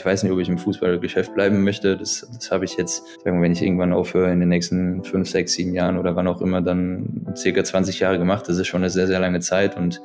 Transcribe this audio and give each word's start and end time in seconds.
Ich 0.00 0.06
weiß 0.06 0.22
nicht, 0.22 0.32
ob 0.32 0.38
ich 0.38 0.48
im 0.48 0.56
Fußballgeschäft 0.56 1.34
bleiben 1.34 1.62
möchte. 1.62 1.94
Das, 1.94 2.26
das 2.32 2.50
habe 2.50 2.64
ich 2.64 2.78
jetzt, 2.78 3.04
sagen 3.22 3.42
wenn 3.42 3.52
ich 3.52 3.60
irgendwann 3.60 3.92
aufhöre 3.92 4.32
in 4.32 4.40
den 4.40 4.48
nächsten 4.48 5.04
fünf, 5.04 5.28
sechs, 5.28 5.52
sieben 5.52 5.74
Jahren 5.74 5.98
oder 5.98 6.16
wann 6.16 6.26
auch 6.26 6.40
immer, 6.40 6.62
dann 6.62 7.26
circa 7.36 7.62
20 7.62 8.00
Jahre 8.00 8.18
gemacht. 8.18 8.48
Das 8.48 8.56
ist 8.56 8.66
schon 8.66 8.80
eine 8.80 8.88
sehr, 8.88 9.06
sehr 9.06 9.20
lange 9.20 9.40
Zeit 9.40 9.76
und 9.76 10.00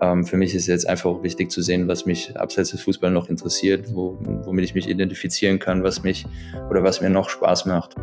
ähm, 0.00 0.24
für 0.24 0.36
mich 0.36 0.54
ist 0.54 0.68
jetzt 0.68 0.88
einfach 0.88 1.10
auch 1.10 1.24
wichtig 1.24 1.50
zu 1.50 1.60
sehen, 1.60 1.88
was 1.88 2.06
mich 2.06 2.38
abseits 2.38 2.70
des 2.70 2.82
Fußballs 2.82 3.12
noch 3.12 3.28
interessiert, 3.28 3.92
wo, 3.92 4.16
womit 4.44 4.64
ich 4.64 4.76
mich 4.76 4.88
identifizieren 4.88 5.58
kann, 5.58 5.82
was 5.82 6.04
mich 6.04 6.24
oder 6.70 6.84
was 6.84 7.00
mir 7.00 7.10
noch 7.10 7.28
Spaß 7.28 7.66
macht. 7.66 7.96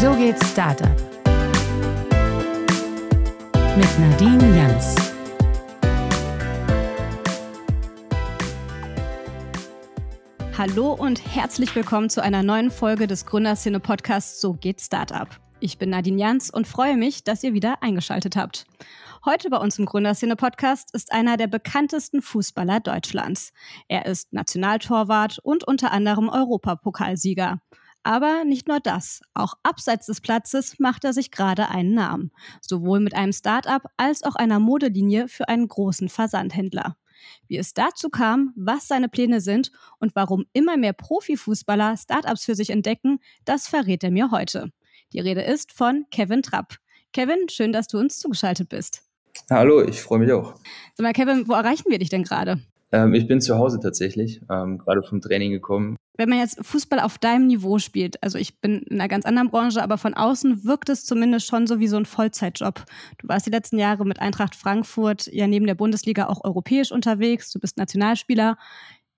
So 0.00 0.14
geht's 0.14 0.48
Startup 0.48 1.12
mit 3.76 3.98
Nadine 3.98 4.54
Jans. 4.54 4.96
Hallo 10.58 10.92
und 10.92 11.24
herzlich 11.34 11.74
willkommen 11.74 12.10
zu 12.10 12.22
einer 12.22 12.42
neuen 12.42 12.70
Folge 12.70 13.06
des 13.06 13.24
Gründerszene 13.24 13.80
Podcasts 13.80 14.42
So 14.42 14.52
geht 14.52 14.82
Startup. 14.82 15.28
Ich 15.60 15.78
bin 15.78 15.88
Nadine 15.88 16.20
Jans 16.20 16.50
und 16.50 16.66
freue 16.66 16.98
mich, 16.98 17.24
dass 17.24 17.42
ihr 17.42 17.54
wieder 17.54 17.82
eingeschaltet 17.82 18.36
habt. 18.36 18.66
Heute 19.24 19.48
bei 19.48 19.56
uns 19.56 19.78
im 19.78 19.86
Gründerszene 19.86 20.36
Podcast 20.36 20.94
ist 20.94 21.10
einer 21.10 21.38
der 21.38 21.46
bekanntesten 21.46 22.20
Fußballer 22.20 22.80
Deutschlands. 22.80 23.54
Er 23.88 24.04
ist 24.04 24.34
Nationaltorwart 24.34 25.38
und 25.42 25.64
unter 25.64 25.92
anderem 25.92 26.28
Europapokalsieger. 26.28 27.62
Aber 28.04 28.44
nicht 28.44 28.66
nur 28.66 28.80
das, 28.80 29.20
auch 29.32 29.54
abseits 29.62 30.06
des 30.06 30.20
Platzes 30.20 30.80
macht 30.80 31.04
er 31.04 31.12
sich 31.12 31.30
gerade 31.30 31.68
einen 31.68 31.94
Namen, 31.94 32.32
sowohl 32.60 32.98
mit 32.98 33.14
einem 33.14 33.32
Start-up 33.32 33.84
als 33.96 34.24
auch 34.24 34.34
einer 34.34 34.58
Modelinie 34.58 35.28
für 35.28 35.48
einen 35.48 35.68
großen 35.68 36.08
Versandhändler. 36.08 36.96
Wie 37.46 37.56
es 37.56 37.74
dazu 37.74 38.08
kam, 38.10 38.52
was 38.56 38.88
seine 38.88 39.08
Pläne 39.08 39.40
sind 39.40 39.70
und 40.00 40.16
warum 40.16 40.46
immer 40.52 40.76
mehr 40.76 40.92
Profifußballer 40.92 41.96
Startups 41.96 42.44
für 42.44 42.56
sich 42.56 42.70
entdecken, 42.70 43.20
das 43.44 43.68
verrät 43.68 44.02
er 44.02 44.10
mir 44.10 44.32
heute. 44.32 44.72
Die 45.12 45.20
Rede 45.20 45.42
ist 45.42 45.70
von 45.70 46.06
Kevin 46.10 46.42
Trapp. 46.42 46.76
Kevin, 47.12 47.48
schön, 47.48 47.72
dass 47.72 47.86
du 47.86 47.98
uns 47.98 48.18
zugeschaltet 48.18 48.68
bist. 48.68 49.02
Hallo, 49.50 49.82
ich 49.82 50.00
freue 50.00 50.18
mich 50.18 50.32
auch. 50.32 50.54
Sag 50.94 51.04
mal, 51.04 51.12
Kevin, 51.12 51.46
wo 51.46 51.52
erreichen 51.52 51.90
wir 51.90 51.98
dich 51.98 52.08
denn 52.08 52.24
gerade? 52.24 52.60
Ähm, 52.90 53.14
ich 53.14 53.26
bin 53.26 53.40
zu 53.40 53.56
Hause 53.56 53.78
tatsächlich, 53.80 54.40
ähm, 54.50 54.78
gerade 54.78 55.02
vom 55.02 55.20
Training 55.20 55.52
gekommen. 55.52 55.96
Wenn 56.16 56.28
man 56.28 56.38
jetzt 56.38 56.58
Fußball 56.60 57.00
auf 57.00 57.16
deinem 57.16 57.46
Niveau 57.46 57.78
spielt, 57.78 58.22
also 58.22 58.36
ich 58.36 58.60
bin 58.60 58.82
in 58.82 59.00
einer 59.00 59.08
ganz 59.08 59.24
anderen 59.24 59.50
Branche, 59.50 59.82
aber 59.82 59.96
von 59.96 60.12
außen 60.12 60.64
wirkt 60.64 60.90
es 60.90 61.06
zumindest 61.06 61.46
schon 61.46 61.66
so 61.66 61.80
wie 61.80 61.88
so 61.88 61.96
ein 61.96 62.04
Vollzeitjob. 62.04 62.84
Du 63.18 63.28
warst 63.28 63.46
die 63.46 63.50
letzten 63.50 63.78
Jahre 63.78 64.04
mit 64.04 64.20
Eintracht 64.20 64.54
Frankfurt 64.54 65.26
ja 65.28 65.46
neben 65.46 65.66
der 65.66 65.74
Bundesliga 65.74 66.26
auch 66.26 66.44
europäisch 66.44 66.92
unterwegs, 66.92 67.50
du 67.50 67.58
bist 67.58 67.78
Nationalspieler. 67.78 68.58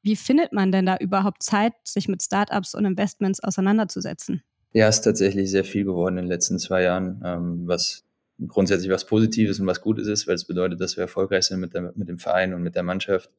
Wie 0.03 0.17
findet 0.17 0.53
man 0.53 0.71
denn 0.71 0.87
da 0.87 0.97
überhaupt 0.99 1.43
Zeit, 1.43 1.73
sich 1.83 2.09
mit 2.09 2.23
Startups 2.23 2.75
und 2.75 2.85
Investments 2.85 3.41
auseinanderzusetzen? 3.41 4.43
Ja, 4.73 4.89
es 4.89 4.97
ist 4.97 5.03
tatsächlich 5.03 5.51
sehr 5.51 5.65
viel 5.65 5.85
geworden 5.85 6.19
in 6.19 6.25
den 6.25 6.31
letzten 6.31 6.59
zwei 6.59 6.83
Jahren, 6.83 7.23
ähm, 7.25 7.63
was 7.67 8.05
grundsätzlich 8.47 8.91
was 8.91 9.07
Positives 9.07 9.59
und 9.59 9.67
was 9.67 9.81
Gutes 9.81 10.07
ist, 10.07 10.27
weil 10.27 10.35
es 10.35 10.45
bedeutet, 10.45 10.81
dass 10.81 10.97
wir 10.97 11.03
erfolgreich 11.03 11.45
sind 11.45 11.61
mit, 11.61 11.75
der, 11.75 11.93
mit 11.97 12.09
dem 12.09 12.19
Verein 12.19 12.55
und 12.55 12.63
mit 12.63 12.75
der 12.75 12.83
Mannschaft 12.83 13.31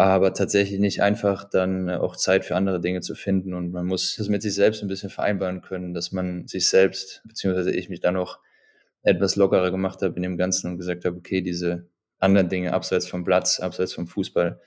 aber 0.00 0.32
tatsächlich 0.32 0.80
nicht 0.80 1.02
einfach 1.02 1.44
dann 1.44 1.90
auch 1.90 2.16
Zeit 2.16 2.46
für 2.46 2.56
andere 2.56 2.80
Dinge 2.80 3.02
zu 3.02 3.14
finden 3.14 3.52
und 3.52 3.70
man 3.70 3.86
muss 3.86 4.16
das 4.16 4.30
mit 4.30 4.40
sich 4.40 4.54
selbst 4.54 4.80
ein 4.80 4.88
bisschen 4.88 5.10
vereinbaren 5.10 5.60
können, 5.60 5.92
dass 5.92 6.10
man 6.10 6.46
sich 6.48 6.68
selbst, 6.68 7.22
beziehungsweise 7.26 7.70
ich 7.70 7.90
mich 7.90 8.00
dann 8.00 8.16
auch 8.16 8.38
etwas 9.02 9.36
lockerer 9.36 9.70
gemacht 9.70 10.00
habe 10.00 10.16
in 10.16 10.22
dem 10.22 10.38
Ganzen 10.38 10.70
und 10.70 10.78
gesagt 10.78 11.04
habe, 11.04 11.18
okay, 11.18 11.42
diese 11.42 11.90
anderen 12.18 12.48
Dinge 12.48 12.72
abseits 12.72 13.06
vom 13.06 13.24
Platz, 13.24 13.60
abseits 13.60 13.92
vom 13.92 14.06
Fußball 14.06 14.60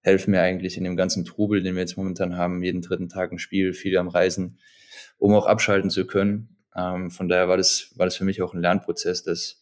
helfen 0.00 0.32
mir 0.32 0.40
eigentlich 0.40 0.76
in 0.76 0.82
dem 0.82 0.96
ganzen 0.96 1.24
Trubel, 1.24 1.62
den 1.62 1.74
wir 1.74 1.82
jetzt 1.82 1.96
momentan 1.96 2.36
haben, 2.36 2.64
jeden 2.64 2.82
dritten 2.82 3.08
Tag 3.08 3.30
ein 3.30 3.38
Spiel, 3.38 3.74
viel 3.74 3.96
am 3.96 4.08
Reisen, 4.08 4.58
um 5.16 5.32
auch 5.34 5.46
abschalten 5.46 5.90
zu 5.90 6.08
können. 6.08 6.56
Ähm, 6.74 7.12
von 7.12 7.28
daher 7.28 7.48
war 7.48 7.56
das, 7.56 7.92
war 7.94 8.06
das 8.06 8.16
für 8.16 8.24
mich 8.24 8.42
auch 8.42 8.52
ein 8.52 8.60
Lernprozess, 8.60 9.22
dass 9.22 9.61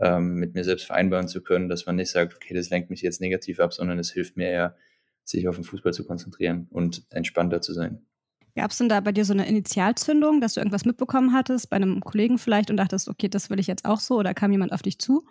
ähm, 0.00 0.34
mit 0.34 0.54
mir 0.54 0.64
selbst 0.64 0.86
vereinbaren 0.86 1.28
zu 1.28 1.42
können, 1.42 1.68
dass 1.68 1.86
man 1.86 1.96
nicht 1.96 2.10
sagt, 2.10 2.34
okay, 2.34 2.54
das 2.54 2.70
lenkt 2.70 2.90
mich 2.90 3.02
jetzt 3.02 3.20
negativ 3.20 3.60
ab, 3.60 3.72
sondern 3.72 3.98
es 3.98 4.10
hilft 4.10 4.36
mir 4.36 4.48
eher, 4.48 4.76
sich 5.24 5.46
auf 5.48 5.54
den 5.54 5.64
Fußball 5.64 5.92
zu 5.92 6.04
konzentrieren 6.04 6.66
und 6.70 7.04
entspannter 7.10 7.60
zu 7.60 7.72
sein. 7.72 8.00
Gab 8.56 8.72
es 8.72 8.78
denn 8.78 8.88
da 8.88 9.00
bei 9.00 9.12
dir 9.12 9.24
so 9.24 9.32
eine 9.32 9.46
Initialzündung, 9.46 10.40
dass 10.40 10.54
du 10.54 10.60
irgendwas 10.60 10.84
mitbekommen 10.84 11.32
hattest, 11.32 11.70
bei 11.70 11.76
einem 11.76 12.00
Kollegen 12.00 12.36
vielleicht 12.36 12.70
und 12.70 12.76
dachtest, 12.78 13.08
okay, 13.08 13.28
das 13.28 13.48
will 13.48 13.60
ich 13.60 13.68
jetzt 13.68 13.84
auch 13.84 14.00
so 14.00 14.18
oder 14.18 14.34
kam 14.34 14.50
jemand 14.50 14.72
auf 14.72 14.82
dich 14.82 14.98
zu? 14.98 15.24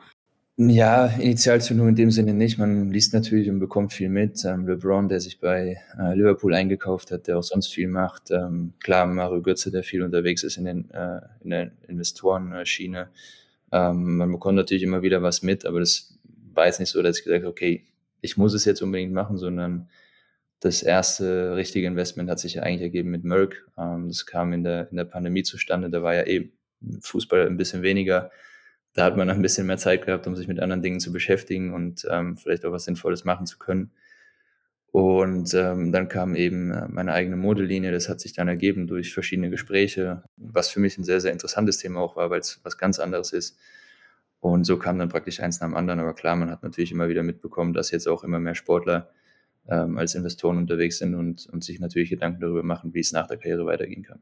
Ja, 0.62 1.06
Initialzündung 1.06 1.88
in 1.88 1.96
dem 1.96 2.12
Sinne 2.12 2.34
nicht. 2.34 2.58
Man 2.58 2.92
liest 2.92 3.14
natürlich 3.14 3.50
und 3.50 3.60
bekommt 3.60 3.94
viel 3.94 4.10
mit. 4.10 4.44
Ähm, 4.44 4.68
LeBron, 4.68 5.08
der 5.08 5.22
sich 5.22 5.40
bei 5.40 5.82
äh, 5.98 6.16
Liverpool 6.16 6.54
eingekauft 6.54 7.12
hat, 7.12 7.28
der 7.28 7.38
auch 7.38 7.44
sonst 7.44 7.68
viel 7.74 7.88
macht. 7.88 8.30
Ähm, 8.32 8.74
klar, 8.82 9.06
Mario 9.06 9.42
Götze, 9.42 9.72
der 9.72 9.84
viel 9.84 10.04
unterwegs 10.04 10.44
ist 10.44 10.58
in, 10.58 10.66
den, 10.66 10.92
äh, 10.92 11.22
in 11.42 11.50
der 11.52 11.72
Investorenschiene. 11.88 13.08
Ähm, 13.72 14.18
man 14.18 14.32
bekommt 14.32 14.56
natürlich 14.56 14.84
immer 14.84 15.02
wieder 15.02 15.22
was 15.22 15.44
mit, 15.44 15.66
aber 15.66 15.80
das 15.80 16.18
war 16.54 16.66
jetzt 16.66 16.80
nicht 16.80 16.90
so, 16.90 17.02
dass 17.02 17.18
ich 17.18 17.24
gesagt 17.24 17.44
habe, 17.44 17.52
okay, 17.52 17.86
ich 18.22 18.38
muss 18.38 18.54
es 18.54 18.66
jetzt 18.66 18.82
unbedingt 18.82 19.14
machen, 19.14 19.38
sondern 19.38 19.90
das 20.60 20.84
erste 20.84 21.56
richtige 21.56 21.88
Investment 21.88 22.30
hat 22.30 22.40
sich 22.40 22.56
ja 22.56 22.64
eigentlich 22.64 22.82
ergeben 22.82 23.12
mit 23.12 23.24
Merck. 23.24 23.66
Ähm, 23.78 24.08
das 24.08 24.26
kam 24.26 24.52
in 24.54 24.64
der, 24.64 24.90
in 24.92 24.98
der 24.98 25.06
Pandemie 25.06 25.44
zustande. 25.44 25.90
Da 25.90 26.04
war 26.04 26.16
ja 26.16 26.26
eben 26.26 26.52
Fußball 27.02 27.48
ein 27.48 27.58
bisschen 27.58 27.82
weniger. 27.82 28.32
Da 28.94 29.06
hat 29.06 29.16
man 29.16 29.30
ein 29.30 29.42
bisschen 29.42 29.68
mehr 29.68 29.78
Zeit 29.78 30.06
gehabt, 30.06 30.28
um 30.28 30.36
sich 30.36 30.48
mit 30.48 30.60
anderen 30.60 30.82
Dingen 30.82 31.00
zu 31.00 31.14
beschäftigen 31.14 31.74
und 31.74 32.06
ähm, 32.10 32.36
vielleicht 32.36 32.66
auch 32.66 32.72
was 32.72 32.86
Sinnvolles 32.86 33.24
machen 33.24 33.46
zu 33.46 33.58
können. 33.58 33.92
Und 34.92 35.54
ähm, 35.54 35.92
dann 35.92 36.08
kam 36.08 36.36
eben 36.36 36.72
äh, 36.72 36.88
meine 36.88 37.14
eigene 37.14 37.36
Modelinie. 37.36 37.92
Das 37.92 38.10
hat 38.10 38.20
sich 38.20 38.34
dann 38.34 38.48
ergeben 38.48 38.88
durch 38.88 39.14
verschiedene 39.14 39.50
Gespräche, 39.50 40.24
was 40.38 40.70
für 40.70 40.80
mich 40.80 40.98
ein 40.98 41.04
sehr, 41.04 41.22
sehr 41.22 41.32
interessantes 41.32 41.78
Thema 41.78 42.00
auch 42.00 42.16
war, 42.16 42.30
weil 42.30 42.40
es 42.40 42.60
was 42.64 42.78
ganz 42.78 43.00
anderes 43.00 43.32
ist. 43.32 43.58
Und 44.40 44.64
so 44.64 44.78
kam 44.80 44.98
dann 44.98 45.10
praktisch 45.10 45.42
eins 45.42 45.60
nach 45.60 45.68
dem 45.68 45.76
anderen. 45.76 46.00
Aber 46.00 46.14
klar, 46.14 46.36
man 46.36 46.50
hat 46.50 46.64
natürlich 46.64 46.92
immer 46.92 47.10
wieder 47.10 47.24
mitbekommen, 47.24 47.74
dass 47.74 47.92
jetzt 47.92 48.08
auch 48.08 48.24
immer 48.24 48.40
mehr 48.40 48.56
Sportler 48.56 49.10
ähm, 49.68 49.98
als 49.98 50.16
Investoren 50.16 50.58
unterwegs 50.58 50.98
sind 50.98 51.14
und, 51.14 51.48
und 51.48 51.64
sich 51.64 51.80
natürlich 51.80 52.10
Gedanken 52.10 52.42
darüber 52.42 52.64
machen, 52.64 52.94
wie 52.94 53.02
es 53.02 53.12
nach 53.12 53.28
der 53.28 53.38
Karriere 53.38 53.66
weitergehen 53.66 54.04
kann 54.04 54.20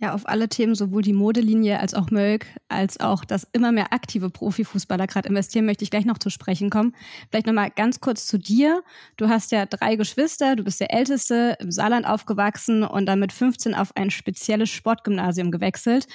ja 0.00 0.14
auf 0.14 0.26
alle 0.28 0.48
Themen, 0.48 0.74
sowohl 0.74 1.02
die 1.02 1.12
Modelinie 1.12 1.78
als 1.78 1.94
auch 1.94 2.10
Mölk, 2.10 2.46
als 2.68 2.98
auch 3.00 3.24
das 3.24 3.46
immer 3.52 3.70
mehr 3.70 3.92
aktive 3.92 4.30
Profifußballer 4.30 5.06
gerade 5.06 5.28
investieren, 5.28 5.66
möchte 5.66 5.84
ich 5.84 5.90
gleich 5.90 6.06
noch 6.06 6.18
zu 6.18 6.30
sprechen 6.30 6.70
kommen. 6.70 6.94
Vielleicht 7.30 7.46
nochmal 7.46 7.70
ganz 7.70 8.00
kurz 8.00 8.26
zu 8.26 8.38
dir. 8.38 8.82
Du 9.16 9.28
hast 9.28 9.52
ja 9.52 9.66
drei 9.66 9.96
Geschwister, 9.96 10.56
du 10.56 10.64
bist 10.64 10.80
der 10.80 10.92
Älteste, 10.92 11.56
im 11.60 11.70
Saarland 11.70 12.06
aufgewachsen 12.06 12.82
und 12.82 13.06
dann 13.06 13.20
mit 13.20 13.32
15 13.32 13.74
auf 13.74 13.94
ein 13.94 14.10
spezielles 14.10 14.70
Sportgymnasium 14.70 15.50
gewechselt 15.50 16.06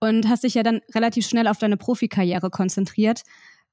und 0.00 0.28
hast 0.28 0.44
dich 0.44 0.54
ja 0.54 0.62
dann 0.62 0.80
relativ 0.94 1.26
schnell 1.26 1.46
auf 1.48 1.58
deine 1.58 1.76
Profikarriere 1.76 2.50
konzentriert. 2.50 3.22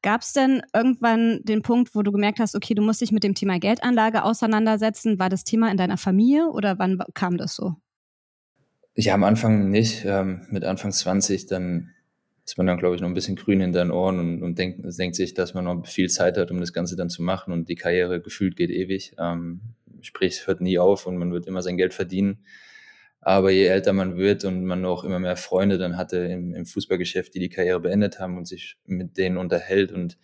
Gab 0.01 0.21
es 0.21 0.33
denn 0.33 0.61
irgendwann 0.73 1.39
den 1.43 1.61
Punkt, 1.61 1.95
wo 1.95 2.01
du 2.01 2.11
gemerkt 2.11 2.39
hast, 2.39 2.55
okay, 2.55 2.73
du 2.75 2.81
musst 2.81 2.99
dich 2.99 3.13
mit 3.13 3.23
dem 3.23 3.35
Thema 3.35 3.57
Geldanlage 3.59 4.25
auseinandersetzen? 4.25 5.17
War 5.17 5.29
das 5.29 5.45
Thema 5.45 5.71
in 5.71 5.77
deiner 5.77 5.97
Familie 5.97 6.49
oder 6.49 6.77
wann 6.77 6.99
kam 7.13 7.37
das 7.37 7.55
so? 7.55 7.75
Ja, 8.95 9.15
am 9.15 9.23
Anfang 9.23 9.71
nicht. 9.71 10.05
Ähm, 10.05 10.45
mit 10.49 10.63
Anfang 10.63 10.91
20, 10.91 11.47
dann 11.47 11.89
ist 12.45 12.57
man 12.57 12.67
dann, 12.67 12.77
glaube 12.77 12.95
ich, 12.95 13.01
noch 13.01 13.07
ein 13.07 13.13
bisschen 13.13 13.35
grün 13.35 13.61
in 13.61 13.71
den 13.71 13.89
Ohren 13.89 14.19
und, 14.19 14.43
und 14.43 14.59
denkt, 14.59 14.81
denkt 14.99 15.15
sich, 15.15 15.33
dass 15.33 15.53
man 15.53 15.63
noch 15.63 15.87
viel 15.87 16.09
Zeit 16.09 16.37
hat, 16.37 16.51
um 16.51 16.59
das 16.59 16.73
Ganze 16.73 16.95
dann 16.95 17.09
zu 17.09 17.23
machen. 17.23 17.53
Und 17.53 17.69
die 17.69 17.75
Karriere 17.75 18.21
gefühlt 18.21 18.55
geht 18.55 18.69
ewig. 18.69 19.15
Ähm, 19.17 19.61
sprich, 20.01 20.33
es 20.33 20.47
hört 20.47 20.61
nie 20.61 20.77
auf 20.77 21.07
und 21.07 21.17
man 21.17 21.31
wird 21.31 21.47
immer 21.47 21.61
sein 21.61 21.77
Geld 21.77 21.93
verdienen. 21.93 22.45
Aber 23.21 23.51
je 23.51 23.65
älter 23.65 23.93
man 23.93 24.17
wird 24.17 24.43
und 24.45 24.65
man 24.65 24.85
auch 24.85 25.05
immer 25.05 25.19
mehr 25.19 25.37
Freunde 25.37 25.77
dann 25.77 25.97
hatte 25.97 26.17
im, 26.17 26.53
im 26.53 26.65
Fußballgeschäft, 26.65 27.33
die 27.33 27.39
die 27.39 27.49
Karriere 27.49 27.79
beendet 27.79 28.19
haben 28.19 28.37
und 28.37 28.45
sich 28.47 28.77
mit 28.85 29.17
denen 29.17 29.37
unterhält 29.37 29.93
und 29.93 30.17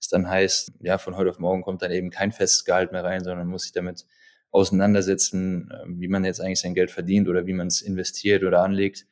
es 0.00 0.08
dann 0.08 0.28
heißt, 0.28 0.72
ja, 0.80 0.98
von 0.98 1.16
heute 1.16 1.30
auf 1.30 1.40
morgen 1.40 1.62
kommt 1.62 1.82
dann 1.82 1.90
eben 1.90 2.10
kein 2.10 2.30
festes 2.30 2.64
Gehalt 2.64 2.92
mehr 2.92 3.02
rein, 3.02 3.24
sondern 3.24 3.48
muss 3.48 3.64
sich 3.64 3.72
damit 3.72 4.06
auseinandersetzen, 4.54 5.68
ähm, 5.82 6.00
wie 6.00 6.08
man 6.08 6.24
jetzt 6.24 6.40
eigentlich 6.40 6.60
sein 6.60 6.74
Geld 6.74 6.90
verdient 6.90 7.28
oder 7.28 7.46
wie 7.46 7.52
man 7.52 7.66
es 7.66 7.82
investiert 7.82 8.44
oder 8.44 8.62
anlegt. 8.62 9.06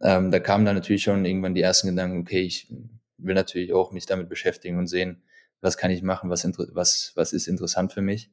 Ähm, 0.00 0.30
da 0.30 0.38
kamen 0.40 0.66
dann 0.66 0.76
natürlich 0.76 1.02
schon 1.02 1.24
irgendwann 1.24 1.54
die 1.54 1.62
ersten 1.62 1.88
Gedanken, 1.88 2.20
okay, 2.20 2.42
ich 2.42 2.70
will 3.16 3.34
natürlich 3.34 3.72
auch 3.72 3.92
mich 3.92 4.06
damit 4.06 4.28
beschäftigen 4.28 4.78
und 4.78 4.86
sehen, 4.86 5.22
was 5.62 5.78
kann 5.78 5.90
ich 5.90 6.02
machen, 6.02 6.28
was, 6.28 6.46
was, 6.74 7.12
was 7.16 7.32
ist 7.32 7.48
interessant 7.48 7.92
für 7.92 8.02
mich. 8.02 8.30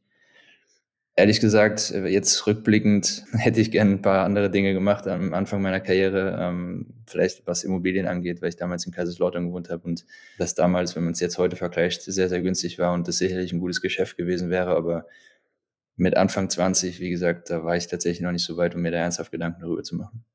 Ehrlich 1.15 1.39
gesagt, 1.39 1.91
äh, 1.91 2.05
jetzt 2.07 2.45
rückblickend 2.45 3.23
hätte 3.31 3.61
ich 3.61 3.71
gern 3.71 3.91
ein 3.91 4.01
paar 4.01 4.25
andere 4.25 4.51
Dinge 4.51 4.73
gemacht 4.73 5.07
am 5.07 5.33
Anfang 5.33 5.61
meiner 5.61 5.79
Karriere, 5.79 6.37
ähm, 6.37 6.87
vielleicht 7.07 7.47
was 7.47 7.63
Immobilien 7.63 8.07
angeht, 8.07 8.41
weil 8.41 8.49
ich 8.49 8.57
damals 8.57 8.85
in 8.85 8.91
Kaiserslautern 8.91 9.47
gewohnt 9.47 9.69
habe 9.69 9.87
und 9.87 10.05
das 10.37 10.53
damals, 10.53 10.97
wenn 10.97 11.05
man 11.05 11.13
es 11.13 11.21
jetzt 11.21 11.37
heute 11.37 11.55
vergleicht, 11.55 12.01
sehr, 12.01 12.27
sehr 12.27 12.41
günstig 12.41 12.77
war 12.77 12.93
und 12.93 13.07
das 13.07 13.19
sicherlich 13.19 13.53
ein 13.53 13.61
gutes 13.61 13.81
Geschäft 13.81 14.17
gewesen 14.17 14.49
wäre, 14.49 14.75
aber 14.75 15.05
mit 15.97 16.17
Anfang 16.17 16.49
20, 16.49 16.99
wie 16.99 17.09
gesagt, 17.09 17.49
da 17.49 17.63
war 17.63 17.77
ich 17.77 17.87
tatsächlich 17.87 18.21
noch 18.21 18.31
nicht 18.31 18.43
so 18.43 18.57
weit, 18.57 18.75
um 18.75 18.81
mir 18.81 18.91
da 18.91 18.97
ernsthaft 18.97 19.31
Gedanken 19.31 19.61
darüber 19.61 19.83
zu 19.83 19.95
machen. 19.95 20.25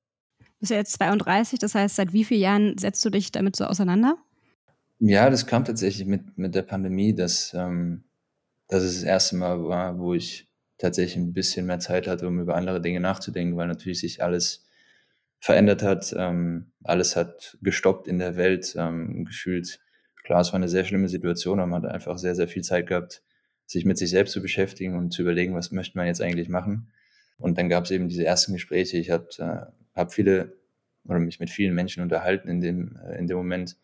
bist 0.59 0.71
ja 0.71 0.79
jetzt 0.79 0.93
32, 0.95 1.59
das 1.59 1.75
heißt, 1.75 1.97
seit 1.97 2.12
wie 2.12 2.25
vielen 2.25 2.41
Jahren 2.41 2.79
setzt 2.79 3.05
du 3.05 3.11
dich 3.11 3.33
damit 3.33 3.57
so 3.57 3.65
auseinander? 3.65 4.17
Ja, 4.99 5.31
das 5.31 5.47
kam 5.47 5.65
tatsächlich 5.65 6.07
mit, 6.07 6.37
mit 6.37 6.55
der 6.55 6.62
Pandemie, 6.62 7.15
dass, 7.15 7.55
ähm, 7.55 8.05
dass 8.69 8.83
es 8.83 8.97
das 8.97 9.03
erste 9.03 9.37
Mal 9.37 9.65
war, 9.65 9.99
wo 9.99 10.15
ich 10.15 10.49
tatsächlich 10.79 11.17
ein 11.17 11.33
bisschen 11.33 11.67
mehr 11.67 11.79
Zeit 11.79 12.07
hatte, 12.07 12.27
um 12.27 12.41
über 12.41 12.55
andere 12.55 12.81
Dinge 12.81 13.01
nachzudenken, 13.01 13.57
weil 13.57 13.69
natürlich 13.69 14.01
sich 14.01 14.23
alles 14.23 14.67
verändert 15.41 15.83
hat. 15.83 16.15
Ähm, 16.17 16.73
alles 16.85 17.17
hat 17.17 17.59
gestoppt 17.62 18.09
in 18.09 18.19
der 18.19 18.37
Welt, 18.37 18.75
ähm, 18.77 19.25
gefühlt. 19.25 19.81
Klar, 20.25 20.41
es 20.41 20.53
war 20.53 20.57
eine 20.57 20.69
sehr 20.69 20.85
schlimme 20.85 21.09
Situation, 21.09 21.61
aber 21.61 21.69
man 21.69 21.83
hat 21.83 21.91
einfach 21.91 22.19
sehr, 22.19 22.35
sehr 22.35 22.49
viel 22.49 22.62
Zeit 22.62 22.87
gehabt, 22.87 23.23
sich 23.71 23.85
mit 23.85 23.99
sich 23.99 24.11
selbst 24.11 24.33
zu 24.33 24.43
beschäftigen 24.43 24.97
und 24.97 25.13
zu 25.13 25.23
überlegen, 25.23 25.55
was 25.55 25.71
möchte 25.71 25.97
man 25.97 26.09
jetzt 26.09 26.21
eigentlich 26.21 26.49
machen. 26.49 26.89
Und 27.39 27.57
dann 27.57 27.69
gab 27.69 27.85
es 27.85 27.93
eben 27.93 28.09
diese 28.09 28.25
ersten 28.25 28.53
Gespräche. 28.53 28.97
Ich 28.97 29.11
habe 29.11 29.29
äh, 29.39 29.71
hab 29.95 30.13
viele 30.13 30.57
oder 31.05 31.21
mich 31.21 31.39
mit 31.39 31.51
vielen 31.51 31.73
Menschen 31.75 32.03
unterhalten 32.03 32.49
in 32.49 32.61
dem, 32.61 32.97
äh, 32.97 33.17
in 33.17 33.29
dem 33.29 33.37
Moment. 33.37 33.77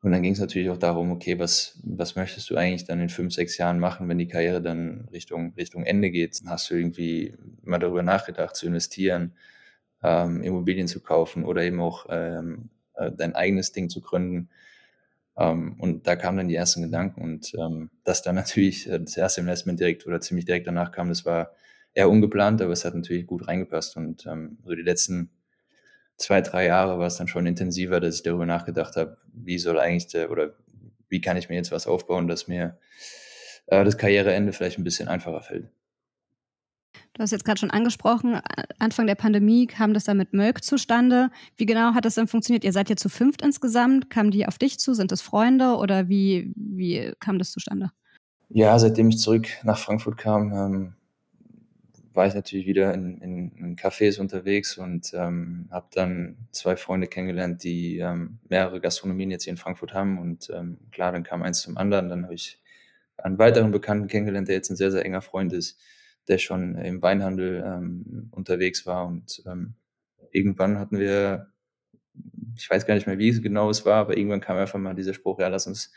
Und 0.00 0.12
dann 0.12 0.22
ging 0.22 0.32
es 0.32 0.40
natürlich 0.40 0.70
auch 0.70 0.78
darum, 0.78 1.10
okay, 1.10 1.38
was, 1.38 1.78
was 1.84 2.16
möchtest 2.16 2.48
du 2.48 2.56
eigentlich 2.56 2.84
dann 2.84 3.00
in 3.00 3.10
fünf, 3.10 3.34
sechs 3.34 3.58
Jahren 3.58 3.78
machen, 3.78 4.08
wenn 4.08 4.18
die 4.18 4.28
Karriere 4.28 4.62
dann 4.62 5.08
Richtung, 5.12 5.52
Richtung 5.58 5.84
Ende 5.84 6.10
geht? 6.10 6.40
Hast 6.46 6.70
du 6.70 6.74
irgendwie 6.74 7.34
mal 7.62 7.78
darüber 7.78 8.02
nachgedacht, 8.02 8.56
zu 8.56 8.66
investieren, 8.66 9.34
ähm, 10.02 10.42
Immobilien 10.42 10.88
zu 10.88 11.00
kaufen 11.00 11.44
oder 11.44 11.62
eben 11.62 11.80
auch 11.80 12.06
ähm, 12.08 12.70
äh, 12.94 13.12
dein 13.12 13.34
eigenes 13.34 13.72
Ding 13.72 13.90
zu 13.90 14.00
gründen? 14.00 14.48
Ähm, 15.38 15.76
und 15.78 16.06
da 16.06 16.16
kamen 16.16 16.38
dann 16.38 16.48
die 16.48 16.54
ersten 16.54 16.82
Gedanken 16.82 17.22
und 17.22 17.52
ähm, 17.54 17.90
dass 18.04 18.22
dann 18.22 18.34
natürlich 18.36 18.88
äh, 18.88 18.98
das 19.00 19.16
erste 19.16 19.40
Investment 19.40 19.80
direkt 19.80 20.06
oder 20.06 20.20
ziemlich 20.20 20.44
direkt 20.46 20.66
danach 20.66 20.92
kam, 20.92 21.08
das 21.08 21.24
war 21.24 21.52
eher 21.94 22.10
ungeplant, 22.10 22.60
aber 22.62 22.72
es 22.72 22.84
hat 22.84 22.94
natürlich 22.94 23.26
gut 23.26 23.48
reingepasst. 23.48 23.96
Und 23.96 24.26
ähm, 24.26 24.58
so 24.64 24.74
die 24.74 24.82
letzten 24.82 25.30
zwei, 26.16 26.40
drei 26.40 26.66
Jahre 26.66 26.98
war 26.98 27.06
es 27.06 27.16
dann 27.16 27.28
schon 27.28 27.46
intensiver, 27.46 28.00
dass 28.00 28.16
ich 28.16 28.22
darüber 28.22 28.46
nachgedacht 28.46 28.96
habe, 28.96 29.18
wie 29.32 29.58
soll 29.58 29.78
eigentlich 29.78 30.06
der 30.08 30.30
oder 30.30 30.54
wie 31.08 31.20
kann 31.20 31.36
ich 31.36 31.48
mir 31.48 31.56
jetzt 31.56 31.72
was 31.72 31.86
aufbauen, 31.86 32.28
dass 32.28 32.48
mir 32.48 32.78
äh, 33.66 33.84
das 33.84 33.98
Karriereende 33.98 34.52
vielleicht 34.52 34.78
ein 34.78 34.84
bisschen 34.84 35.08
einfacher 35.08 35.42
fällt. 35.42 35.70
Du 37.14 37.22
hast 37.22 37.30
jetzt 37.30 37.44
gerade 37.44 37.58
schon 37.58 37.70
angesprochen, 37.70 38.40
Anfang 38.78 39.06
der 39.06 39.14
Pandemie 39.14 39.66
kam 39.66 39.94
das 39.94 40.04
dann 40.04 40.16
mit 40.16 40.32
Mölk 40.32 40.62
zustande. 40.62 41.30
Wie 41.56 41.66
genau 41.66 41.94
hat 41.94 42.04
das 42.04 42.14
dann 42.14 42.28
funktioniert? 42.28 42.64
Ihr 42.64 42.72
seid 42.72 42.90
ja 42.90 42.96
zu 42.96 43.08
fünft 43.08 43.42
insgesamt. 43.42 44.10
Kamen 44.10 44.30
die 44.30 44.46
auf 44.46 44.58
dich 44.58 44.78
zu? 44.78 44.94
Sind 44.94 45.12
das 45.12 45.22
Freunde 45.22 45.76
oder 45.76 46.08
wie, 46.08 46.52
wie 46.56 47.12
kam 47.20 47.38
das 47.38 47.52
zustande? 47.52 47.90
Ja, 48.48 48.78
seitdem 48.78 49.08
ich 49.08 49.18
zurück 49.18 49.48
nach 49.64 49.78
Frankfurt 49.78 50.18
kam, 50.18 50.52
ähm, 50.52 50.94
war 52.16 52.26
ich 52.26 52.34
natürlich 52.34 52.66
wieder 52.66 52.94
in, 52.94 53.18
in, 53.20 53.52
in 53.56 53.76
Cafés 53.76 54.18
unterwegs 54.18 54.78
und 54.78 55.12
ähm, 55.14 55.68
habe 55.70 55.86
dann 55.92 56.36
zwei 56.50 56.76
Freunde 56.76 57.06
kennengelernt, 57.06 57.62
die 57.62 57.98
ähm, 57.98 58.38
mehrere 58.48 58.80
Gastronomien 58.80 59.30
jetzt 59.30 59.44
hier 59.44 59.52
in 59.52 59.58
Frankfurt 59.58 59.92
haben. 59.92 60.18
Und 60.18 60.50
ähm, 60.50 60.78
klar, 60.90 61.12
dann 61.12 61.24
kam 61.24 61.42
eins 61.42 61.60
zum 61.60 61.76
anderen. 61.76 62.08
Dann 62.08 62.24
habe 62.24 62.34
ich 62.34 62.58
einen 63.18 63.38
weiteren 63.38 63.70
Bekannten 63.70 64.08
kennengelernt, 64.08 64.48
der 64.48 64.56
jetzt 64.56 64.70
ein 64.70 64.76
sehr, 64.76 64.90
sehr 64.90 65.04
enger 65.04 65.20
Freund 65.20 65.52
ist, 65.52 65.78
der 66.28 66.38
schon 66.38 66.76
im 66.76 67.02
Weinhandel 67.02 67.62
ähm, 67.64 68.28
unterwegs 68.32 68.86
war. 68.86 69.06
Und 69.06 69.42
ähm, 69.46 69.74
irgendwann 70.30 70.78
hatten 70.78 70.98
wir, 70.98 71.52
ich 72.56 72.68
weiß 72.68 72.86
gar 72.86 72.94
nicht 72.94 73.06
mehr, 73.06 73.18
wie 73.18 73.28
es 73.28 73.42
genau 73.42 73.70
es 73.70 73.84
war, 73.84 73.96
aber 73.96 74.16
irgendwann 74.16 74.40
kam 74.40 74.56
einfach 74.56 74.78
mal 74.78 74.94
dieser 74.94 75.14
Spruch, 75.14 75.38
ja, 75.38 75.48
lass 75.48 75.66
uns 75.66 75.92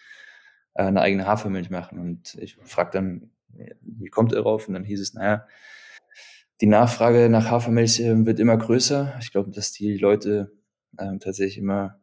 äh, 0.74 0.84
eine 0.84 1.02
eigene 1.02 1.26
Hafermilch 1.26 1.70
machen. 1.70 2.00
Und 2.00 2.36
ich 2.36 2.58
fragte 2.64 2.98
dann, 2.98 3.32
wie 3.82 4.10
kommt 4.10 4.34
er 4.34 4.42
drauf? 4.42 4.68
Und 4.68 4.76
dann 4.76 4.84
hieß 4.84 5.02
es, 5.02 5.14
naja, 5.14 5.48
die 6.62 6.68
Nachfrage 6.68 7.30
nach 7.30 7.50
Hafermilch 7.50 8.00
äh, 8.00 8.26
wird 8.26 8.40
immer 8.40 8.58
größer. 8.58 9.16
Ich 9.22 9.32
glaube, 9.32 9.52
dass 9.52 9.72
die 9.72 9.98
Leute 9.98 10.52
ähm, 10.98 11.20
tatsächlich 11.20 11.58
immer, 11.58 11.99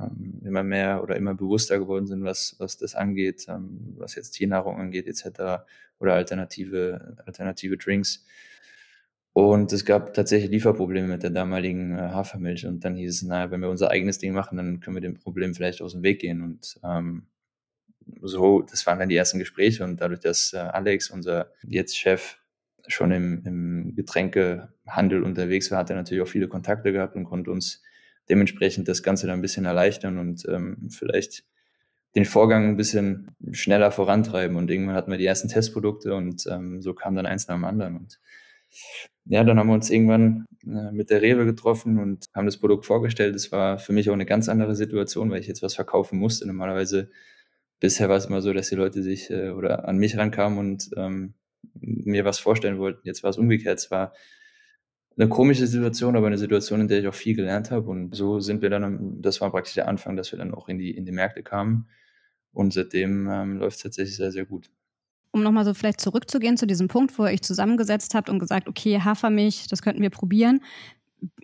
ähm, 0.00 0.40
immer 0.44 0.62
mehr 0.62 1.02
oder 1.02 1.16
immer 1.16 1.34
bewusster 1.34 1.78
geworden 1.78 2.06
sind, 2.06 2.24
was, 2.24 2.56
was 2.58 2.76
das 2.76 2.94
angeht, 2.94 3.46
ähm, 3.48 3.94
was 3.96 4.14
jetzt 4.14 4.32
Tiernahrung 4.32 4.80
angeht, 4.80 5.06
etc. 5.06 5.64
oder 5.98 6.14
alternative, 6.14 7.16
alternative 7.24 7.76
Drinks. 7.76 8.24
Und 9.32 9.72
es 9.72 9.84
gab 9.84 10.14
tatsächlich 10.14 10.50
Lieferprobleme 10.50 11.08
mit 11.08 11.24
der 11.24 11.30
damaligen 11.30 11.98
äh, 11.98 12.02
Hafermilch. 12.02 12.66
Und 12.66 12.84
dann 12.84 12.94
hieß 12.94 13.16
es, 13.16 13.22
naja, 13.22 13.50
wenn 13.50 13.60
wir 13.60 13.68
unser 13.68 13.90
eigenes 13.90 14.18
Ding 14.18 14.32
machen, 14.32 14.56
dann 14.56 14.78
können 14.80 14.96
wir 14.96 15.00
dem 15.00 15.18
Problem 15.18 15.54
vielleicht 15.54 15.82
aus 15.82 15.92
dem 15.92 16.04
Weg 16.04 16.20
gehen. 16.20 16.40
Und 16.40 16.78
ähm, 16.84 17.26
so, 18.22 18.62
das 18.62 18.86
waren 18.86 19.00
dann 19.00 19.08
die 19.08 19.16
ersten 19.16 19.40
Gespräche. 19.40 19.82
Und 19.82 20.00
dadurch, 20.00 20.20
dass 20.20 20.52
äh, 20.52 20.58
Alex, 20.58 21.10
unser 21.10 21.50
jetzt 21.64 21.98
Chef, 21.98 22.38
schon 22.86 23.10
im, 23.12 23.42
im 23.44 23.94
Getränkehandel 23.96 25.22
unterwegs 25.22 25.70
war, 25.70 25.78
hat 25.78 25.90
er 25.90 25.96
natürlich 25.96 26.22
auch 26.22 26.28
viele 26.28 26.48
Kontakte 26.48 26.92
gehabt 26.92 27.16
und 27.16 27.24
konnte 27.24 27.50
uns 27.50 27.82
dementsprechend 28.28 28.88
das 28.88 29.02
Ganze 29.02 29.26
dann 29.26 29.38
ein 29.38 29.42
bisschen 29.42 29.64
erleichtern 29.64 30.18
und 30.18 30.44
ähm, 30.48 30.88
vielleicht 30.90 31.44
den 32.14 32.24
Vorgang 32.24 32.68
ein 32.68 32.76
bisschen 32.76 33.34
schneller 33.52 33.90
vorantreiben. 33.90 34.56
Und 34.56 34.70
irgendwann 34.70 34.94
hatten 34.94 35.10
wir 35.10 35.18
die 35.18 35.26
ersten 35.26 35.48
Testprodukte 35.48 36.14
und 36.14 36.46
ähm, 36.50 36.80
so 36.80 36.94
kam 36.94 37.16
dann 37.16 37.26
eins 37.26 37.48
nach 37.48 37.56
dem 37.56 37.64
anderen. 37.64 37.96
Und 37.96 38.20
ja, 39.26 39.42
dann 39.42 39.58
haben 39.58 39.68
wir 39.68 39.74
uns 39.74 39.90
irgendwann 39.90 40.46
äh, 40.64 40.92
mit 40.92 41.10
der 41.10 41.22
Rewe 41.22 41.44
getroffen 41.44 41.98
und 41.98 42.26
haben 42.34 42.46
das 42.46 42.58
Produkt 42.58 42.86
vorgestellt. 42.86 43.34
Das 43.34 43.50
war 43.52 43.78
für 43.78 43.92
mich 43.92 44.10
auch 44.10 44.14
eine 44.14 44.26
ganz 44.26 44.48
andere 44.48 44.74
Situation, 44.76 45.30
weil 45.30 45.40
ich 45.40 45.48
jetzt 45.48 45.62
was 45.62 45.74
verkaufen 45.74 46.18
musste. 46.18 46.46
Normalerweise 46.46 47.10
bisher 47.80 48.08
war 48.08 48.16
es 48.16 48.26
immer 48.26 48.42
so, 48.42 48.52
dass 48.52 48.68
die 48.68 48.76
Leute 48.76 49.02
sich 49.02 49.30
äh, 49.30 49.50
oder 49.50 49.88
an 49.88 49.98
mich 49.98 50.16
rankamen 50.16 50.58
und 50.58 50.90
ähm, 50.96 51.34
mir 51.74 52.24
was 52.24 52.38
vorstellen 52.38 52.78
wollten. 52.78 53.00
Jetzt 53.04 53.22
war 53.22 53.30
es 53.30 53.38
umgekehrt. 53.38 53.78
Es 53.78 53.90
war 53.90 54.12
eine 55.16 55.28
komische 55.28 55.66
Situation, 55.66 56.16
aber 56.16 56.26
eine 56.26 56.38
Situation, 56.38 56.80
in 56.80 56.88
der 56.88 57.00
ich 57.00 57.08
auch 57.08 57.14
viel 57.14 57.36
gelernt 57.36 57.70
habe. 57.70 57.88
Und 57.88 58.14
so 58.14 58.40
sind 58.40 58.62
wir 58.62 58.70
dann, 58.70 59.20
das 59.22 59.40
war 59.40 59.50
praktisch 59.50 59.74
der 59.74 59.88
Anfang, 59.88 60.16
dass 60.16 60.32
wir 60.32 60.38
dann 60.38 60.54
auch 60.54 60.68
in 60.68 60.78
die, 60.78 60.90
in 60.90 61.04
die 61.04 61.12
Märkte 61.12 61.42
kamen. 61.42 61.86
Und 62.52 62.72
seitdem 62.72 63.28
ähm, 63.28 63.58
läuft 63.58 63.76
es 63.76 63.82
tatsächlich 63.82 64.16
sehr, 64.16 64.32
sehr 64.32 64.44
gut. 64.44 64.70
Um 65.32 65.42
nochmal 65.42 65.64
so 65.64 65.74
vielleicht 65.74 66.00
zurückzugehen 66.00 66.56
zu 66.56 66.66
diesem 66.66 66.88
Punkt, 66.88 67.18
wo 67.18 67.24
ihr 67.24 67.32
euch 67.32 67.42
zusammengesetzt 67.42 68.14
habt 68.14 68.28
und 68.28 68.38
gesagt, 68.38 68.68
okay, 68.68 69.00
Hafermilch, 69.00 69.66
das 69.68 69.82
könnten 69.82 70.02
wir 70.02 70.10
probieren. 70.10 70.60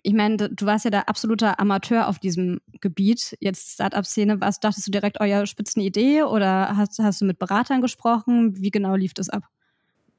Ich 0.02 0.12
meine, 0.12 0.36
du 0.36 0.66
warst 0.66 0.84
ja 0.84 0.90
der 0.90 1.08
absoluter 1.08 1.58
Amateur 1.58 2.06
auf 2.06 2.18
diesem 2.18 2.60
Gebiet. 2.80 3.36
Jetzt 3.40 3.72
Startup-Szene, 3.72 4.40
was 4.40 4.60
dachtest 4.60 4.86
du 4.86 4.90
direkt 4.90 5.20
euer 5.20 5.46
Spitzenidee 5.46 6.22
oder 6.22 6.76
hast, 6.76 6.98
hast 6.98 7.20
du 7.20 7.24
mit 7.24 7.38
Beratern 7.38 7.80
gesprochen? 7.80 8.56
Wie 8.60 8.70
genau 8.70 8.94
lief 8.94 9.14
das 9.14 9.28
ab? 9.28 9.44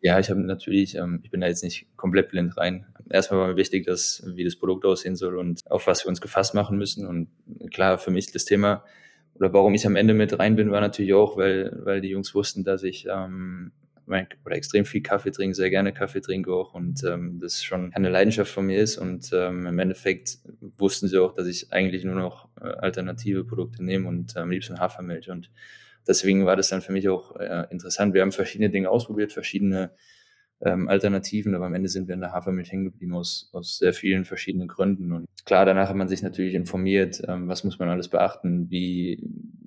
Ja, 0.01 0.19
ich 0.19 0.29
habe 0.29 0.41
natürlich, 0.41 0.95
ähm, 0.95 1.19
ich 1.23 1.29
bin 1.29 1.41
da 1.41 1.47
jetzt 1.47 1.63
nicht 1.63 1.87
komplett 1.95 2.29
blind 2.29 2.57
rein. 2.57 2.85
Erstmal 3.09 3.41
war 3.41 3.47
mir 3.47 3.55
wichtig, 3.55 3.85
dass, 3.85 4.23
wie 4.25 4.43
das 4.43 4.55
Produkt 4.55 4.83
aussehen 4.85 5.15
soll 5.15 5.37
und 5.37 5.61
auf 5.69 5.87
was 5.87 6.03
wir 6.03 6.09
uns 6.09 6.21
gefasst 6.21 6.55
machen 6.55 6.77
müssen. 6.77 7.05
Und 7.05 7.29
klar, 7.71 7.97
für 7.97 8.11
mich 8.11 8.31
das 8.31 8.45
Thema 8.45 8.83
oder 9.35 9.53
warum 9.53 9.73
ich 9.73 9.85
am 9.85 9.95
Ende 9.95 10.13
mit 10.13 10.37
rein 10.37 10.55
bin, 10.55 10.71
war 10.71 10.81
natürlich 10.81 11.13
auch, 11.13 11.37
weil, 11.37 11.79
weil 11.83 12.01
die 12.01 12.09
Jungs 12.09 12.35
wussten, 12.35 12.63
dass 12.63 12.83
ich 12.83 13.07
ähm, 13.09 13.71
mein, 14.05 14.27
oder 14.45 14.55
extrem 14.55 14.85
viel 14.85 15.01
Kaffee 15.01 15.31
trinke, 15.31 15.55
sehr 15.55 15.69
gerne 15.69 15.93
Kaffee 15.93 16.21
trinke 16.21 16.53
auch 16.53 16.73
und 16.73 17.03
ähm, 17.03 17.39
das 17.39 17.63
schon 17.63 17.93
eine 17.93 18.09
Leidenschaft 18.09 18.51
von 18.51 18.65
mir 18.65 18.79
ist. 18.79 18.97
Und 18.97 19.31
ähm, 19.33 19.65
im 19.65 19.79
Endeffekt 19.79 20.37
wussten 20.77 21.07
sie 21.07 21.17
auch, 21.17 21.33
dass 21.33 21.47
ich 21.47 21.71
eigentlich 21.71 22.03
nur 22.03 22.15
noch 22.15 22.49
alternative 22.61 23.43
Produkte 23.43 23.83
nehme 23.83 24.07
und 24.07 24.35
am 24.37 24.51
liebsten 24.51 24.79
Hafermilch. 24.79 25.29
Und 25.29 25.51
deswegen 26.07 26.45
war 26.45 26.55
das 26.55 26.69
dann 26.69 26.81
für 26.81 26.91
mich 26.91 27.09
auch 27.09 27.35
äh, 27.37 27.65
interessant. 27.69 28.13
Wir 28.13 28.21
haben 28.21 28.31
verschiedene 28.31 28.69
Dinge 28.69 28.89
ausprobiert, 28.89 29.33
verschiedene 29.33 29.91
ähm, 30.63 30.87
Alternativen, 30.87 31.55
aber 31.55 31.65
am 31.65 31.73
Ende 31.73 31.89
sind 31.89 32.07
wir 32.07 32.15
in 32.15 32.21
der 32.21 32.33
Hafermilch 32.33 32.71
hängen 32.71 32.85
geblieben 32.85 33.13
aus, 33.15 33.49
aus 33.53 33.77
sehr 33.77 33.93
vielen 33.93 34.25
verschiedenen 34.25 34.67
Gründen. 34.67 35.11
Und 35.11 35.27
klar, 35.45 35.65
danach 35.65 35.89
hat 35.89 35.95
man 35.95 36.07
sich 36.07 36.21
natürlich 36.21 36.53
informiert, 36.53 37.21
ähm, 37.27 37.47
was 37.47 37.63
muss 37.63 37.79
man 37.79 37.89
alles 37.89 38.09
beachten, 38.09 38.69
wie, 38.69 39.23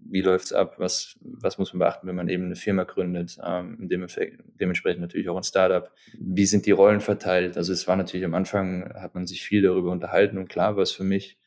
wie 0.08 0.20
läuft's 0.20 0.52
ab, 0.52 0.76
was, 0.78 1.18
was 1.20 1.58
muss 1.58 1.72
man 1.72 1.80
beachten, 1.80 2.06
wenn 2.06 2.14
man 2.14 2.28
eben 2.28 2.44
eine 2.44 2.56
Firma 2.56 2.84
gründet, 2.84 3.38
ähm, 3.44 3.88
dementsprechend 3.88 5.00
natürlich 5.00 5.28
auch 5.28 5.36
ein 5.36 5.42
Startup. 5.42 5.90
Wie 6.18 6.46
sind 6.46 6.66
die 6.66 6.70
Rollen 6.70 7.00
verteilt? 7.00 7.56
Also 7.56 7.72
es 7.72 7.88
war 7.88 7.96
natürlich 7.96 8.24
am 8.24 8.34
Anfang, 8.34 8.92
hat 8.94 9.14
man 9.14 9.26
sich 9.26 9.42
viel 9.42 9.62
darüber 9.62 9.90
unterhalten 9.90 10.38
und 10.38 10.48
klar 10.48 10.76
war 10.76 10.84
es 10.84 10.92
für 10.92 11.04
mich, 11.04 11.38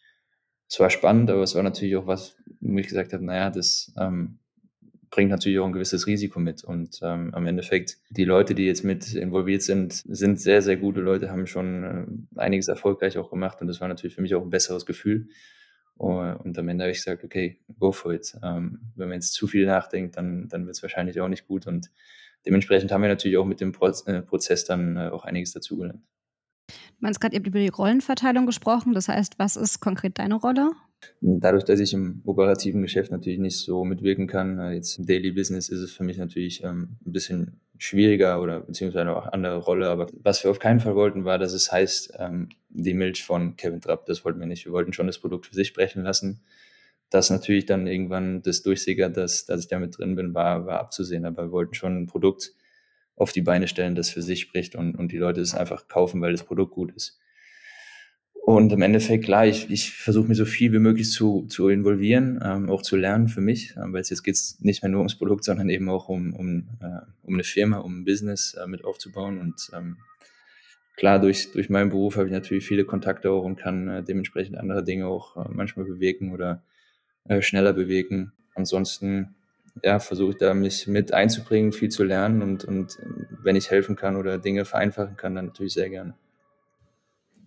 es 0.69 0.79
war 0.79 0.89
spannend, 0.89 1.29
aber 1.29 1.43
es 1.43 1.55
war 1.55 1.63
natürlich 1.63 1.95
auch 1.95 2.07
was, 2.07 2.35
wo 2.59 2.77
ich 2.77 2.87
gesagt 2.87 3.13
habe, 3.13 3.23
naja, 3.23 3.49
das 3.49 3.93
ähm, 3.99 4.39
bringt 5.09 5.31
natürlich 5.31 5.59
auch 5.59 5.65
ein 5.65 5.73
gewisses 5.73 6.07
Risiko 6.07 6.39
mit. 6.39 6.63
Und 6.63 6.99
ähm, 7.01 7.33
am 7.33 7.45
Endeffekt, 7.45 7.97
die 8.09 8.25
Leute, 8.25 8.53
die 8.55 8.65
jetzt 8.65 8.83
mit 8.83 9.13
involviert 9.13 9.61
sind, 9.61 9.93
sind 9.93 10.39
sehr, 10.41 10.61
sehr 10.61 10.77
gute 10.77 10.99
Leute, 10.99 11.29
haben 11.29 11.47
schon 11.47 12.27
äh, 12.35 12.39
einiges 12.39 12.67
erfolgreich 12.67 13.17
auch 13.17 13.29
gemacht. 13.29 13.61
Und 13.61 13.67
das 13.67 13.79
war 13.79 13.87
natürlich 13.87 14.15
für 14.15 14.21
mich 14.21 14.35
auch 14.35 14.43
ein 14.43 14.49
besseres 14.49 14.85
Gefühl. 14.85 15.29
Und 15.95 16.59
am 16.59 16.69
Ende 16.69 16.83
habe 16.83 16.91
ich 16.91 16.97
gesagt, 16.97 17.23
okay, 17.23 17.59
go 17.79 17.91
for 17.91 18.13
it. 18.13 18.37
Ähm, 18.43 18.91
wenn 18.95 19.07
man 19.07 19.15
jetzt 19.15 19.33
zu 19.33 19.47
viel 19.47 19.65
nachdenkt, 19.65 20.17
dann, 20.17 20.47
dann 20.47 20.65
wird 20.67 20.75
es 20.75 20.83
wahrscheinlich 20.83 21.19
auch 21.19 21.27
nicht 21.27 21.47
gut. 21.47 21.65
Und 21.65 21.89
dementsprechend 22.45 22.91
haben 22.91 23.01
wir 23.01 23.09
natürlich 23.09 23.37
auch 23.37 23.45
mit 23.45 23.61
dem 23.61 23.71
äh, 23.71 24.21
Prozess 24.21 24.65
dann 24.65 24.97
äh, 24.97 25.09
auch 25.09 25.25
einiges 25.25 25.53
dazugelernt. 25.53 26.03
Du 26.99 27.05
meinst 27.05 27.21
gerade, 27.21 27.35
habt 27.35 27.45
über 27.45 27.59
die 27.59 27.67
Rollenverteilung 27.67 28.47
gesprochen. 28.47 28.93
Das 28.93 29.07
heißt, 29.07 29.37
was 29.37 29.55
ist 29.55 29.79
konkret 29.81 30.17
deine 30.17 30.35
Rolle? 30.35 30.71
Dadurch, 31.21 31.63
dass 31.63 31.79
ich 31.79 31.93
im 31.93 32.21
operativen 32.25 32.81
Geschäft 32.81 33.11
natürlich 33.11 33.37
nicht 33.37 33.57
so 33.57 33.85
mitwirken 33.85 34.25
kann, 34.25 34.57
äh, 34.59 34.71
jetzt 34.71 34.97
im 34.97 35.05
Daily 35.05 35.31
Business 35.31 35.69
ist 35.69 35.79
es 35.79 35.91
für 35.91 36.03
mich 36.03 36.17
natürlich 36.17 36.63
ähm, 36.63 36.97
ein 37.05 37.11
bisschen 37.11 37.61
schwieriger 37.77 38.41
oder 38.41 38.61
beziehungsweise 38.61 39.15
auch 39.15 39.27
andere 39.27 39.57
Rolle. 39.57 39.89
Aber 39.89 40.07
was 40.23 40.43
wir 40.43 40.49
auf 40.49 40.57
keinen 40.57 40.79
Fall 40.79 40.95
wollten, 40.95 41.23
war, 41.23 41.37
dass 41.37 41.53
es 41.53 41.71
heißt, 41.71 42.13
ähm, 42.17 42.49
die 42.69 42.95
Milch 42.95 43.23
von 43.23 43.55
Kevin 43.57 43.81
Trapp, 43.81 44.07
das 44.07 44.25
wollten 44.25 44.39
wir 44.39 44.47
nicht. 44.47 44.65
Wir 44.65 44.71
wollten 44.71 44.91
schon 44.91 45.05
das 45.05 45.19
Produkt 45.19 45.45
für 45.45 45.53
sich 45.55 45.67
sprechen 45.67 46.03
lassen. 46.03 46.41
Dass 47.11 47.29
natürlich 47.29 47.65
dann 47.67 47.85
irgendwann 47.85 48.41
das 48.41 48.63
durchsickert, 48.63 49.15
dass, 49.15 49.45
dass 49.45 49.61
ich 49.61 49.67
damit 49.67 49.97
drin 49.97 50.15
bin, 50.15 50.33
war, 50.33 50.65
war 50.65 50.79
abzusehen. 50.79 51.25
Aber 51.25 51.43
wir 51.43 51.51
wollten 51.51 51.75
schon 51.75 51.95
ein 51.95 52.07
Produkt 52.07 52.53
auf 53.17 53.33
die 53.33 53.41
Beine 53.41 53.67
stellen, 53.67 53.95
das 53.95 54.09
für 54.09 54.21
sich 54.21 54.41
spricht 54.41 54.75
und, 54.75 54.95
und 54.95 55.11
die 55.11 55.17
Leute 55.17 55.41
es 55.41 55.55
einfach 55.55 55.87
kaufen, 55.87 56.21
weil 56.21 56.31
das 56.31 56.43
Produkt 56.43 56.73
gut 56.73 56.93
ist. 56.95 57.19
Und 58.47 58.71
im 58.71 58.81
Endeffekt, 58.81 59.25
klar, 59.25 59.45
ich, 59.45 59.69
ich 59.69 59.91
versuche 59.91 60.29
mich 60.29 60.37
so 60.37 60.45
viel 60.45 60.71
wie 60.71 60.79
möglich 60.79 61.11
zu, 61.11 61.47
zu 61.47 61.67
involvieren, 61.67 62.39
ähm, 62.41 62.69
auch 62.69 62.81
zu 62.81 62.95
lernen 62.95 63.27
für 63.27 63.41
mich, 63.41 63.75
ähm, 63.75 63.91
weil 63.91 64.03
jetzt 64.03 64.23
geht 64.23 64.39
nicht 64.59 64.81
mehr 64.81 64.89
nur 64.89 65.01
ums 65.01 65.17
Produkt, 65.17 65.43
sondern 65.43 65.67
eben 65.67 65.89
auch 65.89 66.07
um, 66.07 66.33
um, 66.33 66.69
äh, 66.79 67.01
um 67.23 67.33
eine 67.33 67.43
Firma, 67.43 67.79
um 67.79 67.99
ein 67.99 68.05
Business 68.05 68.53
äh, 68.53 68.65
mit 68.65 68.85
aufzubauen. 68.85 69.39
Und 69.39 69.69
ähm, 69.73 69.97
klar, 70.95 71.19
durch, 71.19 71.51
durch 71.51 71.69
meinen 71.69 71.89
Beruf 71.89 72.15
habe 72.15 72.27
ich 72.27 72.31
natürlich 72.31 72.65
viele 72.65 72.85
Kontakte 72.85 73.31
auch 73.31 73.43
und 73.43 73.57
kann 73.57 73.89
äh, 73.89 74.03
dementsprechend 74.03 74.57
andere 74.57 74.81
Dinge 74.81 75.07
auch 75.07 75.35
äh, 75.35 75.49
manchmal 75.51 75.85
bewegen 75.85 76.31
oder 76.31 76.63
äh, 77.25 77.41
schneller 77.41 77.73
bewegen. 77.73 78.31
Ansonsten 78.55 79.35
ja, 79.83 79.99
versuche 79.99 80.31
ich 80.31 80.37
da 80.37 80.53
mich 80.53 80.87
mit 80.87 81.13
einzubringen, 81.13 81.71
viel 81.71 81.89
zu 81.89 82.03
lernen 82.03 82.41
und, 82.41 82.65
und 82.65 82.97
wenn 83.43 83.55
ich 83.55 83.71
helfen 83.71 83.95
kann 83.95 84.15
oder 84.15 84.37
Dinge 84.37 84.65
vereinfachen 84.65 85.17
kann, 85.17 85.35
dann 85.35 85.45
natürlich 85.45 85.73
sehr 85.73 85.89
gerne. 85.89 86.15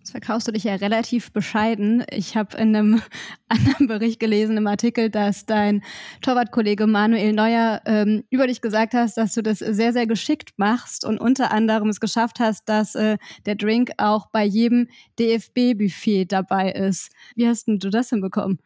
Jetzt 0.01 0.11
verkaufst 0.11 0.47
du 0.47 0.51
dich 0.51 0.63
ja 0.63 0.73
relativ 0.73 1.31
bescheiden. 1.31 2.03
Ich 2.09 2.35
habe 2.35 2.57
in 2.57 2.75
einem 2.75 3.01
anderen 3.49 3.85
Bericht 3.85 4.19
gelesen, 4.19 4.57
im 4.57 4.65
Artikel, 4.65 5.11
dass 5.11 5.45
dein 5.45 5.83
Torwartkollege 6.23 6.87
Manuel 6.87 7.33
Neuer 7.33 7.81
ähm, 7.85 8.23
über 8.31 8.47
dich 8.47 8.61
gesagt 8.61 8.95
hast, 8.95 9.17
dass 9.17 9.35
du 9.35 9.43
das 9.43 9.59
sehr, 9.59 9.93
sehr 9.93 10.07
geschickt 10.07 10.53
machst 10.57 11.05
und 11.05 11.19
unter 11.19 11.51
anderem 11.51 11.89
es 11.89 11.99
geschafft 11.99 12.39
hast, 12.39 12.67
dass 12.67 12.95
äh, 12.95 13.19
der 13.45 13.53
Drink 13.53 13.91
auch 13.97 14.25
bei 14.31 14.43
jedem 14.43 14.87
DFB-Buffet 15.19 16.25
dabei 16.25 16.71
ist. 16.71 17.11
Wie 17.35 17.47
hast 17.47 17.67
denn 17.67 17.77
du 17.77 17.91
das 17.91 18.09
hinbekommen? 18.09 18.57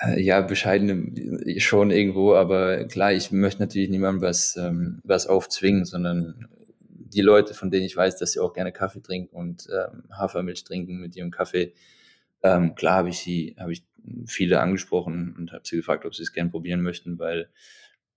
Äh, 0.00 0.20
ja, 0.20 0.40
bescheiden 0.40 1.44
schon 1.58 1.90
irgendwo, 1.90 2.34
aber 2.34 2.84
klar, 2.84 3.12
ich 3.12 3.32
möchte 3.32 3.60
natürlich 3.60 3.88
niemandem 3.88 4.22
was, 4.22 4.56
ähm, 4.56 5.00
was 5.04 5.26
aufzwingen, 5.26 5.84
sondern 5.84 6.48
die 6.80 7.22
Leute, 7.22 7.54
von 7.54 7.70
denen 7.70 7.86
ich 7.86 7.96
weiß, 7.96 8.16
dass 8.18 8.32
sie 8.32 8.40
auch 8.40 8.52
gerne 8.52 8.72
Kaffee 8.72 9.00
trinken 9.00 9.34
und 9.34 9.66
ähm, 9.72 10.04
Hafermilch 10.12 10.64
trinken 10.64 11.00
mit 11.00 11.16
ihrem 11.16 11.30
Kaffee, 11.30 11.72
ähm, 12.42 12.74
klar 12.74 12.98
habe 12.98 13.08
ich 13.08 13.18
sie, 13.18 13.56
habe 13.58 13.72
ich 13.72 13.84
viele 14.26 14.60
angesprochen 14.60 15.34
und 15.36 15.52
habe 15.52 15.62
sie 15.64 15.76
gefragt, 15.76 16.04
ob 16.04 16.14
sie 16.14 16.22
es 16.22 16.32
gerne 16.32 16.50
probieren 16.50 16.82
möchten, 16.82 17.18
weil 17.18 17.48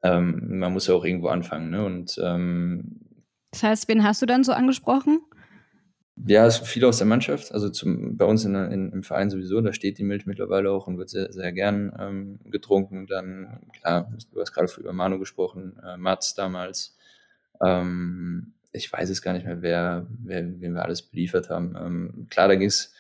ähm, 0.04 0.60
man 0.60 0.74
muss 0.74 0.88
ja 0.88 0.94
auch 0.94 1.06
irgendwo 1.06 1.28
anfangen. 1.28 1.70
Ne? 1.70 1.84
Und 1.84 2.20
ähm, 2.24 3.02
das 3.52 3.64
heißt, 3.64 3.88
wen 3.88 4.04
hast 4.04 4.22
du 4.22 4.26
dann 4.26 4.44
so 4.44 4.54
angesprochen? 4.54 5.20
Ja, 6.28 6.46
es 6.46 6.58
viele 6.58 6.88
aus 6.88 6.98
der 6.98 7.08
Mannschaft, 7.08 7.52
also 7.52 7.70
zum, 7.70 8.18
bei 8.18 8.26
uns 8.26 8.46
in, 8.46 8.54
in, 8.54 8.92
im 8.92 9.04
Verein 9.04 9.30
sowieso, 9.30 9.60
da 9.62 9.74
steht 9.74 9.98
die 9.98 10.04
Milch 10.04 10.26
mittlerweile 10.26 10.70
auch 10.70 10.86
und 10.86 10.98
wird 10.98 11.10
sehr, 11.10 11.32
sehr 11.32 11.52
gern 11.52 11.94
ähm, 12.00 12.40
getrunken. 12.46 13.08
Dann, 13.08 13.62
klar, 13.74 14.12
du 14.32 14.40
hast 14.40 14.52
gerade 14.52 14.72
über 14.80 14.94
Manu 14.94 15.18
gesprochen, 15.20 15.80
äh, 15.84 15.98
Mats 15.98 16.36
damals, 16.36 16.98
ähm, 17.64 18.54
ich 18.72 18.92
weiß 18.92 19.10
es 19.10 19.22
gar 19.22 19.34
nicht 19.34 19.46
mehr, 19.46 19.62
wer, 19.62 20.08
wer 20.24 20.44
wen 20.60 20.74
wir 20.74 20.84
alles 20.84 21.02
beliefert 21.02 21.50
haben. 21.50 21.76
Ähm, 21.76 22.28
klar, 22.30 22.48
da 22.48 22.56
ging 22.56 22.68
es 22.68 22.94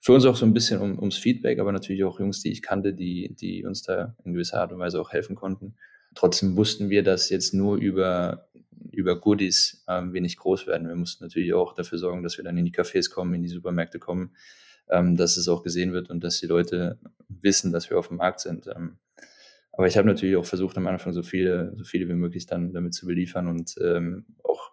für 0.00 0.12
uns 0.12 0.24
auch 0.24 0.36
so 0.36 0.46
ein 0.46 0.54
bisschen 0.54 0.80
um, 0.80 0.98
ums 0.98 1.16
Feedback, 1.16 1.58
aber 1.58 1.72
natürlich 1.72 2.04
auch 2.04 2.18
Jungs, 2.20 2.42
die 2.42 2.50
ich 2.50 2.62
kannte, 2.62 2.94
die, 2.94 3.34
die 3.38 3.64
uns 3.64 3.82
da 3.82 4.16
in 4.24 4.32
gewisser 4.32 4.60
Art 4.60 4.72
und 4.72 4.78
Weise 4.78 5.00
auch 5.00 5.12
helfen 5.12 5.36
konnten. 5.36 5.74
Trotzdem 6.14 6.56
wussten 6.56 6.90
wir, 6.90 7.02
dass 7.02 7.30
jetzt 7.30 7.54
nur 7.54 7.76
über, 7.76 8.48
über 8.90 9.18
Goodies 9.18 9.84
ähm, 9.88 10.12
wir 10.12 10.20
nicht 10.20 10.38
groß 10.38 10.66
werden. 10.66 10.88
Wir 10.88 10.96
mussten 10.96 11.24
natürlich 11.24 11.54
auch 11.54 11.74
dafür 11.74 11.98
sorgen, 11.98 12.22
dass 12.22 12.36
wir 12.36 12.44
dann 12.44 12.56
in 12.58 12.64
die 12.64 12.74
Cafés 12.74 13.10
kommen, 13.10 13.34
in 13.34 13.42
die 13.42 13.48
Supermärkte 13.48 13.98
kommen, 13.98 14.34
ähm, 14.90 15.16
dass 15.16 15.36
es 15.36 15.48
auch 15.48 15.62
gesehen 15.62 15.92
wird 15.92 16.10
und 16.10 16.22
dass 16.22 16.40
die 16.40 16.46
Leute 16.46 16.98
wissen, 17.28 17.72
dass 17.72 17.90
wir 17.90 17.98
auf 17.98 18.08
dem 18.08 18.18
Markt 18.18 18.40
sind. 18.40 18.66
Ähm, 18.66 18.98
aber 19.72 19.86
ich 19.86 19.96
habe 19.96 20.06
natürlich 20.06 20.36
auch 20.36 20.44
versucht, 20.44 20.76
am 20.76 20.86
Anfang 20.86 21.12
so 21.12 21.22
viele, 21.22 21.72
so 21.76 21.84
viele 21.84 22.08
wie 22.08 22.14
möglich 22.14 22.46
dann 22.46 22.72
damit 22.72 22.92
zu 22.92 23.06
beliefern 23.06 23.48
und 23.48 23.74
ähm, 23.82 24.26
auch 24.44 24.70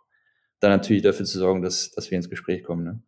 dann 0.60 0.72
natürlich 0.72 1.04
dafür 1.04 1.26
zu 1.26 1.40
sorgen, 1.40 1.62
dass, 1.62 1.92
dass 1.92 2.12
wir 2.12 2.18
ins 2.18 2.30
Gespräch 2.30 2.64
kommen. 2.64 2.84
Ne? 2.84 3.02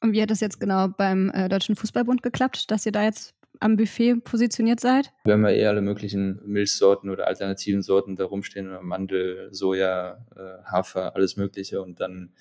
Und 0.00 0.12
wie 0.12 0.22
hat 0.22 0.30
das 0.30 0.40
jetzt 0.40 0.60
genau 0.60 0.88
beim 0.88 1.30
äh, 1.30 1.48
Deutschen 1.48 1.76
Fußballbund 1.76 2.22
geklappt, 2.22 2.70
dass 2.70 2.86
ihr 2.86 2.92
da 2.92 3.04
jetzt 3.04 3.34
am 3.60 3.76
Buffet 3.76 4.16
positioniert 4.24 4.80
seid? 4.80 5.12
Wir 5.24 5.34
haben 5.34 5.44
ja 5.44 5.50
eh 5.50 5.66
alle 5.66 5.82
möglichen 5.82 6.40
Milchsorten 6.44 7.10
oder 7.10 7.26
alternativen 7.26 7.82
Sorten 7.82 8.16
da 8.16 8.24
rumstehen, 8.24 8.70
Mandel, 8.82 9.48
Soja, 9.52 10.26
äh, 10.34 10.64
Hafer, 10.64 11.14
alles 11.14 11.36
Mögliche. 11.36 11.82
Und 11.82 12.00
dann 12.00 12.32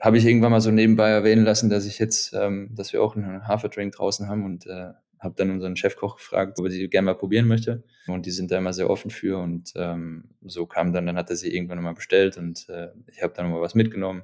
habe 0.00 0.18
ich 0.18 0.26
irgendwann 0.26 0.50
mal 0.52 0.60
so 0.60 0.70
nebenbei 0.70 1.10
erwähnen 1.10 1.44
lassen, 1.44 1.70
dass 1.70 1.86
ich 1.86 1.98
jetzt, 1.98 2.34
ähm, 2.34 2.70
dass 2.74 2.92
wir 2.92 3.02
auch 3.02 3.16
einen 3.16 3.46
Haferdrink 3.46 3.94
draußen 3.94 4.28
haben 4.28 4.44
und 4.44 4.66
äh, 4.66 4.92
habe 5.18 5.34
dann 5.36 5.50
unseren 5.50 5.76
Chefkoch 5.76 6.16
gefragt, 6.16 6.58
ob 6.58 6.66
er 6.66 6.70
sie 6.70 6.88
gerne 6.88 7.06
mal 7.06 7.14
probieren 7.14 7.46
möchte. 7.46 7.84
Und 8.06 8.26
die 8.26 8.30
sind 8.30 8.50
da 8.50 8.58
immer 8.58 8.72
sehr 8.72 8.90
offen 8.90 9.10
für. 9.10 9.38
Und 9.38 9.72
ähm, 9.76 10.30
so 10.42 10.66
kam 10.66 10.92
dann, 10.92 11.06
dann 11.06 11.16
hat 11.16 11.30
er 11.30 11.36
sie 11.36 11.54
irgendwann 11.54 11.82
mal 11.82 11.94
bestellt 11.94 12.36
und 12.36 12.68
äh, 12.68 12.88
ich 13.06 13.22
habe 13.22 13.34
dann 13.34 13.50
mal 13.50 13.60
was 13.60 13.74
mitgenommen, 13.74 14.22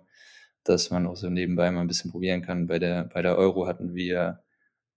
dass 0.64 0.90
man 0.90 1.07
auch 1.07 1.16
so 1.16 1.31
nebenbei 1.31 1.71
mal 1.71 1.81
ein 1.81 1.87
bisschen 1.87 2.11
probieren 2.11 2.42
kann. 2.42 2.66
Bei 2.66 2.78
der, 2.78 3.04
bei 3.04 3.23
der 3.23 3.37
Euro 3.37 3.66
hatten 3.66 3.95
wir 3.95 4.42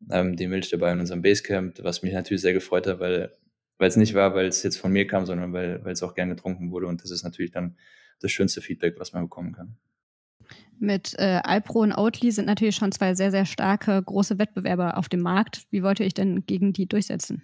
ähm, 0.09 0.35
die 0.35 0.47
Milch 0.47 0.69
dabei 0.69 0.91
in 0.91 0.99
unserem 0.99 1.21
Basecamp, 1.21 1.83
was 1.83 2.03
mich 2.03 2.13
natürlich 2.13 2.41
sehr 2.41 2.53
gefreut 2.53 2.87
hat, 2.87 2.99
weil 2.99 3.31
weil 3.77 3.89
es 3.89 3.97
nicht 3.97 4.13
war, 4.13 4.33
weil 4.33 4.47
es 4.47 4.63
jetzt 4.63 4.77
von 4.77 4.91
mir 4.91 5.07
kam, 5.07 5.25
sondern 5.25 5.53
weil, 5.53 5.83
weil 5.83 5.93
es 5.93 6.03
auch 6.03 6.13
gern 6.13 6.29
getrunken 6.29 6.71
wurde. 6.71 6.87
Und 6.87 7.03
das 7.03 7.11
ist 7.11 7.23
natürlich 7.23 7.51
dann 7.51 7.75
das 8.21 8.31
schönste 8.31 8.61
Feedback, 8.61 8.95
was 8.99 9.13
man 9.13 9.23
bekommen 9.23 9.53
kann. 9.53 9.75
Mit 10.79 11.15
äh, 11.17 11.41
Alpro 11.43 11.79
und 11.79 11.93
Oatly 11.93 12.31
sind 12.31 12.45
natürlich 12.45 12.75
schon 12.75 12.91
zwei 12.91 13.15
sehr, 13.15 13.31
sehr 13.31 13.45
starke, 13.45 14.01
große 14.01 14.37
Wettbewerber 14.39 14.97
auf 14.97 15.09
dem 15.09 15.21
Markt. 15.21 15.63
Wie 15.71 15.83
wollt 15.83 15.99
ihr 15.99 16.05
euch 16.05 16.13
denn 16.13 16.45
gegen 16.45 16.73
die 16.73 16.85
durchsetzen? 16.85 17.41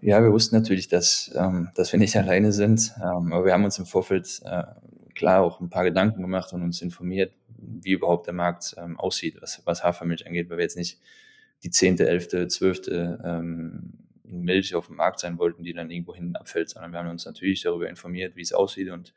Ja, 0.00 0.22
wir 0.22 0.32
wussten 0.32 0.54
natürlich, 0.54 0.88
dass, 0.88 1.32
ähm, 1.34 1.70
dass 1.74 1.92
wir 1.92 1.98
nicht 1.98 2.16
alleine 2.18 2.52
sind. 2.52 2.92
Ähm, 2.98 3.32
aber 3.32 3.44
wir 3.44 3.52
haben 3.52 3.64
uns 3.64 3.78
im 3.78 3.86
Vorfeld 3.86 4.40
äh, 4.44 4.64
klar 5.14 5.42
auch 5.42 5.60
ein 5.60 5.70
paar 5.70 5.84
Gedanken 5.84 6.22
gemacht 6.22 6.52
und 6.52 6.62
uns 6.62 6.82
informiert, 6.82 7.32
wie 7.58 7.92
überhaupt 7.92 8.26
der 8.26 8.34
Markt 8.34 8.74
ähm, 8.78 8.98
aussieht, 8.98 9.36
was, 9.40 9.62
was 9.64 9.82
Hafermilch 9.82 10.26
angeht, 10.26 10.48
weil 10.50 10.58
wir 10.58 10.64
jetzt 10.64 10.76
nicht 10.76 11.00
die 11.64 11.70
zehnte, 11.70 12.06
elfte, 12.06 12.46
zwölfte 12.48 13.20
ähm, 13.24 13.94
Milch 14.22 14.74
auf 14.74 14.86
dem 14.88 14.96
Markt 14.96 15.20
sein 15.20 15.38
wollten, 15.38 15.64
die 15.64 15.72
dann 15.72 15.90
irgendwo 15.90 16.14
hinten 16.14 16.36
abfällt, 16.36 16.68
sondern 16.68 16.92
wir 16.92 16.98
haben 16.98 17.08
uns 17.08 17.24
natürlich 17.24 17.62
darüber 17.62 17.88
informiert, 17.88 18.36
wie 18.36 18.42
es 18.42 18.52
aussieht 18.52 18.90
und 18.90 19.14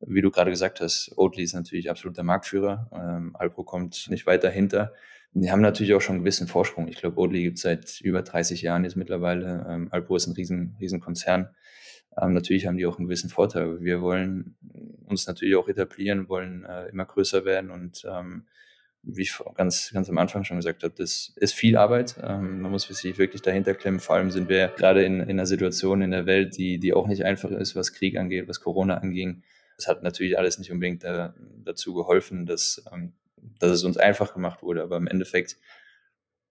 wie 0.00 0.20
du 0.20 0.30
gerade 0.30 0.50
gesagt 0.50 0.80
hast, 0.80 1.12
Oatly 1.16 1.42
ist 1.42 1.54
natürlich 1.54 1.90
absoluter 1.90 2.22
Marktführer. 2.22 2.88
Ähm, 2.92 3.34
Alpro 3.34 3.64
kommt 3.64 4.08
nicht 4.10 4.26
weit 4.26 4.44
dahinter. 4.44 4.92
Die 5.34 5.50
haben 5.50 5.60
natürlich 5.60 5.94
auch 5.94 6.00
schon 6.00 6.16
einen 6.16 6.24
gewissen 6.24 6.46
Vorsprung. 6.46 6.88
Ich 6.88 6.96
glaube, 6.96 7.18
Oatly 7.18 7.42
gibt 7.42 7.56
es 7.56 7.62
seit 7.62 8.00
über 8.00 8.22
30 8.22 8.62
Jahren 8.62 8.84
jetzt 8.84 8.96
mittlerweile. 8.96 9.66
Ähm, 9.68 9.88
Alpro 9.90 10.16
ist 10.16 10.26
ein 10.26 10.34
riesen, 10.34 10.76
riesen 10.80 11.00
Konzern. 11.00 11.50
Ähm, 12.20 12.32
natürlich 12.32 12.66
haben 12.66 12.76
die 12.76 12.86
auch 12.86 12.98
einen 12.98 13.06
gewissen 13.06 13.28
Vorteil. 13.28 13.80
Wir 13.80 14.00
wollen 14.00 14.56
uns 15.06 15.26
natürlich 15.26 15.56
auch 15.56 15.68
etablieren, 15.68 16.28
wollen 16.28 16.64
äh, 16.64 16.88
immer 16.88 17.04
größer 17.04 17.44
werden 17.44 17.70
und 17.70 18.04
ähm, 18.08 18.46
wie 19.02 19.22
ich 19.22 19.38
ganz, 19.54 19.90
ganz 19.92 20.08
am 20.08 20.18
Anfang 20.18 20.44
schon 20.44 20.58
gesagt 20.58 20.82
habe, 20.82 20.94
das 20.96 21.32
ist 21.36 21.54
viel 21.54 21.76
Arbeit. 21.76 22.16
Ähm, 22.22 22.60
man 22.60 22.70
muss 22.70 22.82
sich 22.82 23.18
wirklich 23.18 23.42
dahinter 23.42 23.74
klemmen. 23.74 24.00
Vor 24.00 24.16
allem 24.16 24.30
sind 24.30 24.48
wir 24.48 24.68
gerade 24.68 25.04
in, 25.04 25.20
in 25.20 25.30
einer 25.30 25.46
Situation 25.46 26.02
in 26.02 26.10
der 26.10 26.26
Welt, 26.26 26.56
die, 26.56 26.78
die 26.78 26.92
auch 26.92 27.06
nicht 27.06 27.24
einfach 27.24 27.50
ist, 27.50 27.76
was 27.76 27.92
Krieg 27.92 28.16
angeht, 28.18 28.48
was 28.48 28.60
Corona 28.60 28.98
anging. 28.98 29.42
Das 29.76 29.86
hat 29.86 30.02
natürlich 30.02 30.38
alles 30.38 30.58
nicht 30.58 30.72
unbedingt 30.72 31.04
da, 31.04 31.34
dazu 31.64 31.94
geholfen, 31.94 32.44
dass, 32.44 32.84
ähm, 32.92 33.12
dass 33.58 33.70
es 33.70 33.84
uns 33.84 33.96
einfach 33.96 34.34
gemacht 34.34 34.62
wurde. 34.62 34.82
Aber 34.82 34.96
im 34.96 35.06
Endeffekt 35.06 35.56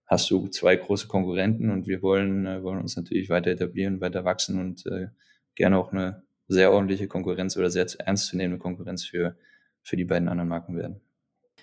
hast 0.08 0.32
du 0.32 0.48
zwei 0.48 0.75
große 0.77 1.08
Konkurrenten 1.08 1.70
und 1.70 1.86
wir 1.86 2.01
wollen, 2.01 2.46
äh, 2.46 2.63
wollen 2.63 2.80
uns 2.80 2.96
natürlich 2.96 3.30
weiter 3.30 3.51
etablieren, 3.51 4.01
weiter 4.01 4.25
wachsen 4.25 4.60
und 4.60 4.86
äh, 4.88 5.08
gerne 5.56 5.77
auch 5.77 5.92
eine 5.92 6.24
sehr 6.48 6.72
ordentliche 6.72 7.08
Konkurrenz 7.08 7.58
oder 7.58 7.70
sehr 7.70 7.86
ernstzunehmende 8.00 8.58
Konkurrenz 8.58 9.06
für, 9.06 9.38
für 9.84 9.98
die 9.98 10.06
beiden 10.06 10.30
anderen 10.30 10.48
Marken 10.48 10.77
werden. 10.77 11.01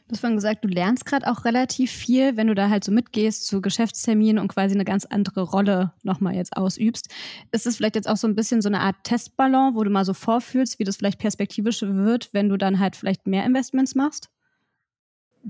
Du 0.06 0.12
hast 0.12 0.20
vorhin 0.20 0.36
gesagt, 0.36 0.62
du 0.62 0.68
lernst 0.68 1.06
gerade 1.06 1.26
auch 1.26 1.46
relativ 1.46 1.90
viel, 1.90 2.36
wenn 2.36 2.48
du 2.48 2.54
da 2.54 2.68
halt 2.68 2.84
so 2.84 2.92
mitgehst 2.92 3.46
zu 3.46 3.62
Geschäftsterminen 3.62 4.38
und 4.38 4.48
quasi 4.48 4.74
eine 4.74 4.84
ganz 4.84 5.06
andere 5.06 5.40
Rolle 5.40 5.94
nochmal 6.02 6.34
jetzt 6.34 6.58
ausübst. 6.58 7.08
Ist 7.52 7.66
es 7.66 7.76
vielleicht 7.76 7.96
jetzt 7.96 8.08
auch 8.08 8.18
so 8.18 8.26
ein 8.26 8.34
bisschen 8.34 8.60
so 8.60 8.68
eine 8.68 8.80
Art 8.80 8.96
Testballon, 9.04 9.74
wo 9.74 9.82
du 9.82 9.88
mal 9.88 10.04
so 10.04 10.12
vorfühlst, 10.12 10.78
wie 10.78 10.84
das 10.84 10.96
vielleicht 10.96 11.18
perspektivisch 11.18 11.80
wird, 11.80 12.34
wenn 12.34 12.50
du 12.50 12.58
dann 12.58 12.80
halt 12.80 12.96
vielleicht 12.96 13.26
mehr 13.26 13.46
Investments 13.46 13.94
machst? 13.94 14.28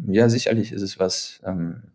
Ja, 0.06 0.28
sicherlich 0.28 0.70
ist 0.70 0.82
es 0.82 1.00
was, 1.00 1.40
ähm, 1.44 1.90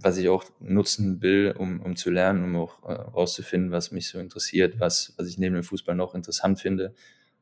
was 0.00 0.16
ich 0.16 0.30
auch 0.30 0.44
nutzen 0.60 1.20
will, 1.20 1.54
um, 1.58 1.82
um 1.82 1.94
zu 1.96 2.10
lernen, 2.10 2.42
um 2.42 2.56
auch 2.56 2.82
äh, 2.84 2.92
rauszufinden, 2.92 3.70
was 3.70 3.92
mich 3.92 4.08
so 4.08 4.18
interessiert, 4.18 4.80
was, 4.80 5.12
was 5.18 5.28
ich 5.28 5.36
neben 5.36 5.56
dem 5.56 5.64
Fußball 5.64 5.94
noch 5.94 6.14
interessant 6.14 6.58
finde 6.58 6.94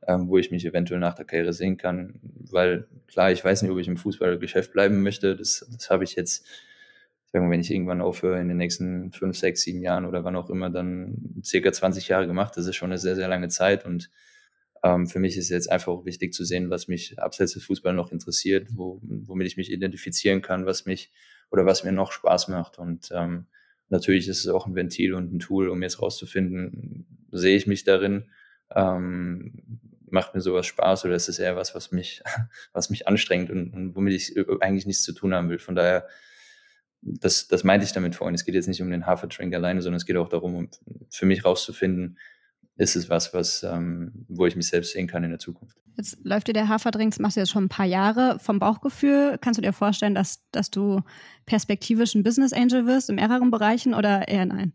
ähm, 0.06 0.28
wo 0.28 0.38
ich 0.38 0.50
mich 0.50 0.64
eventuell 0.64 1.00
nach 1.00 1.14
der 1.14 1.24
Karriere 1.24 1.52
sehen 1.52 1.76
kann. 1.76 2.20
Weil 2.22 2.86
klar, 3.06 3.32
ich 3.32 3.44
weiß 3.44 3.62
nicht, 3.62 3.70
ob 3.70 3.78
ich 3.78 3.88
im 3.88 3.96
Fußballgeschäft 3.96 4.72
bleiben 4.72 5.02
möchte. 5.02 5.36
Das, 5.36 5.66
das 5.72 5.90
habe 5.90 6.04
ich 6.04 6.14
jetzt, 6.14 6.46
sagen 7.32 7.46
wir, 7.46 7.50
wenn 7.50 7.60
ich 7.60 7.70
irgendwann 7.70 8.00
aufhöre 8.00 8.40
in 8.40 8.48
den 8.48 8.56
nächsten 8.56 9.12
fünf, 9.12 9.36
sechs, 9.36 9.62
sieben 9.62 9.82
Jahren 9.82 10.06
oder 10.06 10.24
wann 10.24 10.36
auch 10.36 10.50
immer, 10.50 10.70
dann 10.70 11.42
circa 11.44 11.72
20 11.72 12.08
Jahre 12.08 12.26
gemacht. 12.26 12.56
Das 12.56 12.66
ist 12.66 12.76
schon 12.76 12.90
eine 12.90 12.98
sehr, 12.98 13.16
sehr 13.16 13.28
lange 13.28 13.48
Zeit 13.48 13.84
und 13.84 14.10
ähm, 14.82 15.06
für 15.06 15.18
mich 15.18 15.36
ist 15.36 15.50
jetzt 15.50 15.70
einfach 15.70 15.92
auch 15.92 16.04
wichtig 16.04 16.32
zu 16.32 16.44
sehen, 16.44 16.70
was 16.70 16.88
mich 16.88 17.18
abseits 17.18 17.52
des 17.52 17.64
Fußballs 17.64 17.96
noch 17.96 18.12
interessiert, 18.12 18.68
wo, 18.72 18.98
womit 19.02 19.46
ich 19.46 19.56
mich 19.56 19.70
identifizieren 19.70 20.40
kann, 20.40 20.66
was 20.66 20.86
mich 20.86 21.12
oder 21.50 21.66
was 21.66 21.84
mir 21.84 21.92
noch 21.92 22.12
Spaß 22.12 22.48
macht. 22.48 22.78
Und 22.78 23.10
ähm, 23.12 23.46
natürlich 23.88 24.28
ist 24.28 24.38
es 24.38 24.48
auch 24.48 24.66
ein 24.66 24.74
Ventil 24.74 25.14
und 25.14 25.34
ein 25.34 25.38
Tool, 25.38 25.68
um 25.68 25.82
jetzt 25.82 26.00
rauszufinden, 26.00 27.28
sehe 27.30 27.56
ich 27.56 27.66
mich 27.66 27.84
darin, 27.84 28.30
ähm, 28.74 29.52
macht 30.12 30.34
mir 30.34 30.40
sowas 30.40 30.66
Spaß 30.66 31.04
oder 31.04 31.14
ist 31.14 31.28
es 31.28 31.38
eher 31.38 31.56
was, 31.56 31.74
was 31.74 31.92
mich, 31.92 32.22
was 32.72 32.90
mich 32.90 33.06
anstrengt 33.08 33.50
und, 33.50 33.72
und 33.72 33.96
womit 33.96 34.14
ich 34.14 34.36
eigentlich 34.60 34.86
nichts 34.86 35.02
zu 35.02 35.12
tun 35.12 35.34
haben 35.34 35.50
will. 35.50 35.58
Von 35.58 35.74
daher 35.74 36.06
das, 37.02 37.48
das 37.48 37.64
meinte 37.64 37.84
ich 37.84 37.92
damit 37.92 38.14
vorhin. 38.14 38.34
Es 38.34 38.44
geht 38.44 38.54
jetzt 38.54 38.68
nicht 38.68 38.82
um 38.82 38.90
den 38.90 39.06
Hafertrink 39.06 39.54
alleine, 39.54 39.82
sondern 39.82 39.96
es 39.96 40.06
geht 40.06 40.16
auch 40.16 40.28
darum, 40.28 40.54
um 40.54 40.68
für 41.10 41.26
mich 41.26 41.44
rauszufinden, 41.44 42.18
ist 42.76 42.96
es 42.96 43.10
was, 43.10 43.34
was, 43.34 43.62
ähm, 43.62 44.24
wo 44.28 44.46
ich 44.46 44.56
mich 44.56 44.68
selbst 44.68 44.92
sehen 44.92 45.06
kann 45.06 45.24
in 45.24 45.30
der 45.30 45.38
Zukunft. 45.38 45.76
Jetzt 45.96 46.18
läuft 46.24 46.48
dir 46.48 46.52
der 46.52 46.68
Haferdrink, 46.68 47.12
das 47.12 47.18
machst 47.18 47.36
du 47.36 47.40
jetzt 47.40 47.50
schon 47.50 47.64
ein 47.64 47.68
paar 47.68 47.86
Jahre. 47.86 48.38
Vom 48.38 48.58
Bauchgefühl 48.58 49.38
kannst 49.40 49.58
du 49.58 49.62
dir 49.62 49.72
vorstellen, 49.72 50.14
dass, 50.14 50.42
dass 50.50 50.70
du 50.70 51.02
perspektivisch 51.46 52.14
ein 52.14 52.22
Business 52.22 52.52
Angel 52.52 52.86
wirst 52.86 53.10
in 53.10 53.16
mehreren 53.16 53.50
Bereichen 53.50 53.92
oder 53.92 54.28
eher 54.28 54.46
nein? 54.46 54.72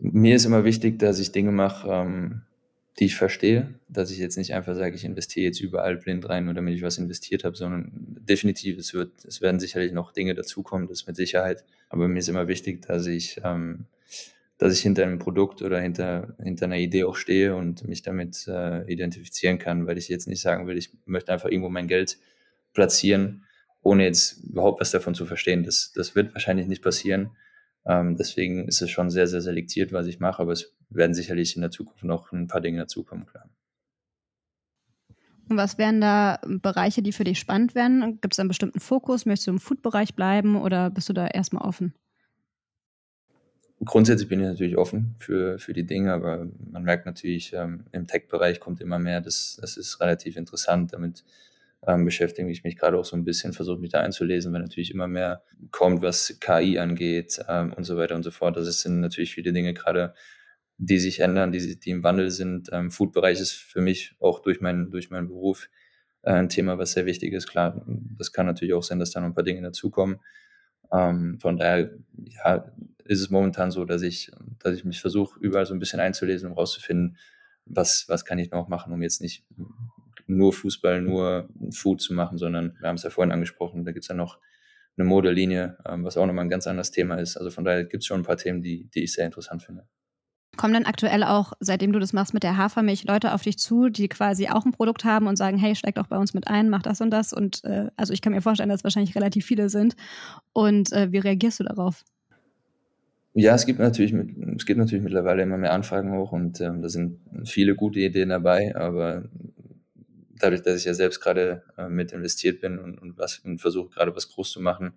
Mir 0.00 0.36
ist 0.36 0.46
immer 0.46 0.64
wichtig, 0.64 0.98
dass 0.98 1.18
ich 1.18 1.32
Dinge 1.32 1.52
mache, 1.52 1.88
ähm, 1.88 2.42
die 2.98 3.06
ich 3.06 3.16
verstehe, 3.16 3.74
dass 3.88 4.10
ich 4.10 4.18
jetzt 4.18 4.38
nicht 4.38 4.54
einfach 4.54 4.74
sage, 4.74 4.96
ich 4.96 5.04
investiere 5.04 5.46
jetzt 5.46 5.60
überall 5.60 5.96
blind 5.96 6.28
rein, 6.28 6.46
nur 6.46 6.54
damit 6.54 6.74
ich 6.74 6.82
was 6.82 6.96
investiert 6.96 7.44
habe, 7.44 7.54
sondern 7.54 7.92
definitiv, 7.92 8.78
es 8.78 8.94
wird, 8.94 9.24
es 9.24 9.42
werden 9.42 9.60
sicherlich 9.60 9.92
noch 9.92 10.12
Dinge 10.12 10.34
dazukommen, 10.34 10.88
das 10.88 11.06
mit 11.06 11.16
Sicherheit. 11.16 11.64
Aber 11.90 12.08
mir 12.08 12.18
ist 12.18 12.28
immer 12.28 12.48
wichtig, 12.48 12.82
dass 12.82 13.06
ich, 13.06 13.38
ähm, 13.44 13.84
dass 14.56 14.72
ich 14.72 14.80
hinter 14.80 15.02
einem 15.02 15.18
Produkt 15.18 15.60
oder 15.60 15.78
hinter, 15.78 16.34
hinter 16.42 16.64
einer 16.64 16.78
Idee 16.78 17.04
auch 17.04 17.16
stehe 17.16 17.54
und 17.54 17.86
mich 17.86 18.00
damit 18.00 18.46
äh, 18.48 18.90
identifizieren 18.90 19.58
kann, 19.58 19.86
weil 19.86 19.98
ich 19.98 20.08
jetzt 20.08 20.26
nicht 20.26 20.40
sagen 20.40 20.66
will, 20.66 20.78
ich 20.78 20.90
möchte 21.04 21.32
einfach 21.32 21.50
irgendwo 21.50 21.68
mein 21.68 21.88
Geld 21.88 22.18
platzieren, 22.72 23.44
ohne 23.82 24.04
jetzt 24.04 24.42
überhaupt 24.42 24.80
was 24.80 24.90
davon 24.90 25.14
zu 25.14 25.26
verstehen. 25.26 25.64
Das, 25.64 25.92
das 25.94 26.14
wird 26.14 26.32
wahrscheinlich 26.32 26.66
nicht 26.66 26.82
passieren. 26.82 27.30
Ähm, 27.86 28.16
deswegen 28.16 28.66
ist 28.66 28.82
es 28.82 28.90
schon 28.90 29.10
sehr, 29.10 29.28
sehr 29.28 29.40
selektiert, 29.40 29.92
was 29.92 30.06
ich 30.06 30.18
mache, 30.18 30.42
aber 30.42 30.52
es 30.52 30.74
werden 30.90 31.14
sicherlich 31.14 31.54
in 31.54 31.62
der 31.62 31.70
Zukunft 31.70 32.04
noch 32.04 32.32
ein 32.32 32.48
paar 32.48 32.60
Dinge 32.60 32.80
dazukommen, 32.80 33.26
klar. 33.26 33.48
Und 35.48 35.56
was 35.56 35.78
wären 35.78 36.00
da 36.00 36.40
Bereiche, 36.44 37.02
die 37.02 37.12
für 37.12 37.22
dich 37.22 37.38
spannend 37.38 37.76
wären? 37.76 38.20
Gibt 38.20 38.34
es 38.34 38.40
einen 38.40 38.48
bestimmten 38.48 38.80
Fokus? 38.80 39.26
Möchtest 39.26 39.46
du 39.46 39.52
im 39.52 39.60
Food-Bereich 39.60 40.16
bleiben 40.16 40.56
oder 40.56 40.90
bist 40.90 41.08
du 41.08 41.12
da 41.12 41.28
erstmal 41.28 41.62
offen? 41.62 41.94
Grundsätzlich 43.84 44.28
bin 44.28 44.40
ich 44.40 44.46
natürlich 44.46 44.76
offen 44.76 45.14
für, 45.18 45.58
für 45.58 45.72
die 45.72 45.84
Dinge, 45.84 46.12
aber 46.12 46.48
man 46.70 46.82
merkt 46.82 47.06
natürlich, 47.06 47.52
ähm, 47.52 47.84
im 47.92 48.08
Tech-Bereich 48.08 48.58
kommt 48.58 48.80
immer 48.80 48.98
mehr. 48.98 49.20
Das, 49.20 49.58
das 49.60 49.76
ist 49.76 50.00
relativ 50.00 50.36
interessant. 50.36 50.92
Damit 50.92 51.22
ähm, 51.86 52.04
beschäftige 52.04 52.50
ich 52.50 52.64
mich 52.64 52.76
gerade 52.76 52.98
auch 52.98 53.04
so 53.04 53.16
ein 53.16 53.24
bisschen, 53.24 53.52
versuche 53.52 53.78
mich 53.78 53.90
da 53.90 54.00
einzulesen, 54.00 54.52
weil 54.52 54.60
natürlich 54.60 54.90
immer 54.90 55.06
mehr 55.06 55.42
kommt, 55.70 56.02
was 56.02 56.38
KI 56.40 56.78
angeht 56.78 57.40
ähm, 57.48 57.72
und 57.72 57.84
so 57.84 57.96
weiter 57.96 58.16
und 58.16 58.24
so 58.24 58.30
fort. 58.30 58.56
Das 58.56 58.80
sind 58.80 59.00
natürlich 59.00 59.34
viele 59.34 59.52
Dinge 59.52 59.72
gerade, 59.72 60.14
die 60.78 60.98
sich 60.98 61.20
ändern, 61.20 61.52
die, 61.52 61.78
die 61.78 61.90
im 61.90 62.02
Wandel 62.02 62.30
sind. 62.30 62.70
Ähm, 62.72 62.90
Food-Bereich 62.90 63.40
ist 63.40 63.52
für 63.52 63.80
mich 63.80 64.14
auch 64.18 64.40
durch, 64.40 64.60
mein, 64.60 64.90
durch 64.90 65.10
meinen 65.10 65.28
Beruf 65.28 65.68
äh, 66.22 66.32
ein 66.32 66.48
Thema, 66.48 66.76
was 66.78 66.92
sehr 66.92 67.06
wichtig 67.06 67.32
ist. 67.32 67.46
Klar, 67.46 67.84
das 67.86 68.32
kann 68.32 68.46
natürlich 68.46 68.74
auch 68.74 68.82
sein, 68.82 68.98
dass 68.98 69.12
da 69.12 69.20
noch 69.20 69.28
ein 69.28 69.34
paar 69.34 69.44
Dinge 69.44 69.62
dazukommen. 69.62 70.20
Ähm, 70.92 71.38
von 71.40 71.56
daher 71.56 71.92
ja, 72.16 72.72
ist 73.04 73.20
es 73.20 73.30
momentan 73.30 73.70
so, 73.70 73.84
dass 73.84 74.02
ich, 74.02 74.32
dass 74.58 74.76
ich 74.76 74.84
mich 74.84 75.00
versuche, 75.00 75.38
überall 75.40 75.66
so 75.66 75.74
ein 75.74 75.78
bisschen 75.78 76.00
einzulesen, 76.00 76.50
um 76.50 76.56
rauszufinden, 76.56 77.16
was, 77.64 78.06
was 78.08 78.24
kann 78.24 78.38
ich 78.38 78.50
noch 78.50 78.68
machen, 78.68 78.92
um 78.92 79.02
jetzt 79.02 79.20
nicht 79.20 79.44
nur 80.26 80.52
Fußball, 80.52 81.00
nur 81.02 81.48
Food 81.70 82.00
zu 82.00 82.14
machen, 82.14 82.38
sondern 82.38 82.76
wir 82.80 82.88
haben 82.88 82.96
es 82.96 83.02
ja 83.02 83.10
vorhin 83.10 83.32
angesprochen, 83.32 83.84
da 83.84 83.92
gibt 83.92 84.04
es 84.04 84.08
ja 84.08 84.14
noch 84.14 84.38
eine 84.96 85.06
Modelinie, 85.06 85.76
ähm, 85.86 86.04
was 86.04 86.16
auch 86.16 86.26
nochmal 86.26 86.44
ein 86.44 86.50
ganz 86.50 86.66
anderes 86.66 86.90
Thema 86.90 87.16
ist. 87.16 87.36
Also 87.36 87.50
von 87.50 87.64
daher 87.64 87.84
gibt 87.84 88.02
es 88.02 88.06
schon 88.06 88.20
ein 88.20 88.24
paar 88.24 88.36
Themen, 88.36 88.62
die, 88.62 88.88
die 88.94 89.04
ich 89.04 89.12
sehr 89.12 89.26
interessant 89.26 89.62
finde. 89.62 89.86
Kommen 90.56 90.72
denn 90.72 90.86
aktuell 90.86 91.22
auch, 91.22 91.52
seitdem 91.60 91.92
du 91.92 91.98
das 91.98 92.14
machst 92.14 92.32
mit 92.32 92.42
der 92.42 92.56
Hafermilch, 92.56 93.04
Leute 93.04 93.34
auf 93.34 93.42
dich 93.42 93.58
zu, 93.58 93.90
die 93.90 94.08
quasi 94.08 94.48
auch 94.48 94.64
ein 94.64 94.72
Produkt 94.72 95.04
haben 95.04 95.26
und 95.26 95.36
sagen, 95.36 95.58
hey, 95.58 95.74
steig 95.74 95.96
doch 95.96 96.06
bei 96.06 96.16
uns 96.16 96.32
mit 96.32 96.48
ein, 96.48 96.70
mach 96.70 96.82
das 96.82 97.02
und 97.02 97.10
das. 97.10 97.34
Und 97.34 97.62
äh, 97.64 97.90
also 97.96 98.14
ich 98.14 98.22
kann 98.22 98.32
mir 98.32 98.40
vorstellen, 98.40 98.70
dass 98.70 98.80
es 98.80 98.84
wahrscheinlich 98.84 99.14
relativ 99.14 99.44
viele 99.44 99.68
sind. 99.68 99.96
Und 100.54 100.92
äh, 100.92 101.12
wie 101.12 101.18
reagierst 101.18 101.60
du 101.60 101.64
darauf? 101.64 102.04
Ja, 103.34 103.54
es 103.54 103.66
gibt 103.66 103.80
natürlich, 103.80 104.14
es 104.56 104.64
gibt 104.64 104.78
natürlich 104.78 105.04
mittlerweile 105.04 105.42
immer 105.42 105.58
mehr 105.58 105.74
Anfragen 105.74 106.16
hoch 106.16 106.32
und 106.32 106.58
ähm, 106.62 106.80
da 106.80 106.88
sind 106.88 107.20
viele 107.44 107.74
gute 107.74 108.00
Ideen 108.00 108.30
dabei, 108.30 108.74
aber 108.74 109.24
dadurch, 110.38 110.62
dass 110.62 110.78
ich 110.78 110.84
ja 110.84 110.94
selbst 110.94 111.20
gerade 111.20 111.62
äh, 111.76 111.88
mit 111.88 112.12
investiert 112.12 112.60
bin 112.60 112.78
und, 112.78 112.98
und, 112.98 113.18
was, 113.18 113.38
und 113.40 113.60
versuche 113.60 113.90
gerade 113.90 114.14
was 114.14 114.28
groß 114.28 114.52
zu 114.52 114.60
machen, 114.60 114.94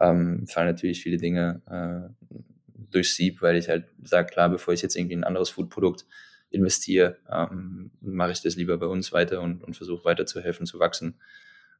ähm, 0.00 0.46
fallen 0.46 0.68
natürlich 0.68 1.02
viele 1.02 1.16
Dinge 1.16 1.62
äh, 1.70 2.34
durch 2.90 3.14
Sieb, 3.14 3.42
weil 3.42 3.56
ich 3.56 3.68
halt 3.68 3.86
sage, 4.02 4.28
klar, 4.28 4.48
bevor 4.48 4.74
ich 4.74 4.82
jetzt 4.82 4.96
irgendwie 4.96 5.16
ein 5.16 5.24
anderes 5.24 5.50
Foodprodukt 5.50 6.06
investiere, 6.50 7.18
ähm, 7.30 7.90
mache 8.00 8.32
ich 8.32 8.42
das 8.42 8.56
lieber 8.56 8.78
bei 8.78 8.86
uns 8.86 9.12
weiter 9.12 9.40
und, 9.40 9.62
und 9.62 9.76
versuche 9.76 10.04
weiter 10.04 10.26
zu 10.26 10.40
helfen, 10.40 10.66
zu 10.66 10.78
wachsen. 10.78 11.18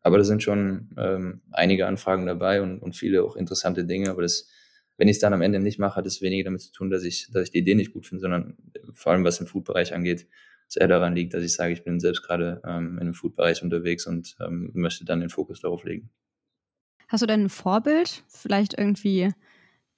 Aber 0.03 0.19
da 0.19 0.25
sind 0.25 0.43
schon 0.43 0.91
ähm, 0.97 1.43
einige 1.51 1.87
Anfragen 1.87 2.27
dabei 2.27 2.63
und, 2.63 2.81
und 2.81 2.95
viele 2.95 3.23
auch 3.25 3.37
interessante 3.37 3.85
Dinge. 3.85 4.11
Aber 4.11 4.23
das, 4.23 4.49
wenn 4.97 5.09
ich 5.09 5.17
es 5.17 5.21
dann 5.21 5.33
am 5.33 5.43
Ende 5.43 5.59
nicht 5.61 5.79
mache, 5.79 5.97
hat 5.97 6.07
es 6.07 6.23
weniger 6.23 6.45
damit 6.45 6.61
zu 6.61 6.73
tun, 6.73 6.91
dass 6.91 7.03
ich, 7.03 7.29
dass 7.33 7.45
ich 7.45 7.51
die 7.51 7.59
Idee 7.59 7.75
nicht 7.75 7.93
gut 7.93 8.07
finde, 8.07 8.21
sondern 8.21 8.57
vor 8.95 9.13
allem 9.13 9.25
was 9.25 9.41
im 9.41 9.47
Food-Bereich 9.47 9.95
angeht, 9.95 10.27
sehr 10.69 10.89
daran 10.89 11.15
liegt, 11.15 11.35
dass 11.35 11.43
ich 11.43 11.55
sage, 11.55 11.73
ich 11.73 11.85
bin 11.85 12.01
selbst 12.01 12.23
gerade 12.23 12.61
ähm, 12.65 12.99
in 12.99 13.07
dem 13.07 13.15
Food-Bereich 13.15 13.63
unterwegs 13.63 14.07
und 14.07 14.37
ähm, 14.41 14.71
möchte 14.75 15.05
dann 15.05 15.21
den 15.21 15.31
Fokus 15.31 15.61
darauf 15.61 15.85
legen. 15.85 16.11
Hast 17.09 17.23
du 17.23 17.27
denn 17.27 17.45
ein 17.45 17.49
Vorbild? 17.49 18.25
Vielleicht 18.29 18.77
irgendwie 18.77 19.33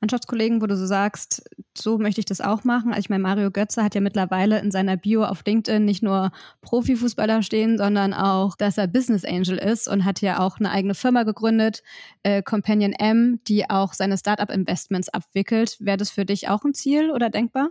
Mannschaftskollegen, 0.00 0.62
wo 0.62 0.66
du 0.66 0.76
so 0.76 0.87
sagst, 0.87 1.50
so 1.76 1.98
möchte 1.98 2.20
ich 2.20 2.24
das 2.24 2.40
auch 2.40 2.62
machen. 2.64 2.90
Also 2.90 3.00
ich 3.00 3.11
meine, 3.11 3.22
Mario 3.22 3.50
Götze 3.50 3.83
hat 3.83 3.94
ja 3.94 4.00
mittlerweile 4.00 4.61
in 4.61 4.70
seiner 4.70 4.96
Bio 4.96 5.24
auf 5.24 5.42
LinkedIn 5.44 5.85
nicht 5.85 6.02
nur 6.02 6.31
Profifußballer 6.61 7.42
stehen, 7.42 7.78
sondern 7.78 8.14
auch, 8.14 8.54
dass 8.57 8.78
er 8.78 8.87
Business 8.87 9.24
Angel 9.24 9.59
ist 9.59 9.88
und 9.88 10.04
hat 10.04 10.20
ja 10.20 10.38
auch 10.38 10.59
eine 10.59 10.70
eigene 10.70 10.94
Firma 10.94 11.24
gegründet, 11.24 11.83
äh, 12.22 12.42
Companion 12.42 12.92
M, 12.92 13.40
die 13.48 13.68
auch 13.68 13.92
seine 13.92 14.18
Startup-Investments 14.18 15.09
abwickelt. 15.09 15.76
Wäre 15.81 15.96
das 15.96 16.11
für 16.11 16.24
dich 16.24 16.48
auch 16.48 16.64
ein 16.64 16.74
Ziel 16.74 17.11
oder 17.11 17.28
denkbar? 17.31 17.70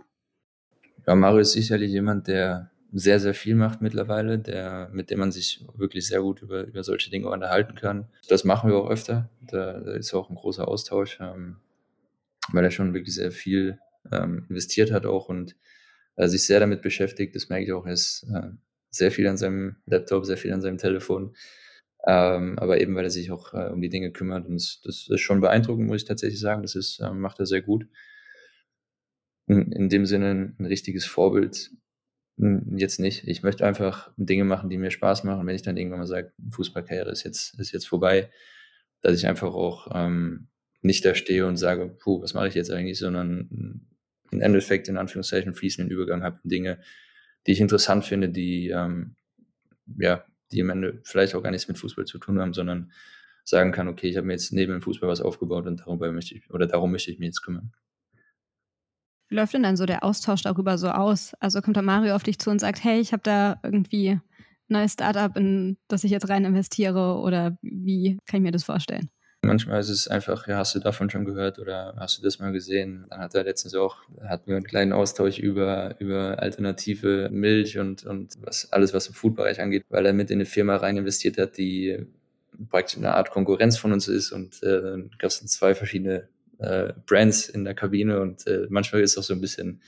Ja, 1.06 1.14
Mario 1.14 1.38
ist 1.38 1.52
sicherlich 1.52 1.90
jemand, 1.90 2.28
der 2.28 2.70
sehr, 2.92 3.20
sehr 3.20 3.34
viel 3.34 3.54
macht 3.54 3.82
mittlerweile, 3.82 4.38
der, 4.38 4.88
mit 4.92 5.10
dem 5.10 5.18
man 5.18 5.32
sich 5.32 5.64
wirklich 5.74 6.06
sehr 6.06 6.20
gut 6.20 6.42
über, 6.42 6.64
über 6.64 6.82
solche 6.82 7.10
Dinge 7.10 7.28
unterhalten 7.28 7.74
kann. 7.74 8.08
Das 8.28 8.44
machen 8.44 8.70
wir 8.70 8.78
auch 8.78 8.88
öfter. 8.88 9.28
Da, 9.40 9.80
da 9.80 9.92
ist 9.92 10.14
auch 10.14 10.30
ein 10.30 10.36
großer 10.36 10.66
Austausch. 10.66 11.18
Ähm, 11.20 11.58
weil 12.52 12.64
er 12.64 12.70
schon 12.70 12.94
wirklich 12.94 13.14
sehr 13.14 13.32
viel 13.32 13.78
ähm, 14.10 14.46
investiert 14.48 14.92
hat 14.92 15.06
auch 15.06 15.28
und 15.28 15.56
äh, 16.16 16.28
sich 16.28 16.46
sehr 16.46 16.60
damit 16.60 16.82
beschäftigt. 16.82 17.34
Das 17.34 17.48
merke 17.48 17.64
ich 17.64 17.72
auch, 17.72 17.86
er 17.86 17.92
ist 17.92 18.26
äh, 18.32 18.50
sehr 18.90 19.10
viel 19.10 19.26
an 19.26 19.36
seinem 19.36 19.76
Laptop, 19.86 20.24
sehr 20.24 20.36
viel 20.36 20.52
an 20.52 20.62
seinem 20.62 20.78
Telefon. 20.78 21.36
Ähm, 22.06 22.58
aber 22.58 22.80
eben, 22.80 22.94
weil 22.94 23.04
er 23.04 23.10
sich 23.10 23.30
auch 23.30 23.52
äh, 23.54 23.70
um 23.70 23.80
die 23.80 23.88
Dinge 23.90 24.12
kümmert. 24.12 24.46
Und 24.46 24.54
das, 24.54 24.80
das, 24.84 25.08
ist 25.08 25.20
schon 25.20 25.40
beeindruckend, 25.40 25.86
muss 25.86 26.02
ich 26.02 26.08
tatsächlich 26.08 26.40
sagen. 26.40 26.62
Das 26.62 26.74
ist, 26.74 27.00
äh, 27.00 27.10
macht 27.10 27.38
er 27.40 27.46
sehr 27.46 27.62
gut. 27.62 27.86
In, 29.46 29.72
in 29.72 29.88
dem 29.88 30.06
Sinne 30.06 30.54
ein 30.58 30.66
richtiges 30.66 31.04
Vorbild 31.04 31.70
jetzt 32.38 33.00
nicht. 33.00 33.26
Ich 33.26 33.42
möchte 33.42 33.66
einfach 33.66 34.10
Dinge 34.16 34.44
machen, 34.44 34.70
die 34.70 34.78
mir 34.78 34.90
Spaß 34.90 35.24
machen. 35.24 35.46
Wenn 35.46 35.56
ich 35.56 35.62
dann 35.62 35.76
irgendwann 35.76 36.00
mal 36.00 36.06
sage, 36.06 36.32
Fußballkarriere 36.50 37.10
ist 37.10 37.24
jetzt, 37.24 37.58
ist 37.58 37.72
jetzt 37.72 37.88
vorbei, 37.88 38.30
dass 39.02 39.18
ich 39.18 39.26
einfach 39.26 39.52
auch 39.54 39.88
ähm, 39.92 40.48
nicht 40.80 41.04
da 41.04 41.14
stehe 41.14 41.46
und 41.46 41.56
sage, 41.56 41.88
puh, 41.88 42.22
was 42.22 42.34
mache 42.34 42.48
ich 42.48 42.54
jetzt 42.54 42.70
eigentlich, 42.70 42.98
sondern 42.98 43.86
im 44.30 44.40
Endeffekt 44.40 44.88
in 44.88 44.96
Anführungszeichen 44.96 45.54
fließenden 45.54 45.90
Übergang 45.90 46.22
habe, 46.22 46.38
Dinge, 46.44 46.78
die 47.46 47.52
ich 47.52 47.60
interessant 47.60 48.04
finde, 48.04 48.28
die 48.28 48.68
ähm, 48.68 49.16
ja, 49.96 50.24
die 50.52 50.62
am 50.62 50.70
Ende 50.70 51.00
vielleicht 51.04 51.34
auch 51.34 51.42
gar 51.42 51.50
nichts 51.50 51.68
mit 51.68 51.78
Fußball 51.78 52.04
zu 52.04 52.18
tun 52.18 52.40
haben, 52.40 52.54
sondern 52.54 52.92
sagen 53.44 53.72
kann, 53.72 53.88
okay, 53.88 54.08
ich 54.08 54.16
habe 54.16 54.26
mir 54.26 54.34
jetzt 54.34 54.52
neben 54.52 54.72
dem 54.72 54.82
Fußball 54.82 55.08
was 55.08 55.20
aufgebaut 55.20 55.66
und 55.66 55.80
darüber 55.80 56.10
möchte 56.12 56.34
ich 56.34 56.50
oder 56.50 56.66
darum 56.66 56.92
möchte 56.92 57.10
ich 57.10 57.18
mich 57.18 57.28
jetzt 57.28 57.42
kümmern. 57.42 57.72
Wie 59.28 59.34
läuft 59.34 59.54
denn 59.54 59.62
dann 59.62 59.76
so 59.76 59.84
der 59.84 60.04
Austausch 60.04 60.42
darüber 60.42 60.78
so 60.78 60.88
aus? 60.88 61.32
Also 61.40 61.60
kommt 61.60 61.76
da 61.76 61.82
Mario 61.82 62.14
auf 62.14 62.22
dich 62.22 62.38
zu 62.38 62.50
und 62.50 62.60
sagt, 62.60 62.82
hey, 62.82 62.98
ich 62.98 63.12
habe 63.12 63.22
da 63.22 63.60
irgendwie 63.62 64.10
ein 64.10 64.22
neues 64.68 64.94
Startup, 64.94 65.34
in 65.36 65.76
das 65.88 66.04
ich 66.04 66.10
jetzt 66.10 66.28
rein 66.28 66.44
investiere 66.44 67.18
oder 67.18 67.58
wie 67.62 68.18
kann 68.26 68.38
ich 68.38 68.42
mir 68.42 68.52
das 68.52 68.64
vorstellen? 68.64 69.10
Manchmal 69.42 69.80
ist 69.80 69.88
es 69.88 70.08
einfach, 70.08 70.48
ja, 70.48 70.56
hast 70.58 70.74
du 70.74 70.80
davon 70.80 71.10
schon 71.10 71.24
gehört 71.24 71.58
oder 71.58 71.94
hast 71.96 72.18
du 72.18 72.22
das 72.22 72.40
mal 72.40 72.52
gesehen? 72.52 73.06
Dann 73.08 73.20
hat 73.20 73.34
er 73.34 73.44
letztens 73.44 73.74
auch, 73.74 73.98
hatten 74.20 74.48
wir 74.48 74.56
einen 74.56 74.66
kleinen 74.66 74.92
Austausch 74.92 75.38
über, 75.38 75.94
über 76.00 76.40
alternative 76.40 77.28
Milch 77.30 77.78
und, 77.78 78.04
und 78.04 78.34
was, 78.40 78.72
alles, 78.72 78.92
was 78.94 79.06
im 79.06 79.14
Foodbereich 79.14 79.60
angeht, 79.60 79.84
weil 79.90 80.06
er 80.06 80.12
mit 80.12 80.30
in 80.30 80.38
eine 80.38 80.44
Firma 80.44 80.76
rein 80.76 80.96
investiert 80.96 81.38
hat, 81.38 81.56
die 81.56 82.04
praktisch 82.68 82.96
eine 82.96 83.14
Art 83.14 83.30
Konkurrenz 83.30 83.78
von 83.78 83.92
uns 83.92 84.08
ist 84.08 84.32
und 84.32 84.60
äh, 84.64 85.04
gab 85.18 85.30
es 85.30 85.46
zwei 85.46 85.74
verschiedene 85.74 86.28
äh, 86.58 86.92
Brands 87.06 87.48
in 87.48 87.64
der 87.64 87.74
Kabine 87.74 88.20
und 88.20 88.46
äh, 88.46 88.66
manchmal 88.68 89.02
ist 89.02 89.12
es 89.12 89.18
auch 89.18 89.22
so 89.22 89.34
ein 89.34 89.40
bisschen, 89.40 89.80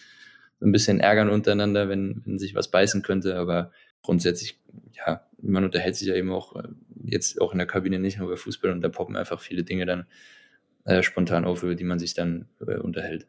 ein 0.61 0.73
bisschen 0.73 1.01
Ärgern 1.01 1.31
untereinander, 1.31 1.89
wenn, 1.89 2.23
wenn 2.25 2.39
sich 2.39 2.55
was 2.55 2.71
beißen 2.71 3.03
könnte, 3.03 3.37
aber 3.37 3.73
grundsätzlich, 4.03 4.59
ja, 4.93 5.27
man 5.43 5.65
unterhält 5.65 5.97
sich 5.97 6.09
ja 6.09 6.15
eben 6.15 6.33
auch 6.33 6.57
äh, 6.57 6.69
jetzt 7.05 7.41
auch 7.41 7.53
in 7.53 7.59
der 7.59 7.67
Kabine 7.67 7.99
nicht 7.99 8.19
nur 8.19 8.29
über 8.29 8.37
Fußball 8.37 8.71
und 8.71 8.83
da 8.83 8.89
poppen 8.89 9.17
einfach 9.17 9.41
viele 9.41 9.65
Dinge 9.65 9.87
dann 9.87 10.07
äh, 10.85 11.03
spontan 11.03 11.45
auf, 11.45 11.63
über 11.63 11.75
die 11.75 11.85
man 11.85 11.99
sich 11.99 12.15
dann 12.15 12.47
äh, 12.61 12.77
unterhält. 12.77 13.27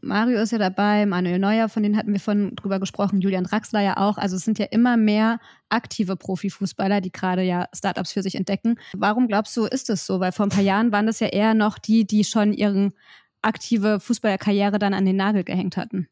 Mario 0.00 0.40
ist 0.40 0.52
ja 0.52 0.58
dabei, 0.58 1.06
Manuel 1.06 1.38
Neuer, 1.38 1.68
von 1.68 1.82
denen 1.82 1.96
hatten 1.96 2.12
wir 2.12 2.20
vorhin 2.20 2.54
drüber 2.56 2.78
gesprochen, 2.78 3.20
Julian 3.20 3.44
Draxler 3.44 3.80
ja 3.80 3.96
auch. 3.96 4.18
Also 4.18 4.36
es 4.36 4.44
sind 4.44 4.58
ja 4.58 4.66
immer 4.66 4.96
mehr 4.96 5.40
aktive 5.70 6.16
Profifußballer, 6.16 7.00
die 7.00 7.12
gerade 7.12 7.42
ja 7.42 7.68
Startups 7.74 8.12
für 8.12 8.22
sich 8.22 8.34
entdecken. 8.34 8.78
Warum 8.94 9.28
glaubst 9.28 9.56
du, 9.56 9.64
ist 9.64 9.88
es 9.90 10.04
so? 10.06 10.20
Weil 10.20 10.32
vor 10.32 10.46
ein 10.46 10.50
paar 10.50 10.62
Jahren 10.62 10.92
waren 10.92 11.06
das 11.06 11.20
ja 11.20 11.28
eher 11.28 11.54
noch 11.54 11.78
die, 11.78 12.06
die 12.06 12.24
schon 12.24 12.52
ihre 12.52 12.90
aktive 13.40 14.00
Fußballerkarriere 14.00 14.78
dann 14.78 14.94
an 14.94 15.06
den 15.06 15.16
Nagel 15.16 15.44
gehängt 15.44 15.76
hatten. 15.76 16.08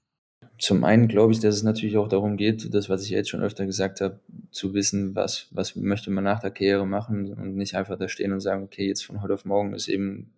Zum 0.58 0.84
einen 0.84 1.08
glaube 1.08 1.32
ich, 1.32 1.40
dass 1.40 1.56
es 1.56 1.62
natürlich 1.62 1.96
auch 1.96 2.08
darum 2.08 2.36
geht, 2.36 2.72
das, 2.72 2.88
was 2.88 3.02
ich 3.02 3.10
jetzt 3.10 3.30
schon 3.30 3.42
öfter 3.42 3.66
gesagt 3.66 4.00
habe, 4.00 4.20
zu 4.50 4.74
wissen, 4.74 5.14
was, 5.16 5.48
was 5.50 5.74
möchte 5.76 6.10
man 6.10 6.24
nach 6.24 6.40
der 6.40 6.50
Karriere 6.50 6.86
machen 6.86 7.32
und 7.32 7.56
nicht 7.56 7.74
einfach 7.74 7.98
da 7.98 8.08
stehen 8.08 8.32
und 8.32 8.40
sagen, 8.40 8.62
okay, 8.62 8.86
jetzt 8.86 9.04
von 9.04 9.22
heute 9.22 9.34
auf 9.34 9.44
morgen 9.44 9.74
ist 9.74 9.88
eben 9.88 10.30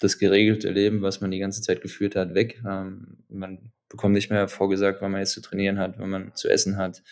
das 0.00 0.18
geregelte 0.18 0.70
Leben, 0.70 1.02
was 1.02 1.20
man 1.20 1.30
die 1.30 1.38
ganze 1.38 1.62
Zeit 1.62 1.80
geführt 1.80 2.16
hat, 2.16 2.34
weg. 2.34 2.62
Ähm, 2.66 3.18
man 3.28 3.72
bekommt 3.88 4.14
nicht 4.14 4.30
mehr 4.30 4.48
vorgesagt, 4.48 5.02
wann 5.02 5.12
man 5.12 5.20
jetzt 5.20 5.32
zu 5.32 5.42
trainieren 5.42 5.78
hat, 5.78 5.98
wann 5.98 6.10
man 6.10 6.34
zu 6.34 6.48
essen 6.48 6.76
hat, 6.76 7.02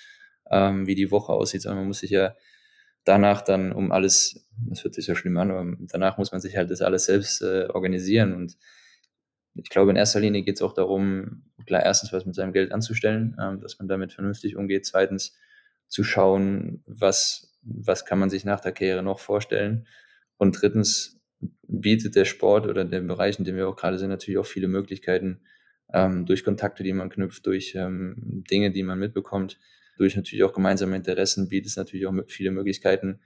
ähm, 0.51 0.87
wie 0.87 0.95
die 0.95 1.11
Woche 1.11 1.33
aussieht, 1.33 1.63
sondern 1.63 1.81
man 1.81 1.89
muss 1.89 2.01
sich 2.01 2.11
ja 2.11 2.35
danach 3.05 3.43
dann 3.43 3.73
um 3.73 3.91
alles, 3.91 4.47
das 4.69 4.85
hört 4.85 4.95
sich 4.95 5.07
so 5.07 5.15
schlimm 5.15 5.37
an, 5.39 5.51
aber 5.51 5.77
danach 5.81 6.19
muss 6.19 6.33
man 6.33 6.41
sich 6.41 6.57
halt 6.57 6.71
das 6.71 6.83
alles 6.83 7.07
selbst 7.07 7.43
äh, 7.43 7.67
organisieren. 7.73 8.35
Und 8.35 8.57
ich 9.55 9.71
glaube, 9.71 9.91
in 9.91 9.97
erster 9.97 10.21
Linie 10.21 10.43
geht 10.43 10.57
es 10.57 10.63
auch 10.63 10.75
darum, 10.75 11.45
klar, 11.67 11.83
erstens 11.83 12.13
was 12.13 12.27
mit 12.27 12.35
seinem 12.35 12.53
Geld 12.53 12.73
anzustellen, 12.73 13.37
ähm, 13.41 13.61
dass 13.61 13.79
man 13.79 13.89
damit 13.89 14.13
vernünftig 14.13 14.57
umgeht. 14.57 14.87
Zweitens 14.87 15.37
zu 15.89 16.05
schauen, 16.05 16.83
was, 16.87 17.59
was 17.63 18.05
kann 18.05 18.19
man 18.19 18.31
sich 18.31 18.45
nach 18.45 18.61
der 18.61 18.73
Karriere 18.73 19.03
noch 19.03 19.21
vorstellen. 19.21 19.87
Und 20.37 20.61
drittens 20.61 21.18
bietet 21.69 22.17
der 22.17 22.25
Sport 22.25 22.67
oder 22.67 22.85
der 22.85 23.01
Bereich, 23.01 23.39
in 23.39 23.45
dem 23.45 23.57
wir 23.57 23.69
auch 23.69 23.77
gerade 23.77 23.99
sind, 23.99 24.09
natürlich 24.09 24.39
auch 24.39 24.47
viele 24.47 24.69
Möglichkeiten 24.69 25.41
ähm, 25.93 26.27
durch 26.27 26.45
Kontakte, 26.45 26.83
die 26.83 26.93
man 26.93 27.11
knüpft, 27.11 27.47
durch 27.47 27.75
ähm, 27.75 28.45
Dinge, 28.51 28.71
die 28.71 28.83
man 28.83 28.99
mitbekommt, 28.99 29.59
durch 29.97 30.17
natürlich 30.17 30.45
auch 30.45 30.53
gemeinsame 30.53 30.97
Interessen 30.97 31.49
bietet 31.49 31.71
es 31.71 31.77
natürlich 31.77 32.07
auch 32.07 32.15
viele 32.29 32.51
Möglichkeiten 32.51 33.21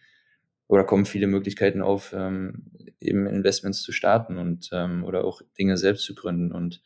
oder 0.67 0.85
kommen 0.85 1.05
viele 1.05 1.27
Möglichkeiten 1.27 1.83
auf, 1.83 2.15
ähm, 2.17 2.71
eben 2.99 3.27
Investments 3.27 3.83
zu 3.83 3.93
starten 3.93 4.39
und 4.39 4.71
ähm, 4.73 5.05
oder 5.05 5.25
auch 5.25 5.43
Dinge 5.59 5.77
selbst 5.77 6.05
zu 6.05 6.15
gründen. 6.15 6.51
Und 6.51 6.83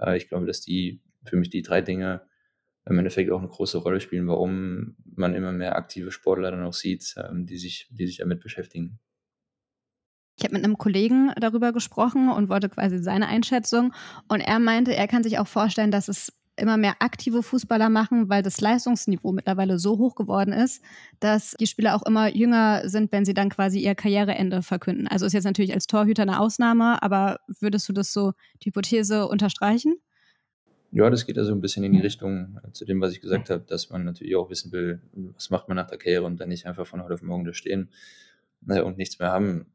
äh, 0.00 0.16
ich 0.16 0.28
glaube, 0.28 0.46
dass 0.46 0.60
die 0.60 1.02
für 1.24 1.36
mich 1.36 1.50
die 1.50 1.62
drei 1.62 1.80
Dinge 1.80 2.22
im 2.86 2.98
Endeffekt 2.98 3.30
auch 3.30 3.40
eine 3.40 3.48
große 3.48 3.78
Rolle 3.78 4.00
spielen, 4.00 4.28
warum 4.28 4.96
man 5.16 5.34
immer 5.34 5.52
mehr 5.52 5.76
aktive 5.76 6.12
Sportler 6.12 6.50
dann 6.50 6.62
auch 6.62 6.74
sieht, 6.74 7.14
ähm, 7.16 7.46
die 7.46 7.56
sich, 7.56 7.88
die 7.90 8.06
sich 8.06 8.18
damit 8.18 8.40
beschäftigen. 8.40 9.00
Ich 10.36 10.44
habe 10.44 10.54
mit 10.54 10.64
einem 10.64 10.78
Kollegen 10.78 11.32
darüber 11.36 11.72
gesprochen 11.72 12.28
und 12.28 12.48
wollte 12.48 12.68
quasi 12.68 12.98
seine 12.98 13.28
Einschätzung. 13.28 13.92
Und 14.28 14.40
er 14.40 14.58
meinte, 14.58 14.94
er 14.94 15.06
kann 15.06 15.22
sich 15.22 15.38
auch 15.38 15.46
vorstellen, 15.46 15.90
dass 15.90 16.08
es 16.08 16.32
immer 16.56 16.76
mehr 16.76 16.96
aktive 17.00 17.42
Fußballer 17.42 17.88
machen, 17.88 18.28
weil 18.28 18.42
das 18.42 18.60
Leistungsniveau 18.60 19.32
mittlerweile 19.32 19.78
so 19.78 19.98
hoch 19.98 20.14
geworden 20.14 20.52
ist, 20.52 20.82
dass 21.20 21.54
die 21.58 21.66
Spieler 21.66 21.96
auch 21.96 22.04
immer 22.04 22.34
jünger 22.34 22.88
sind, 22.88 23.10
wenn 23.12 23.24
sie 23.24 23.34
dann 23.34 23.50
quasi 23.50 23.80
ihr 23.80 23.94
Karriereende 23.94 24.62
verkünden. 24.62 25.08
Also 25.08 25.26
ist 25.26 25.32
jetzt 25.32 25.44
natürlich 25.44 25.74
als 25.74 25.86
Torhüter 25.86 26.22
eine 26.22 26.40
Ausnahme, 26.40 27.02
aber 27.02 27.40
würdest 27.60 27.88
du 27.88 27.92
das 27.92 28.12
so, 28.12 28.32
die 28.62 28.66
Hypothese 28.66 29.26
unterstreichen? 29.26 29.96
Ja, 30.92 31.10
das 31.10 31.26
geht 31.26 31.38
also 31.38 31.52
ein 31.52 31.60
bisschen 31.60 31.82
in 31.82 31.92
die 31.92 32.00
Richtung 32.00 32.60
äh, 32.62 32.70
zu 32.70 32.84
dem, 32.84 33.00
was 33.00 33.12
ich 33.12 33.20
gesagt 33.20 33.50
habe, 33.50 33.64
dass 33.66 33.90
man 33.90 34.04
natürlich 34.04 34.36
auch 34.36 34.48
wissen 34.48 34.70
will, 34.70 35.00
was 35.12 35.50
macht 35.50 35.66
man 35.66 35.76
nach 35.76 35.88
der 35.88 35.98
Karriere 35.98 36.22
und 36.22 36.40
dann 36.40 36.48
nicht 36.48 36.66
einfach 36.66 36.86
von 36.86 37.02
heute 37.02 37.14
auf 37.14 37.22
morgen 37.22 37.44
da 37.44 37.52
stehen 37.52 37.90
äh, 38.68 38.80
und 38.80 38.96
nichts 38.96 39.18
mehr 39.18 39.32
haben 39.32 39.66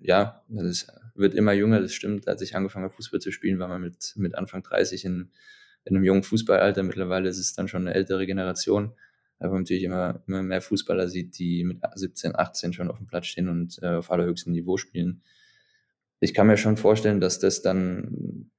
ja, 0.00 0.42
es 0.48 0.86
wird 1.14 1.34
immer 1.34 1.52
jünger, 1.52 1.80
das 1.80 1.92
stimmt. 1.92 2.28
Als 2.28 2.42
ich 2.42 2.56
angefangen 2.56 2.84
habe, 2.84 2.94
Fußball 2.94 3.20
zu 3.20 3.32
spielen, 3.32 3.58
war 3.58 3.68
man 3.68 3.82
mit, 3.82 4.14
mit 4.16 4.34
Anfang 4.34 4.62
30 4.62 5.04
in, 5.04 5.30
in 5.84 5.96
einem 5.96 6.04
jungen 6.04 6.22
Fußballalter. 6.22 6.82
Mittlerweile 6.82 7.28
ist 7.28 7.38
es 7.38 7.54
dann 7.54 7.68
schon 7.68 7.82
eine 7.82 7.94
ältere 7.94 8.26
Generation, 8.26 8.92
weil 9.38 9.50
man 9.50 9.62
natürlich 9.62 9.84
immer, 9.84 10.22
immer 10.26 10.42
mehr 10.42 10.62
Fußballer 10.62 11.08
sieht, 11.08 11.38
die 11.38 11.64
mit 11.64 11.78
17, 11.94 12.36
18 12.36 12.72
schon 12.72 12.90
auf 12.90 12.98
dem 12.98 13.06
Platz 13.06 13.26
stehen 13.26 13.48
und 13.48 13.78
äh, 13.82 13.96
auf 13.96 14.10
allerhöchstem 14.10 14.52
Niveau 14.52 14.76
spielen. 14.76 15.22
Ich 16.20 16.34
kann 16.34 16.46
mir 16.46 16.56
schon 16.56 16.76
vorstellen, 16.76 17.20
dass 17.20 17.38
das 17.38 17.62
dann 17.62 18.50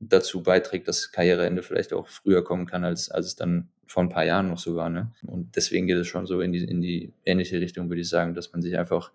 dazu 0.00 0.42
beiträgt, 0.42 0.88
dass 0.88 1.10
Karriereende 1.10 1.62
vielleicht 1.62 1.92
auch 1.92 2.06
früher 2.06 2.44
kommen 2.44 2.66
kann, 2.66 2.84
als, 2.84 3.10
als 3.10 3.26
es 3.26 3.36
dann 3.36 3.68
vor 3.86 4.02
ein 4.02 4.10
paar 4.10 4.24
Jahren 4.24 4.48
noch 4.48 4.58
so 4.58 4.76
war. 4.76 4.90
Ne? 4.90 5.12
Und 5.26 5.56
deswegen 5.56 5.86
geht 5.86 5.96
es 5.96 6.06
schon 6.06 6.26
so 6.26 6.40
in 6.40 6.52
die, 6.52 6.64
in 6.64 6.80
die 6.80 7.12
ähnliche 7.24 7.60
Richtung, 7.60 7.88
würde 7.88 8.02
ich 8.02 8.08
sagen, 8.08 8.34
dass 8.34 8.52
man 8.52 8.62
sich 8.62 8.78
einfach 8.78 9.12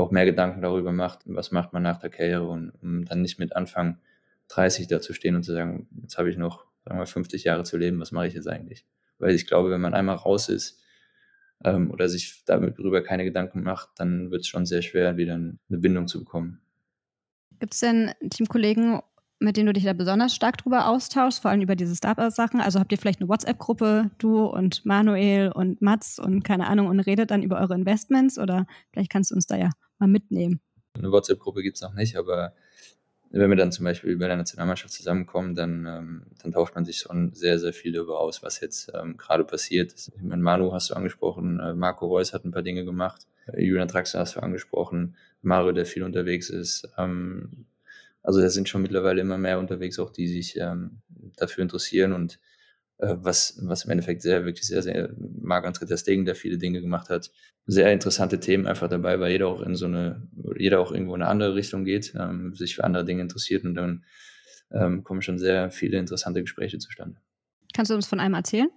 auch 0.00 0.10
mehr 0.10 0.24
Gedanken 0.24 0.62
darüber 0.62 0.92
macht, 0.92 1.20
was 1.24 1.50
macht 1.50 1.72
man 1.72 1.82
nach 1.82 1.98
der 1.98 2.10
Karriere 2.10 2.48
und 2.48 2.72
um 2.82 3.04
dann 3.04 3.22
nicht 3.22 3.38
mit 3.38 3.56
Anfang 3.56 3.98
30 4.48 4.88
da 4.88 5.00
zu 5.00 5.12
stehen 5.12 5.36
und 5.36 5.42
zu 5.42 5.52
sagen, 5.52 5.88
jetzt 6.02 6.18
habe 6.18 6.30
ich 6.30 6.36
noch 6.36 6.66
sagen 6.84 6.98
wir, 6.98 7.06
50 7.06 7.44
Jahre 7.44 7.64
zu 7.64 7.76
leben, 7.76 8.00
was 8.00 8.12
mache 8.12 8.26
ich 8.26 8.34
jetzt 8.34 8.48
eigentlich? 8.48 8.84
Weil 9.18 9.34
ich 9.34 9.46
glaube, 9.46 9.70
wenn 9.70 9.80
man 9.80 9.94
einmal 9.94 10.16
raus 10.16 10.48
ist 10.48 10.80
ähm, 11.64 11.90
oder 11.90 12.08
sich 12.08 12.42
darüber 12.46 13.02
keine 13.02 13.24
Gedanken 13.24 13.62
macht, 13.62 13.90
dann 13.96 14.30
wird 14.30 14.42
es 14.42 14.48
schon 14.48 14.66
sehr 14.66 14.82
schwer, 14.82 15.16
wieder 15.16 15.34
eine 15.34 15.58
Bindung 15.68 16.08
zu 16.08 16.20
bekommen. 16.20 16.60
Gibt 17.58 17.74
es 17.74 17.80
denn 17.80 18.12
Teamkollegen, 18.30 19.00
mit 19.40 19.56
denen 19.56 19.66
du 19.66 19.72
dich 19.72 19.84
da 19.84 19.94
besonders 19.94 20.34
stark 20.34 20.58
drüber 20.58 20.86
austauschst, 20.86 21.40
vor 21.40 21.50
allem 21.50 21.62
über 21.62 21.74
diese 21.74 21.96
Startup-Sachen? 21.96 22.60
Also 22.60 22.78
habt 22.78 22.92
ihr 22.92 22.98
vielleicht 22.98 23.20
eine 23.20 23.28
WhatsApp-Gruppe, 23.28 24.10
du 24.18 24.44
und 24.44 24.84
Manuel 24.84 25.50
und 25.50 25.80
Mats 25.80 26.18
und 26.18 26.44
keine 26.44 26.68
Ahnung, 26.68 26.86
und 26.88 27.00
redet 27.00 27.30
dann 27.30 27.42
über 27.42 27.58
eure 27.58 27.74
Investments 27.74 28.38
oder 28.38 28.66
vielleicht 28.92 29.10
kannst 29.10 29.30
du 29.30 29.34
uns 29.34 29.46
da 29.46 29.56
ja 29.56 29.70
mal 29.98 30.08
mitnehmen? 30.08 30.60
Eine 30.94 31.10
WhatsApp-Gruppe 31.10 31.62
gibt 31.62 31.76
es 31.76 31.82
noch 31.82 31.94
nicht, 31.94 32.16
aber 32.16 32.52
wenn 33.30 33.48
wir 33.48 33.56
dann 33.56 33.72
zum 33.72 33.84
Beispiel 33.84 34.16
bei 34.16 34.26
der 34.26 34.36
Nationalmannschaft 34.36 34.92
zusammenkommen, 34.92 35.54
dann, 35.54 35.86
ähm, 35.86 36.22
dann 36.42 36.52
tauscht 36.52 36.74
man 36.74 36.84
sich 36.84 36.98
schon 36.98 37.32
sehr, 37.32 37.58
sehr 37.58 37.72
viel 37.72 37.92
darüber 37.92 38.20
aus, 38.20 38.42
was 38.42 38.60
jetzt 38.60 38.92
ähm, 38.94 39.16
gerade 39.16 39.44
passiert. 39.44 39.94
Ich 39.94 40.20
meine, 40.20 40.42
Manu 40.42 40.72
hast 40.72 40.90
du 40.90 40.94
angesprochen, 40.94 41.60
äh, 41.60 41.74
Marco 41.74 42.06
Reus 42.06 42.34
hat 42.34 42.44
ein 42.44 42.50
paar 42.50 42.62
Dinge 42.62 42.84
gemacht, 42.84 43.28
äh, 43.46 43.64
Julian 43.64 43.88
Draxler 43.88 44.20
hast 44.20 44.36
du 44.36 44.40
angesprochen, 44.40 45.16
Mario, 45.42 45.72
der 45.72 45.86
viel 45.86 46.02
unterwegs 46.02 46.50
ist. 46.50 46.88
Ähm, 46.98 47.66
also 48.22 48.40
da 48.40 48.50
sind 48.50 48.68
schon 48.68 48.82
mittlerweile 48.82 49.20
immer 49.20 49.38
mehr 49.38 49.58
unterwegs, 49.58 49.98
auch 49.98 50.10
die 50.10 50.28
sich 50.28 50.56
ähm, 50.56 51.02
dafür 51.36 51.62
interessieren 51.62 52.12
und 52.12 52.38
äh, 52.98 53.16
was, 53.18 53.58
was 53.62 53.84
im 53.84 53.90
Endeffekt 53.90 54.22
sehr, 54.22 54.44
wirklich 54.44 54.66
sehr, 54.66 54.82
sehr 54.82 55.14
Marc-André 55.16 55.86
Ter 55.86 55.96
Stegen, 55.96 56.24
der 56.26 56.34
viele 56.34 56.58
Dinge 56.58 56.80
gemacht 56.80 57.08
hat, 57.08 57.30
sehr 57.66 57.92
interessante 57.92 58.40
Themen 58.40 58.66
einfach 58.66 58.88
dabei, 58.88 59.20
weil 59.20 59.32
jeder 59.32 59.48
auch 59.48 59.62
in 59.62 59.74
so 59.74 59.86
eine, 59.86 60.28
jeder 60.56 60.80
auch 60.80 60.92
irgendwo 60.92 61.14
in 61.14 61.22
eine 61.22 61.30
andere 61.30 61.54
Richtung 61.54 61.84
geht, 61.84 62.14
ähm, 62.18 62.54
sich 62.54 62.76
für 62.76 62.84
andere 62.84 63.04
Dinge 63.04 63.22
interessiert 63.22 63.64
und 63.64 63.74
dann 63.74 64.04
ähm, 64.72 65.02
kommen 65.02 65.22
schon 65.22 65.38
sehr 65.38 65.70
viele 65.70 65.98
interessante 65.98 66.40
Gespräche 66.42 66.78
zustande. 66.78 67.20
Kannst 67.72 67.90
du 67.90 67.94
uns 67.94 68.06
von 68.06 68.20
einem 68.20 68.34
erzählen? 68.34 68.68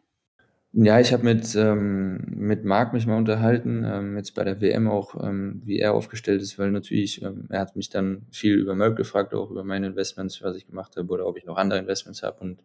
Ja, 0.75 0.99
ich 0.99 1.13
habe 1.13 1.23
mit, 1.23 1.53
ähm, 1.55 2.17
mit 2.27 2.63
Marc 2.65 2.93
mich 2.93 3.05
mal 3.05 3.17
unterhalten, 3.17 3.83
ähm, 3.85 4.17
jetzt 4.17 4.33
bei 4.33 4.43
der 4.43 4.59
WM 4.59 4.87
auch, 4.89 5.13
ähm, 5.23 5.61
wie 5.65 5.77
er 5.77 5.93
aufgestellt 5.93 6.41
ist, 6.41 6.57
weil 6.57 6.71
natürlich, 6.71 7.21
ähm, 7.21 7.45
er 7.49 7.59
hat 7.59 7.75
mich 7.75 7.89
dann 7.89 8.25
viel 8.31 8.55
über 8.57 8.73
Merck 8.73 8.95
gefragt, 8.97 9.35
auch 9.35 9.51
über 9.51 9.63
meine 9.63 9.85
Investments, 9.85 10.41
was 10.41 10.55
ich 10.55 10.65
gemacht 10.65 10.95
habe 10.97 11.13
oder 11.13 11.27
ob 11.27 11.37
ich 11.37 11.45
noch 11.45 11.57
andere 11.57 11.77
Investments 11.77 12.23
habe. 12.23 12.39
Und 12.39 12.63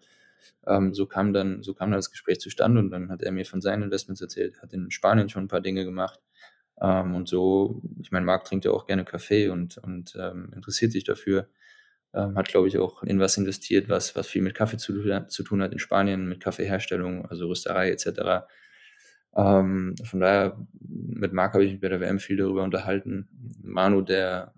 ähm, 0.66 0.94
so 0.94 1.04
kam 1.06 1.34
dann, 1.34 1.62
so 1.62 1.74
kam 1.74 1.90
dann 1.90 1.98
das 1.98 2.10
Gespräch 2.10 2.40
zustande 2.40 2.80
und 2.80 2.90
dann 2.90 3.10
hat 3.10 3.22
er 3.22 3.32
mir 3.32 3.44
von 3.44 3.60
seinen 3.60 3.82
Investments 3.84 4.22
erzählt, 4.22 4.62
hat 4.62 4.72
in 4.72 4.90
Spanien 4.90 5.28
schon 5.28 5.44
ein 5.44 5.48
paar 5.48 5.60
Dinge 5.60 5.84
gemacht. 5.84 6.20
Ähm, 6.80 7.14
und 7.14 7.28
so, 7.28 7.82
ich 8.00 8.10
meine, 8.12 8.24
Marc 8.26 8.44
trinkt 8.44 8.64
ja 8.64 8.70
auch 8.72 8.86
gerne 8.86 9.04
Kaffee 9.04 9.48
und, 9.50 9.78
und 9.78 10.16
ähm, 10.18 10.50
interessiert 10.54 10.92
sich 10.92 11.04
dafür 11.04 11.48
ähm, 12.14 12.36
hat, 12.36 12.48
glaube 12.48 12.68
ich, 12.68 12.78
auch 12.78 13.02
in 13.02 13.20
was 13.20 13.36
investiert, 13.36 13.88
was, 13.88 14.16
was 14.16 14.26
viel 14.26 14.42
mit 14.42 14.54
Kaffee 14.54 14.78
zu, 14.78 15.02
zu 15.28 15.42
tun 15.42 15.62
hat 15.62 15.72
in 15.72 15.78
Spanien, 15.78 16.28
mit 16.28 16.40
Kaffeeherstellung, 16.40 17.26
also 17.26 17.46
Rösterei 17.46 17.90
etc. 17.90 18.46
Ähm, 19.36 19.94
von 20.04 20.20
daher, 20.20 20.56
mit 20.80 21.32
Marc 21.32 21.54
habe 21.54 21.64
ich 21.64 21.72
mich 21.72 21.80
bei 21.80 21.88
der 21.88 22.00
WM 22.00 22.18
viel 22.18 22.36
darüber 22.36 22.62
unterhalten. 22.62 23.28
Manu, 23.62 24.00
der 24.00 24.52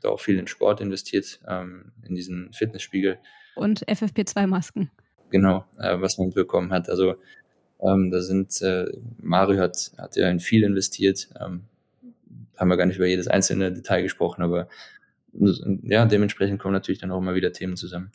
da 0.00 0.10
auch 0.10 0.20
viel 0.20 0.38
in 0.38 0.46
Sport 0.46 0.80
investiert, 0.80 1.40
ähm, 1.46 1.92
in 2.06 2.14
diesen 2.14 2.52
Fitnessspiegel. 2.52 3.18
Und 3.56 3.84
FFP2-Masken. 3.86 4.90
Genau, 5.30 5.64
äh, 5.78 6.00
was 6.00 6.18
man 6.18 6.30
bekommen 6.30 6.72
hat. 6.72 6.88
Also 6.88 7.16
ähm, 7.80 8.10
da 8.10 8.20
sind, 8.20 8.60
äh, 8.62 8.86
Mario 9.18 9.60
hat, 9.60 9.92
hat 9.98 10.16
ja 10.16 10.28
in 10.28 10.40
viel 10.40 10.64
investiert. 10.64 11.28
Ähm, 11.40 11.64
haben 12.56 12.68
wir 12.68 12.76
gar 12.76 12.86
nicht 12.86 12.96
über 12.96 13.06
jedes 13.06 13.28
einzelne 13.28 13.72
Detail 13.72 14.02
gesprochen, 14.02 14.42
aber 14.42 14.68
ja, 15.32 16.06
dementsprechend 16.06 16.58
kommen 16.58 16.74
natürlich 16.74 17.00
dann 17.00 17.10
auch 17.10 17.18
immer 17.18 17.34
wieder 17.34 17.52
Themen 17.52 17.76
zusammen. 17.76 18.12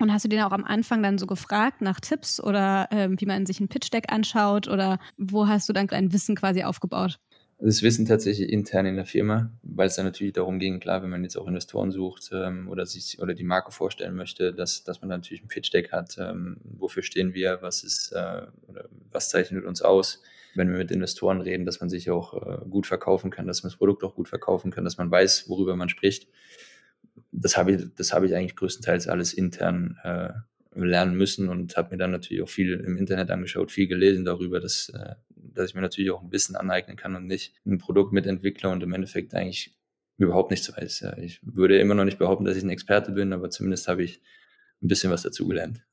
Und 0.00 0.12
hast 0.12 0.24
du 0.24 0.28
den 0.28 0.40
auch 0.40 0.52
am 0.52 0.64
Anfang 0.64 1.02
dann 1.02 1.18
so 1.18 1.26
gefragt 1.26 1.80
nach 1.80 2.00
Tipps 2.00 2.42
oder 2.42 2.88
ähm, 2.90 3.20
wie 3.20 3.26
man 3.26 3.46
sich 3.46 3.60
ein 3.60 3.68
Pitch-Deck 3.68 4.12
anschaut 4.12 4.68
oder 4.68 4.98
wo 5.16 5.46
hast 5.46 5.68
du 5.68 5.72
dann 5.72 5.86
dein 5.86 6.12
Wissen 6.12 6.34
quasi 6.34 6.64
aufgebaut? 6.64 7.20
Das 7.58 7.82
Wissen 7.82 8.04
tatsächlich 8.04 8.50
intern 8.50 8.84
in 8.86 8.96
der 8.96 9.06
Firma, 9.06 9.52
weil 9.62 9.86
es 9.86 9.94
dann 9.94 10.04
natürlich 10.04 10.32
darum 10.32 10.58
ging, 10.58 10.80
klar, 10.80 11.02
wenn 11.02 11.10
man 11.10 11.22
jetzt 11.22 11.36
auch 11.36 11.46
Investoren 11.46 11.92
sucht 11.92 12.30
ähm, 12.32 12.68
oder 12.68 12.84
sich 12.84 13.20
oder 13.20 13.32
die 13.34 13.44
Marke 13.44 13.70
vorstellen 13.70 14.16
möchte, 14.16 14.52
dass, 14.52 14.82
dass 14.82 15.00
man 15.00 15.08
natürlich 15.08 15.44
ein 15.44 15.48
Pitch-Deck 15.48 15.92
hat, 15.92 16.18
ähm, 16.18 16.56
wofür 16.64 17.04
stehen 17.04 17.32
wir, 17.32 17.58
was 17.62 17.84
ist 17.84 18.12
äh, 18.12 18.42
oder 18.66 18.88
was 19.12 19.30
zeichnet 19.30 19.64
uns 19.64 19.80
aus, 19.80 20.20
wenn 20.56 20.70
wir 20.70 20.78
mit 20.78 20.90
Investoren 20.90 21.40
reden, 21.40 21.64
dass 21.64 21.80
man 21.80 21.90
sich 21.90 22.10
auch 22.10 22.34
äh, 22.34 22.68
gut 22.68 22.86
verkaufen 22.86 23.30
kann, 23.30 23.46
dass 23.46 23.62
man 23.62 23.70
das 23.70 23.78
Produkt 23.78 24.04
auch 24.04 24.14
gut 24.14 24.28
verkaufen 24.28 24.70
kann, 24.70 24.84
dass 24.84 24.98
man 24.98 25.10
weiß, 25.10 25.48
worüber 25.48 25.76
man 25.76 25.88
spricht. 25.88 26.28
Das 27.32 27.56
habe 27.56 27.72
ich, 27.72 27.94
das 27.96 28.08
ich 28.08 28.34
eigentlich 28.34 28.56
größtenteils 28.56 29.08
alles 29.08 29.32
intern 29.32 29.98
äh, 30.02 30.30
lernen 30.74 31.16
müssen 31.16 31.48
und 31.48 31.76
habe 31.76 31.90
mir 31.90 31.98
dann 31.98 32.10
natürlich 32.10 32.42
auch 32.42 32.48
viel 32.48 32.72
im 32.72 32.96
Internet 32.96 33.30
angeschaut, 33.30 33.70
viel 33.70 33.86
gelesen 33.86 34.24
darüber, 34.24 34.60
dass, 34.60 34.88
äh, 34.90 35.14
dass 35.36 35.68
ich 35.68 35.74
mir 35.74 35.82
natürlich 35.82 36.10
auch 36.10 36.22
ein 36.22 36.32
Wissen 36.32 36.56
aneignen 36.56 36.96
kann 36.96 37.14
und 37.14 37.26
nicht 37.26 37.54
ein 37.64 37.78
Produkt 37.78 38.12
mitentwickle 38.12 38.68
und 38.68 38.82
im 38.82 38.92
Endeffekt 38.92 39.34
eigentlich 39.34 39.76
überhaupt 40.16 40.50
nichts 40.50 40.74
weiß. 40.74 41.06
Ich 41.22 41.40
würde 41.42 41.78
immer 41.78 41.94
noch 41.94 42.04
nicht 42.04 42.18
behaupten, 42.18 42.44
dass 42.44 42.56
ich 42.56 42.62
ein 42.62 42.70
Experte 42.70 43.12
bin, 43.12 43.32
aber 43.32 43.50
zumindest 43.50 43.88
habe 43.88 44.04
ich 44.04 44.20
ein 44.82 44.88
bisschen 44.88 45.10
was 45.10 45.22
dazugelernt. 45.22 45.84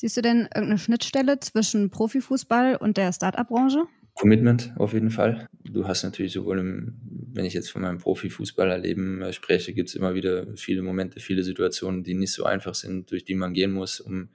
Siehst 0.00 0.16
du 0.16 0.22
denn 0.22 0.48
irgendeine 0.54 0.78
Schnittstelle 0.78 1.40
zwischen 1.40 1.90
Profifußball 1.90 2.76
und 2.76 2.96
der 2.96 3.12
Startup-Branche? 3.12 3.84
Commitment 4.14 4.72
auf 4.78 4.94
jeden 4.94 5.10
Fall. 5.10 5.46
Du 5.62 5.86
hast 5.86 6.04
natürlich 6.04 6.32
sowohl 6.32 6.58
im, 6.58 6.98
wenn 7.34 7.44
ich 7.44 7.52
jetzt 7.52 7.70
von 7.70 7.82
meinem 7.82 7.98
Profifußballerleben 7.98 9.20
äh, 9.20 9.34
spreche, 9.34 9.74
gibt 9.74 9.90
es 9.90 9.94
immer 9.94 10.14
wieder 10.14 10.46
viele 10.56 10.80
Momente, 10.80 11.20
viele 11.20 11.42
Situationen, 11.42 12.02
die 12.02 12.14
nicht 12.14 12.32
so 12.32 12.44
einfach 12.44 12.74
sind, 12.74 13.10
durch 13.10 13.26
die 13.26 13.34
man 13.34 13.52
gehen 13.52 13.72
muss, 13.72 14.00
um 14.00 14.30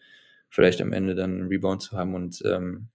vielleicht 0.49 0.81
am 0.81 0.93
Ende 0.93 1.15
dann 1.15 1.31
einen 1.31 1.47
Rebound 1.47 1.81
zu 1.81 1.97
haben 1.97 2.13
und 2.13 2.43
ähm, 2.45 2.89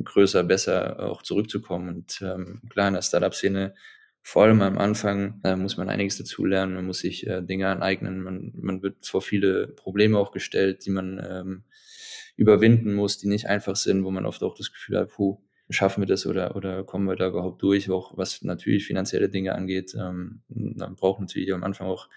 größer, 0.00 0.44
besser 0.44 1.00
auch 1.00 1.22
zurückzukommen. 1.22 1.88
Und 1.88 2.20
ähm, 2.22 2.62
klar, 2.70 2.86
in 2.86 2.94
der 2.94 3.02
Startup-Szene, 3.02 3.74
vor 4.22 4.44
allem 4.44 4.62
am 4.62 4.78
Anfang, 4.78 5.40
äh, 5.42 5.56
muss 5.56 5.76
man 5.76 5.88
einiges 5.88 6.16
dazulernen, 6.16 6.76
man 6.76 6.86
muss 6.86 7.00
sich 7.00 7.26
äh, 7.26 7.42
Dinge 7.42 7.66
aneignen, 7.66 8.22
man, 8.22 8.52
man 8.54 8.82
wird 8.84 9.04
vor 9.04 9.20
viele 9.20 9.66
Probleme 9.66 10.16
auch 10.16 10.30
gestellt, 10.30 10.86
die 10.86 10.90
man 10.90 11.20
ähm, 11.28 11.64
überwinden 12.38 12.94
muss, 12.94 13.18
die 13.18 13.28
nicht 13.28 13.48
einfach 13.48 13.76
sind, 13.76 14.04
wo 14.04 14.10
man 14.10 14.24
oft 14.24 14.42
auch 14.44 14.54
das 14.54 14.72
Gefühl 14.72 14.96
hat, 14.96 15.10
puh, 15.10 15.38
schaffen 15.70 16.02
wir 16.02 16.06
das 16.06 16.24
oder, 16.24 16.54
oder 16.56 16.84
kommen 16.84 17.06
wir 17.06 17.16
da 17.16 17.28
überhaupt 17.28 17.60
durch, 17.62 17.90
auch 17.90 18.16
was 18.16 18.42
natürlich 18.42 18.86
finanzielle 18.86 19.28
Dinge 19.28 19.54
angeht. 19.54 19.94
Ähm, 19.98 20.40
man 20.48 20.94
braucht 20.94 21.20
natürlich 21.20 21.52
am 21.52 21.64
Anfang 21.64 21.88
auch 21.88 22.08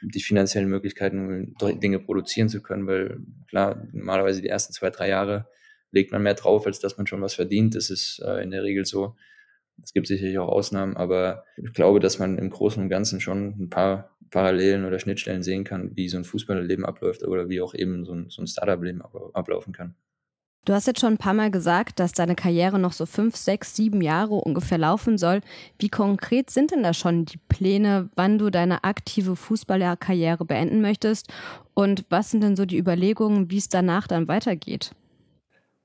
die 0.00 0.22
finanziellen 0.22 0.68
Möglichkeiten, 0.68 1.54
um 1.60 1.80
Dinge 1.80 1.98
produzieren 1.98 2.48
zu 2.48 2.62
können, 2.62 2.86
weil 2.86 3.18
klar, 3.48 3.86
normalerweise 3.92 4.40
die 4.40 4.48
ersten 4.48 4.72
zwei, 4.72 4.90
drei 4.90 5.08
Jahre 5.08 5.48
legt 5.90 6.12
man 6.12 6.22
mehr 6.22 6.34
drauf, 6.34 6.66
als 6.66 6.78
dass 6.78 6.96
man 6.96 7.06
schon 7.06 7.20
was 7.20 7.34
verdient. 7.34 7.74
Das 7.74 7.90
ist 7.90 8.22
äh, 8.24 8.42
in 8.42 8.50
der 8.52 8.62
Regel 8.62 8.84
so. 8.84 9.16
Es 9.82 9.92
gibt 9.92 10.06
sicherlich 10.06 10.38
auch 10.38 10.48
Ausnahmen, 10.48 10.96
aber 10.96 11.44
ich 11.56 11.72
glaube, 11.72 12.00
dass 12.00 12.18
man 12.18 12.38
im 12.38 12.50
Großen 12.50 12.82
und 12.82 12.88
Ganzen 12.88 13.20
schon 13.20 13.54
ein 13.58 13.70
paar 13.70 14.16
Parallelen 14.30 14.84
oder 14.84 14.98
Schnittstellen 14.98 15.42
sehen 15.42 15.64
kann, 15.64 15.96
wie 15.96 16.08
so 16.08 16.16
ein 16.16 16.24
Fußballerleben 16.24 16.84
abläuft 16.84 17.22
oder 17.22 17.48
wie 17.48 17.60
auch 17.60 17.74
eben 17.74 18.04
so 18.04 18.12
ein, 18.12 18.30
so 18.30 18.42
ein 18.42 18.46
Startup-Leben 18.46 19.02
ablaufen 19.02 19.72
kann. 19.72 19.94
Du 20.64 20.72
hast 20.72 20.86
jetzt 20.86 21.00
schon 21.00 21.14
ein 21.14 21.18
paar 21.18 21.34
Mal 21.34 21.50
gesagt, 21.50 22.00
dass 22.00 22.12
deine 22.12 22.34
Karriere 22.34 22.78
noch 22.78 22.94
so 22.94 23.04
fünf, 23.04 23.36
sechs, 23.36 23.76
sieben 23.76 24.00
Jahre 24.00 24.34
ungefähr 24.34 24.78
laufen 24.78 25.18
soll. 25.18 25.42
Wie 25.78 25.90
konkret 25.90 26.48
sind 26.48 26.70
denn 26.70 26.82
da 26.82 26.94
schon 26.94 27.26
die 27.26 27.36
Pläne, 27.36 28.08
wann 28.16 28.38
du 28.38 28.48
deine 28.48 28.82
aktive 28.82 29.36
Fußballerkarriere 29.36 30.46
beenden 30.46 30.80
möchtest? 30.80 31.30
Und 31.74 32.06
was 32.08 32.30
sind 32.30 32.42
denn 32.42 32.56
so 32.56 32.64
die 32.64 32.78
Überlegungen, 32.78 33.50
wie 33.50 33.58
es 33.58 33.68
danach 33.68 34.08
dann 34.08 34.26
weitergeht? 34.26 34.92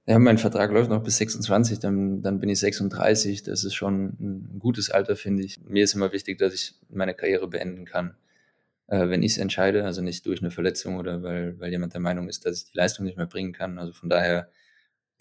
Ja, 0.09 0.17
mein 0.17 0.39
Vertrag 0.39 0.71
läuft 0.71 0.89
noch 0.89 1.03
bis 1.03 1.17
26, 1.17 1.77
dann, 1.77 2.23
dann 2.23 2.39
bin 2.39 2.49
ich 2.49 2.59
36. 2.59 3.43
Das 3.43 3.63
ist 3.63 3.75
schon 3.75 4.17
ein 4.19 4.57
gutes 4.57 4.89
Alter, 4.89 5.15
finde 5.15 5.43
ich. 5.43 5.61
Mir 5.63 5.83
ist 5.83 5.93
immer 5.93 6.11
wichtig, 6.11 6.39
dass 6.39 6.51
ich 6.51 6.73
meine 6.89 7.13
Karriere 7.13 7.47
beenden 7.47 7.85
kann, 7.85 8.15
äh, 8.87 9.07
wenn 9.07 9.21
ich 9.21 9.33
es 9.33 9.37
entscheide, 9.37 9.85
also 9.85 10.01
nicht 10.01 10.25
durch 10.25 10.41
eine 10.41 10.49
Verletzung 10.49 10.97
oder 10.97 11.21
weil, 11.21 11.59
weil 11.59 11.69
jemand 11.69 11.93
der 11.93 12.01
Meinung 12.01 12.27
ist, 12.27 12.43
dass 12.43 12.63
ich 12.63 12.71
die 12.71 12.77
Leistung 12.77 13.05
nicht 13.05 13.17
mehr 13.17 13.27
bringen 13.27 13.53
kann. 13.53 13.77
Also 13.77 13.93
von 13.93 14.09
daher 14.09 14.49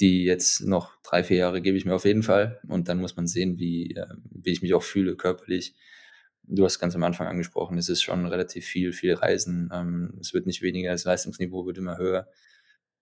die 0.01 0.25
jetzt 0.25 0.63
noch 0.63 0.93
drei, 1.03 1.23
vier 1.23 1.37
Jahre 1.37 1.61
gebe 1.61 1.77
ich 1.77 1.85
mir 1.85 1.95
auf 1.95 2.07
jeden 2.07 2.23
Fall. 2.23 2.59
Und 2.67 2.89
dann 2.89 2.99
muss 2.99 3.17
man 3.17 3.27
sehen, 3.27 3.59
wie, 3.59 3.95
äh, 3.95 4.07
wie 4.31 4.53
ich 4.53 4.63
mich 4.63 4.73
auch 4.73 4.83
fühle 4.83 5.17
körperlich. 5.17 5.75
Du 6.45 6.65
hast 6.65 6.79
ganz 6.79 6.95
am 6.95 7.03
Anfang 7.03 7.27
angesprochen, 7.27 7.77
es 7.77 7.91
ist 7.91 8.03
schon 8.03 8.25
relativ 8.25 8.65
viel, 8.65 8.95
viel 8.95 9.15
Reisen. 9.15 9.71
Ähm, 9.71 10.15
es 10.21 10.33
wird 10.33 10.47
nicht 10.47 10.63
weniger, 10.63 10.93
das 10.93 11.05
Leistungsniveau 11.05 11.67
wird 11.67 11.77
immer 11.77 11.99
höher. 11.99 12.29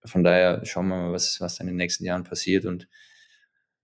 Von 0.06 0.24
daher 0.24 0.64
schauen 0.64 0.88
wir 0.88 0.96
mal, 0.96 1.12
was, 1.12 1.40
was 1.40 1.56
dann 1.56 1.68
in 1.68 1.74
den 1.74 1.78
nächsten 1.78 2.04
Jahren 2.04 2.24
passiert. 2.24 2.64
Und 2.64 2.88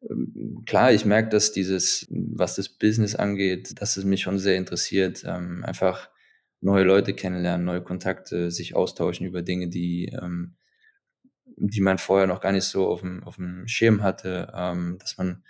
ähm, 0.09 0.63
klar, 0.67 0.93
ich 0.93 1.05
merke, 1.05 1.29
dass 1.29 1.53
dieses, 1.53 2.07
was 2.11 2.57
das 2.57 2.69
Business 2.69 3.15
angeht, 3.15 3.81
dass 3.81 3.97
es 3.97 4.05
mich 4.05 4.23
schon 4.23 4.39
sehr 4.39 4.57
interessiert. 4.57 5.25
Ähm, 5.27 5.65
einfach 5.65 6.11
neue 6.61 6.85
Leute 6.85 7.15
kennenlernen, 7.15 7.67
neue 7.67 7.83
Kontakte, 7.83 8.51
sich 8.51 8.75
austauschen 8.77 9.27
über 9.27 9.43
Dinge, 9.43 9.69
die, 9.69 10.07
ähm, 10.21 10.57
die 11.57 11.81
man 11.81 11.99
vorher 11.99 12.27
noch 12.27 12.41
gar 12.41 12.53
nicht 12.53 12.65
so 12.65 12.87
auf 12.89 13.01
dem, 13.01 13.23
auf 13.25 13.37
dem 13.37 13.67
Schirm 13.69 14.03
hatte, 14.03 14.53
ähm, 14.55 14.97
dass 15.01 15.19
man 15.19 15.45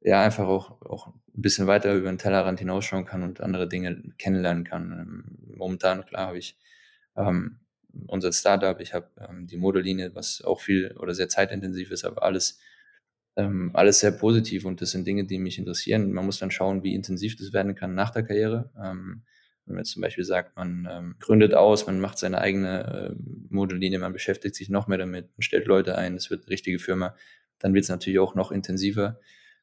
ja 0.00 0.22
einfach 0.22 0.46
auch, 0.46 0.80
auch 0.82 1.08
ein 1.08 1.42
bisschen 1.42 1.66
weiter 1.66 1.94
über 1.94 2.08
den 2.08 2.18
Tellerrand 2.18 2.58
hinausschauen 2.58 3.04
kann 3.04 3.22
und 3.22 3.40
andere 3.40 3.68
Dinge 3.68 4.02
kennenlernen 4.18 4.64
kann. 4.64 4.92
Ähm, 4.92 5.56
momentan, 5.56 6.04
klar, 6.06 6.28
habe 6.28 6.38
ich 6.38 6.58
ähm, 7.16 7.59
unser 8.06 8.32
Startup, 8.32 8.78
ich 8.80 8.94
habe 8.94 9.08
ähm, 9.28 9.46
die 9.46 9.56
Modelinie, 9.56 10.14
was 10.14 10.42
auch 10.42 10.60
viel 10.60 10.96
oder 10.98 11.14
sehr 11.14 11.28
zeitintensiv 11.28 11.90
ist, 11.90 12.04
aber 12.04 12.22
alles, 12.22 12.58
ähm, 13.36 13.70
alles 13.74 14.00
sehr 14.00 14.12
positiv 14.12 14.64
und 14.64 14.80
das 14.80 14.90
sind 14.90 15.06
Dinge, 15.06 15.24
die 15.24 15.38
mich 15.38 15.58
interessieren. 15.58 16.12
Man 16.12 16.26
muss 16.26 16.38
dann 16.38 16.50
schauen, 16.50 16.82
wie 16.82 16.94
intensiv 16.94 17.36
das 17.36 17.52
werden 17.52 17.74
kann 17.74 17.94
nach 17.94 18.10
der 18.10 18.22
Karriere. 18.22 18.70
Ähm, 18.76 19.22
wenn 19.66 19.74
man 19.74 19.84
jetzt 19.84 19.92
zum 19.92 20.02
Beispiel 20.02 20.24
sagt, 20.24 20.56
man 20.56 20.88
ähm, 20.90 21.14
gründet 21.20 21.54
aus, 21.54 21.86
man 21.86 22.00
macht 22.00 22.18
seine 22.18 22.40
eigene 22.40 23.14
äh, 23.14 23.22
Modellinie, 23.50 23.98
man 23.98 24.12
beschäftigt 24.12 24.54
sich 24.54 24.68
noch 24.68 24.88
mehr 24.88 24.98
damit, 24.98 25.28
man 25.36 25.42
stellt 25.42 25.66
Leute 25.66 25.96
ein, 25.96 26.16
es 26.16 26.30
wird 26.30 26.42
eine 26.42 26.50
richtige 26.50 26.78
Firma, 26.78 27.14
dann 27.58 27.74
wird 27.74 27.84
es 27.84 27.88
natürlich 27.88 28.18
auch 28.18 28.34
noch 28.34 28.50
intensiver. 28.50 29.20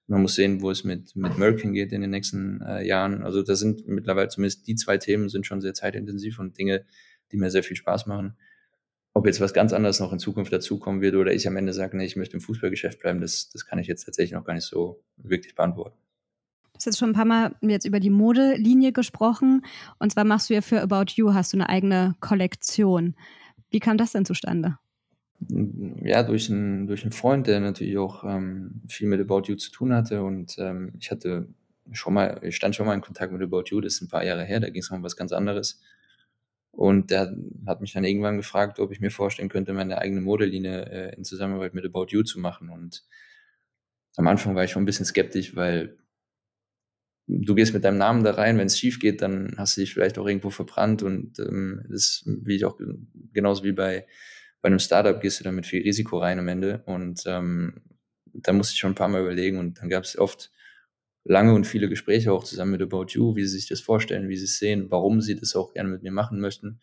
Man 0.09 0.21
muss 0.21 0.35
sehen, 0.35 0.61
wo 0.61 0.71
es 0.71 0.85
mit, 0.85 1.15
mit 1.17 1.37
Merck 1.37 1.59
hingeht 1.59 1.91
in 1.91 1.99
den 1.99 2.11
nächsten 2.11 2.61
äh, 2.61 2.85
Jahren. 2.87 3.23
Also 3.23 3.43
da 3.43 3.55
sind 3.55 3.85
mittlerweile 3.87 4.29
zumindest 4.29 4.65
die 4.65 4.75
zwei 4.75 4.97
Themen 4.97 5.27
sind 5.27 5.45
schon 5.45 5.59
sehr 5.59 5.73
zeitintensiv 5.73 6.39
und 6.39 6.57
Dinge, 6.57 6.85
die 7.31 7.37
mir 7.37 7.51
sehr 7.51 7.63
viel 7.63 7.77
Spaß 7.77 8.07
machen. 8.07 8.37
Ob 9.13 9.25
jetzt 9.25 9.41
was 9.41 9.53
ganz 9.53 9.73
anderes 9.73 9.99
noch 9.99 10.13
in 10.13 10.19
Zukunft 10.19 10.53
dazukommen 10.53 11.01
wird 11.01 11.15
oder 11.15 11.33
ich 11.33 11.47
am 11.47 11.57
Ende 11.57 11.73
sage, 11.73 11.97
nee, 11.97 12.05
ich 12.05 12.15
möchte 12.15 12.35
im 12.35 12.41
Fußballgeschäft 12.41 12.99
bleiben, 12.99 13.19
das, 13.19 13.49
das 13.49 13.65
kann 13.65 13.79
ich 13.79 13.87
jetzt 13.87 14.05
tatsächlich 14.05 14.33
noch 14.33 14.45
gar 14.45 14.53
nicht 14.53 14.65
so 14.65 15.03
wirklich 15.17 15.55
beantworten. 15.55 15.97
Du 16.73 16.79
hast 16.79 16.85
jetzt 16.85 16.99
schon 16.99 17.09
ein 17.09 17.15
paar 17.15 17.25
Mal 17.25 17.55
jetzt 17.61 17.85
über 17.85 17.99
die 17.99 18.11
Modelinie 18.11 18.91
gesprochen. 18.91 19.65
Und 19.97 20.11
zwar 20.11 20.23
machst 20.23 20.49
du 20.49 20.53
ja 20.53 20.61
für 20.61 20.81
About 20.81 21.13
You, 21.15 21.33
hast 21.33 21.51
du 21.51 21.57
eine 21.57 21.69
eigene 21.69 22.15
Kollektion. 22.19 23.15
Wie 23.71 23.79
kam 23.79 23.97
das 23.97 24.11
denn 24.11 24.25
zustande? 24.25 24.77
Ja, 25.39 26.21
durch 26.21 26.51
einen, 26.51 26.85
durch 26.85 27.01
einen 27.01 27.11
Freund, 27.11 27.47
der 27.47 27.59
natürlich 27.59 27.97
auch 27.97 28.23
ähm, 28.23 28.81
viel 28.87 29.07
mit 29.07 29.19
About 29.19 29.43
You 29.47 29.55
zu 29.55 29.71
tun 29.71 29.93
hatte. 29.93 30.21
Und 30.21 30.57
ähm, 30.59 30.93
ich 30.99 31.09
hatte 31.09 31.47
schon 31.91 32.13
mal, 32.13 32.39
ich 32.43 32.55
stand 32.55 32.75
schon 32.75 32.85
mal 32.85 32.93
in 32.93 33.01
Kontakt 33.01 33.31
mit 33.31 33.41
About 33.41 33.65
You, 33.67 33.81
das 33.81 33.95
ist 33.95 34.01
ein 34.01 34.09
paar 34.09 34.23
Jahre 34.23 34.43
her, 34.43 34.59
da 34.59 34.69
ging 34.69 34.81
es 34.81 34.89
um 34.89 35.03
was 35.03 35.15
ganz 35.15 35.31
anderes. 35.31 35.81
Und 36.77 37.09
der 37.09 37.35
hat 37.65 37.81
mich 37.81 37.93
dann 37.93 38.03
irgendwann 38.03 38.37
gefragt, 38.37 38.79
ob 38.79 38.91
ich 38.91 38.99
mir 38.99 39.09
vorstellen 39.09 39.49
könnte, 39.49 39.73
meine 39.73 39.97
eigene 39.97 40.21
Modelinie 40.21 40.85
äh, 40.85 41.15
in 41.15 41.23
Zusammenarbeit 41.23 41.73
mit 41.73 41.83
About 41.85 42.09
You 42.09 42.21
zu 42.21 42.39
machen. 42.39 42.69
Und 42.69 43.03
am 44.15 44.27
Anfang 44.27 44.53
war 44.53 44.63
ich 44.63 44.69
schon 44.69 44.83
ein 44.83 44.85
bisschen 44.85 45.07
skeptisch, 45.07 45.55
weil 45.55 45.97
du 47.25 47.55
gehst 47.55 47.73
mit 47.73 47.83
deinem 47.83 47.97
Namen 47.97 48.23
da 48.23 48.35
rein, 48.35 48.59
wenn 48.59 48.67
es 48.67 48.77
schief 48.77 48.99
geht, 48.99 49.23
dann 49.23 49.55
hast 49.57 49.75
du 49.75 49.81
dich 49.81 49.91
vielleicht 49.91 50.19
auch 50.19 50.27
irgendwo 50.27 50.51
verbrannt. 50.51 51.01
Und 51.01 51.39
ähm, 51.39 51.83
das 51.89 52.23
wie 52.27 52.57
ich 52.57 52.65
auch 52.65 52.79
genauso 53.33 53.63
wie 53.63 53.71
bei 53.71 54.05
bei 54.61 54.67
einem 54.67 54.77
Startup 54.77 55.19
gehst 55.19 55.39
du 55.39 55.45
da 55.45 55.51
mit 55.51 55.65
viel 55.65 55.81
Risiko 55.81 56.19
rein 56.19 56.37
am 56.37 56.47
Ende. 56.47 56.83
Und 56.85 57.23
ähm, 57.25 57.81
da 58.33 58.53
musste 58.53 58.73
ich 58.73 58.79
schon 58.79 58.91
ein 58.91 58.95
paar 58.95 59.07
Mal 59.07 59.21
überlegen. 59.21 59.57
Und 59.57 59.81
dann 59.81 59.89
gab 59.89 60.03
es 60.03 60.15
oft 60.15 60.51
lange 61.27 61.53
und 61.53 61.67
viele 61.67 61.89
Gespräche 61.89 62.31
auch 62.31 62.43
zusammen 62.43 62.71
mit 62.71 62.81
About 62.81 63.07
You, 63.09 63.35
wie 63.35 63.43
sie 63.45 63.57
sich 63.57 63.67
das 63.67 63.81
vorstellen, 63.81 64.29
wie 64.29 64.37
sie 64.37 64.45
es 64.45 64.57
sehen, 64.57 64.87
warum 64.89 65.21
sie 65.21 65.35
das 65.35 65.55
auch 65.55 65.73
gerne 65.73 65.89
mit 65.89 66.03
mir 66.03 66.11
machen 66.11 66.39
möchten. 66.39 66.79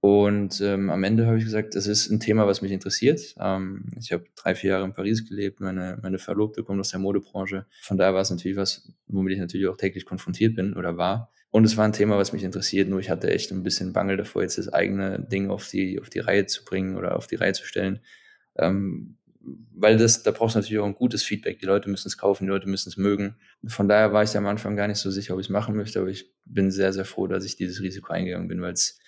Und 0.00 0.60
ähm, 0.60 0.90
am 0.90 1.02
Ende 1.02 1.26
habe 1.26 1.38
ich 1.38 1.44
gesagt, 1.44 1.74
das 1.74 1.86
ist 1.86 2.10
ein 2.10 2.20
Thema, 2.20 2.46
was 2.46 2.60
mich 2.60 2.72
interessiert. 2.72 3.34
Ähm, 3.38 3.86
ich 3.98 4.12
habe 4.12 4.24
drei, 4.36 4.54
vier 4.54 4.70
Jahre 4.72 4.84
in 4.84 4.92
Paris 4.92 5.26
gelebt, 5.26 5.60
meine, 5.60 5.98
meine 6.02 6.18
Verlobte 6.18 6.62
kommt 6.62 6.80
aus 6.80 6.90
der 6.90 7.00
Modebranche. 7.00 7.64
Von 7.80 7.96
daher 7.96 8.12
war 8.12 8.20
es 8.20 8.30
natürlich 8.30 8.58
was, 8.58 8.92
womit 9.06 9.32
ich 9.32 9.38
natürlich 9.38 9.66
auch 9.66 9.78
täglich 9.78 10.04
konfrontiert 10.04 10.56
bin 10.56 10.74
oder 10.74 10.98
war. 10.98 11.30
Und 11.50 11.64
es 11.64 11.78
war 11.78 11.86
ein 11.86 11.94
Thema, 11.94 12.18
was 12.18 12.34
mich 12.34 12.44
interessiert, 12.44 12.88
nur 12.88 13.00
ich 13.00 13.08
hatte 13.08 13.30
echt 13.30 13.50
ein 13.50 13.62
bisschen 13.62 13.94
Bangel 13.94 14.18
davor, 14.18 14.42
jetzt 14.42 14.58
das 14.58 14.70
eigene 14.70 15.20
Ding 15.20 15.50
auf 15.50 15.68
die, 15.68 15.98
auf 15.98 16.10
die 16.10 16.18
Reihe 16.18 16.44
zu 16.44 16.64
bringen 16.64 16.96
oder 16.96 17.16
auf 17.16 17.26
die 17.26 17.36
Reihe 17.36 17.54
zu 17.54 17.64
stellen. 17.64 18.00
Ähm, 18.56 19.16
weil 19.74 19.96
das, 19.96 20.22
da 20.22 20.30
brauchst 20.30 20.54
du 20.54 20.60
natürlich 20.60 20.80
auch 20.80 20.86
ein 20.86 20.94
gutes 20.94 21.22
Feedback. 21.22 21.58
Die 21.58 21.66
Leute 21.66 21.90
müssen 21.90 22.08
es 22.08 22.16
kaufen, 22.16 22.44
die 22.44 22.50
Leute 22.50 22.68
müssen 22.68 22.88
es 22.88 22.96
mögen. 22.96 23.36
Von 23.66 23.88
daher 23.88 24.12
war 24.12 24.22
ich 24.22 24.36
am 24.36 24.46
Anfang 24.46 24.76
gar 24.76 24.88
nicht 24.88 24.98
so 24.98 25.10
sicher, 25.10 25.34
ob 25.34 25.40
ich 25.40 25.46
es 25.46 25.50
machen 25.50 25.76
möchte, 25.76 26.00
aber 26.00 26.08
ich 26.08 26.32
bin 26.44 26.70
sehr, 26.70 26.92
sehr 26.92 27.04
froh, 27.04 27.26
dass 27.26 27.44
ich 27.44 27.56
dieses 27.56 27.82
Risiko 27.82 28.12
eingegangen 28.12 28.48
bin, 28.48 28.62
weil 28.62 28.72
es 28.72 28.98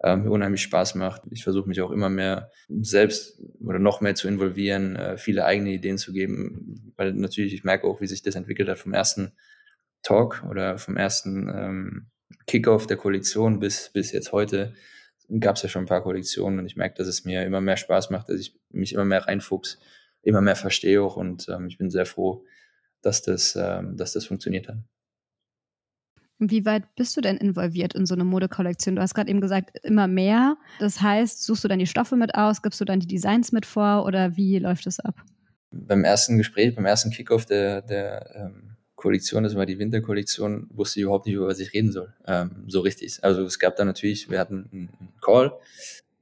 äh, 0.00 0.16
mir 0.16 0.30
unheimlich 0.30 0.62
Spaß 0.62 0.96
macht. 0.96 1.22
Ich 1.30 1.44
versuche 1.44 1.68
mich 1.68 1.80
auch 1.80 1.90
immer 1.90 2.10
mehr 2.10 2.50
selbst 2.68 3.40
oder 3.60 3.78
noch 3.78 4.00
mehr 4.00 4.14
zu 4.14 4.28
involvieren, 4.28 4.96
äh, 4.96 5.16
viele 5.16 5.44
eigene 5.44 5.70
Ideen 5.70 5.98
zu 5.98 6.12
geben, 6.12 6.92
weil 6.96 7.12
natürlich 7.12 7.54
ich 7.54 7.64
merke 7.64 7.86
auch, 7.86 8.00
wie 8.00 8.06
sich 8.06 8.22
das 8.22 8.34
entwickelt 8.34 8.68
hat 8.68 8.78
vom 8.78 8.92
ersten 8.92 9.32
Talk 10.02 10.44
oder 10.50 10.78
vom 10.78 10.96
ersten 10.96 11.48
ähm, 11.48 12.06
Kickoff 12.46 12.86
der 12.86 12.96
Kollektion 12.96 13.60
bis, 13.60 13.90
bis 13.92 14.12
jetzt 14.12 14.32
heute 14.32 14.74
gab 15.40 15.56
es 15.56 15.62
ja 15.62 15.68
schon 15.68 15.84
ein 15.84 15.88
paar 15.88 16.02
Kollektionen 16.02 16.58
und 16.58 16.66
ich 16.66 16.76
merke, 16.76 16.96
dass 16.96 17.06
es 17.06 17.24
mir 17.24 17.44
immer 17.44 17.60
mehr 17.60 17.76
Spaß 17.76 18.10
macht, 18.10 18.28
dass 18.28 18.40
ich 18.40 18.58
mich 18.70 18.92
immer 18.92 19.04
mehr 19.04 19.26
reinfuchs, 19.26 19.78
immer 20.22 20.40
mehr 20.40 20.56
verstehe 20.56 21.02
auch 21.02 21.16
und 21.16 21.48
ähm, 21.48 21.66
ich 21.68 21.78
bin 21.78 21.90
sehr 21.90 22.06
froh, 22.06 22.44
dass 23.02 23.22
das, 23.22 23.56
ähm, 23.56 23.96
dass 23.96 24.12
das 24.12 24.26
funktioniert 24.26 24.68
hat. 24.68 24.78
Wie 26.38 26.64
weit 26.64 26.94
bist 26.96 27.16
du 27.16 27.20
denn 27.20 27.36
involviert 27.36 27.94
in 27.94 28.06
so 28.06 28.14
eine 28.14 28.24
Modekollektion? 28.24 28.96
Du 28.96 29.02
hast 29.02 29.14
gerade 29.14 29.30
eben 29.30 29.40
gesagt, 29.40 29.78
immer 29.84 30.08
mehr. 30.08 30.56
Das 30.80 31.00
heißt, 31.00 31.44
suchst 31.44 31.62
du 31.62 31.68
dann 31.68 31.78
die 31.78 31.86
Stoffe 31.86 32.16
mit 32.16 32.34
aus, 32.34 32.60
gibst 32.60 32.80
du 32.80 32.84
dann 32.84 33.00
die 33.00 33.06
Designs 33.06 33.52
mit 33.52 33.64
vor 33.64 34.04
oder 34.04 34.36
wie 34.36 34.58
läuft 34.58 34.86
das 34.86 34.98
ab? 34.98 35.14
Beim 35.70 36.04
ersten 36.04 36.36
Gespräch, 36.36 36.74
beim 36.74 36.86
ersten 36.86 37.10
Kickoff 37.10 37.46
der, 37.46 37.82
der 37.82 38.34
ähm, 38.34 38.73
Kollektion, 39.04 39.44
das 39.44 39.54
war 39.54 39.66
die 39.66 39.78
Winterkollektion, 39.78 40.66
wusste 40.70 40.98
ich 40.98 41.04
überhaupt 41.04 41.26
nicht, 41.26 41.34
über 41.34 41.46
was 41.46 41.60
ich 41.60 41.74
reden 41.74 41.92
soll. 41.92 42.14
Ähm, 42.26 42.64
so 42.68 42.80
richtig. 42.80 43.22
Also 43.22 43.42
es 43.42 43.58
gab 43.58 43.76
da 43.76 43.84
natürlich, 43.84 44.30
wir 44.30 44.38
hatten 44.38 44.66
einen 44.72 45.12
Call. 45.20 45.52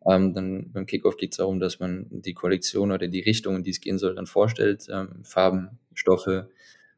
Ähm, 0.05 0.35
dann 0.35 0.73
beim 0.73 0.85
Kickoff 0.87 1.17
geht 1.17 1.31
es 1.31 1.37
darum, 1.37 1.61
dass 1.61 1.79
man 1.79 2.07
die 2.11 2.35
Kollektion 2.35 2.91
oder 2.91 3.07
die 3.07 3.21
Richtung, 3.21 3.55
in 3.55 3.63
die 3.63 3.71
es 3.71 3.81
gehen 3.81 3.99
soll, 3.99 4.17
dann 4.17 4.27
vorstellt. 4.27 4.89
Ähm, 4.91 5.23
Farben, 5.23 5.79
Stoffe, 5.95 6.51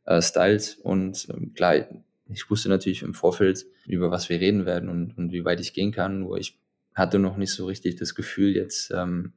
äh, 0.07 0.23
Styles 0.23 0.77
und 0.77 1.29
ähm, 1.29 1.53
klar, 1.53 1.87
ich 2.31 2.49
wusste 2.49 2.71
natürlich 2.71 3.03
im 3.03 3.13
Vorfeld, 3.13 3.67
über 3.87 4.11
was 4.11 4.31
wir 4.31 4.41
reden 4.41 4.65
werden 4.65 4.89
und, 4.89 5.19
und 5.19 5.33
wie 5.33 5.45
weit 5.45 5.61
ich 5.61 5.75
gehen 5.75 5.93
kann, 5.93 6.21
nur 6.21 6.39
ich 6.39 6.59
hatte 6.95 7.19
noch 7.19 7.37
nicht 7.37 7.53
so 7.53 7.67
richtig 7.67 7.97
das 7.97 8.15
Gefühl 8.15 8.57
jetzt, 8.57 8.91
ähm, 8.91 9.35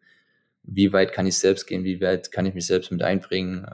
wie 0.63 0.93
weit 0.93 1.11
kann 1.11 1.27
ich 1.27 1.37
selbst 1.37 1.67
gehen, 1.67 1.83
wie 1.83 1.99
weit 1.99 2.31
kann 2.31 2.45
ich 2.45 2.53
mich 2.53 2.67
selbst 2.67 2.89
mit 2.89 3.01
einbringen. 3.01 3.67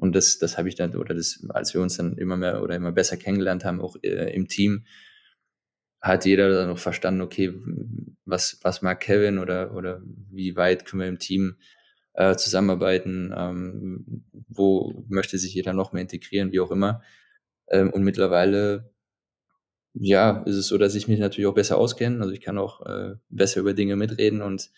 Und 0.00 0.16
das, 0.16 0.38
das 0.38 0.56
habe 0.56 0.68
ich 0.68 0.74
dann, 0.74 0.96
oder 0.96 1.14
das, 1.14 1.44
als 1.50 1.74
wir 1.74 1.82
uns 1.82 1.96
dann 1.98 2.16
immer 2.16 2.36
mehr 2.36 2.62
oder 2.62 2.74
immer 2.74 2.90
besser 2.90 3.16
kennengelernt 3.16 3.64
haben, 3.64 3.80
auch 3.80 3.96
äh, 4.02 4.34
im 4.34 4.48
Team, 4.48 4.86
hat 6.00 6.24
jeder 6.24 6.48
dann 6.48 6.68
noch 6.68 6.78
verstanden, 6.78 7.20
okay, 7.20 7.52
was, 8.24 8.58
was 8.62 8.80
mag 8.80 9.00
Kevin 9.00 9.38
oder, 9.38 9.74
oder 9.74 10.00
wie 10.30 10.56
weit 10.56 10.86
können 10.86 11.02
wir 11.02 11.08
im 11.08 11.18
Team 11.18 11.56
äh, 12.14 12.34
zusammenarbeiten, 12.36 13.34
ähm, 13.36 14.24
wo 14.48 15.04
möchte 15.08 15.36
sich 15.36 15.52
jeder 15.54 15.74
noch 15.74 15.92
mehr 15.92 16.02
integrieren, 16.02 16.52
wie 16.52 16.60
auch 16.60 16.70
immer. 16.70 17.02
Ähm, 17.68 17.90
und 17.90 18.02
mittlerweile, 18.02 18.90
ja, 19.92 20.42
ist 20.46 20.56
es 20.56 20.68
so, 20.68 20.78
dass 20.78 20.94
ich 20.94 21.08
mich 21.08 21.20
natürlich 21.20 21.46
auch 21.46 21.54
besser 21.54 21.76
auskenne. 21.76 22.20
Also 22.20 22.32
ich 22.32 22.40
kann 22.40 22.56
auch 22.56 22.86
äh, 22.86 23.16
besser 23.28 23.60
über 23.60 23.74
Dinge 23.74 23.96
mitreden 23.96 24.40
und 24.40 24.70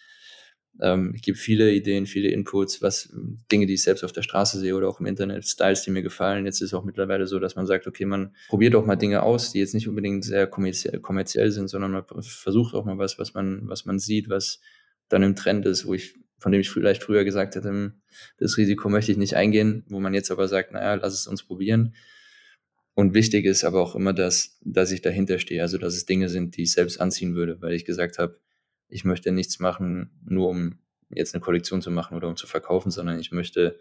ähm, 0.81 1.13
ich 1.15 1.23
gebe 1.23 1.37
viele 1.37 1.73
Ideen, 1.73 2.07
viele 2.07 2.29
Inputs, 2.31 2.83
was 2.83 3.13
Dinge, 3.51 3.67
die 3.67 3.75
ich 3.75 3.83
selbst 3.83 4.05
auf 4.05 4.13
der 4.13 4.23
Straße 4.23 4.59
sehe 4.59 4.75
oder 4.75 4.89
auch 4.89 5.01
im 5.01 5.07
Internet, 5.07 5.47
Styles, 5.47 5.83
die 5.83 5.91
mir 5.91 6.03
gefallen. 6.03 6.47
Jetzt 6.47 6.61
ist 6.61 6.69
es 6.69 6.75
auch 6.75 6.85
mittlerweile 6.85 7.27
so, 7.27 7.39
dass 7.39 7.57
man 7.57 7.67
sagt, 7.67 7.87
okay, 7.87 8.05
man 8.05 8.35
probiert 8.49 8.75
auch 8.75 8.87
mal 8.87 8.97
Dinge 8.97 9.23
aus, 9.23 9.53
die 9.53 9.59
jetzt 9.59 9.75
nicht 9.75 9.89
unbedingt 9.89 10.25
sehr 10.25 10.47
kommerziell, 10.47 11.01
kommerziell 11.01 11.51
sind, 11.51 11.69
sondern 11.69 11.93
man 11.93 12.05
versucht 12.23 12.75
auch 12.75 12.85
mal 12.85 12.99
was, 12.99 13.19
was 13.19 13.35
man, 13.35 13.69
was 13.69 13.85
man 13.85 13.99
sieht, 13.99 14.29
was 14.29 14.61
dann 15.09 15.23
im 15.23 15.37
Trend 15.37 15.67
ist, 15.67 15.87
wo 15.87 15.95
ich, 15.95 16.15
von 16.39 16.53
dem 16.53 16.61
ich 16.61 16.71
vielleicht 16.71 17.03
früher 17.03 17.25
gesagt 17.25 17.55
hätte, 17.55 17.69
hm, 17.69 17.93
das 18.39 18.57
Risiko 18.57 18.89
möchte 18.89 19.13
ich 19.13 19.19
nicht 19.19 19.37
eingehen, 19.37 19.85
wo 19.89 20.01
man 20.01 20.15
jetzt 20.15 20.31
aber 20.31 20.49
sagt, 20.49 20.73
naja, 20.73 20.95
lass 20.95 21.15
es 21.15 21.27
uns 21.27 21.43
probieren. 21.43 21.95
Und 22.95 23.15
wichtig 23.15 23.47
ist 23.47 23.65
aber 23.65 23.81
auch 23.81 23.95
immer, 23.95 24.13
dass, 24.13 24.59
dass 24.63 24.91
ich 24.91 25.01
dahinter 25.01 25.39
stehe, 25.39 25.63
also 25.63 25.79
dass 25.79 25.95
es 25.95 26.05
Dinge 26.05 26.29
sind, 26.29 26.57
die 26.57 26.63
ich 26.63 26.73
selbst 26.73 27.01
anziehen 27.01 27.35
würde, 27.35 27.61
weil 27.61 27.73
ich 27.73 27.85
gesagt 27.85 28.19
habe, 28.19 28.39
ich 28.93 29.05
möchte 29.05 29.33
nichts 29.33 29.59
machen, 29.59 30.11
nur 30.25 30.49
um 30.49 30.79
jetzt 31.11 31.35
eine 31.35 31.41
Kollektion 31.41 31.83
zu 31.83 31.91
machen 31.91 32.17
oder 32.17 32.29
um 32.29 32.37
zu 32.37 32.47
verkaufen, 32.47 32.91
sondern 32.91 33.19
ich 33.19 33.33
möchte 33.33 33.79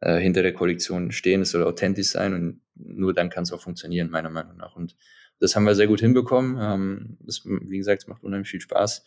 äh, 0.00 0.18
hinter 0.18 0.42
der 0.42 0.52
Kollektion 0.52 1.12
stehen, 1.12 1.42
es 1.42 1.50
soll 1.50 1.64
authentisch 1.64 2.08
sein 2.08 2.34
und 2.34 2.60
nur 2.74 3.14
dann 3.14 3.30
kann 3.30 3.42
es 3.42 3.52
auch 3.52 3.60
funktionieren, 3.60 4.10
meiner 4.10 4.30
Meinung 4.30 4.56
nach. 4.56 4.76
Und 4.76 4.96
das 5.40 5.56
haben 5.56 5.64
wir 5.64 5.74
sehr 5.74 5.86
gut 5.86 6.00
hinbekommen. 6.00 6.58
Ähm, 6.60 7.16
das, 7.20 7.44
wie 7.44 7.78
gesagt, 7.78 8.02
es 8.02 8.08
macht 8.08 8.22
unheimlich 8.22 8.50
viel 8.50 8.60
Spaß. 8.60 9.04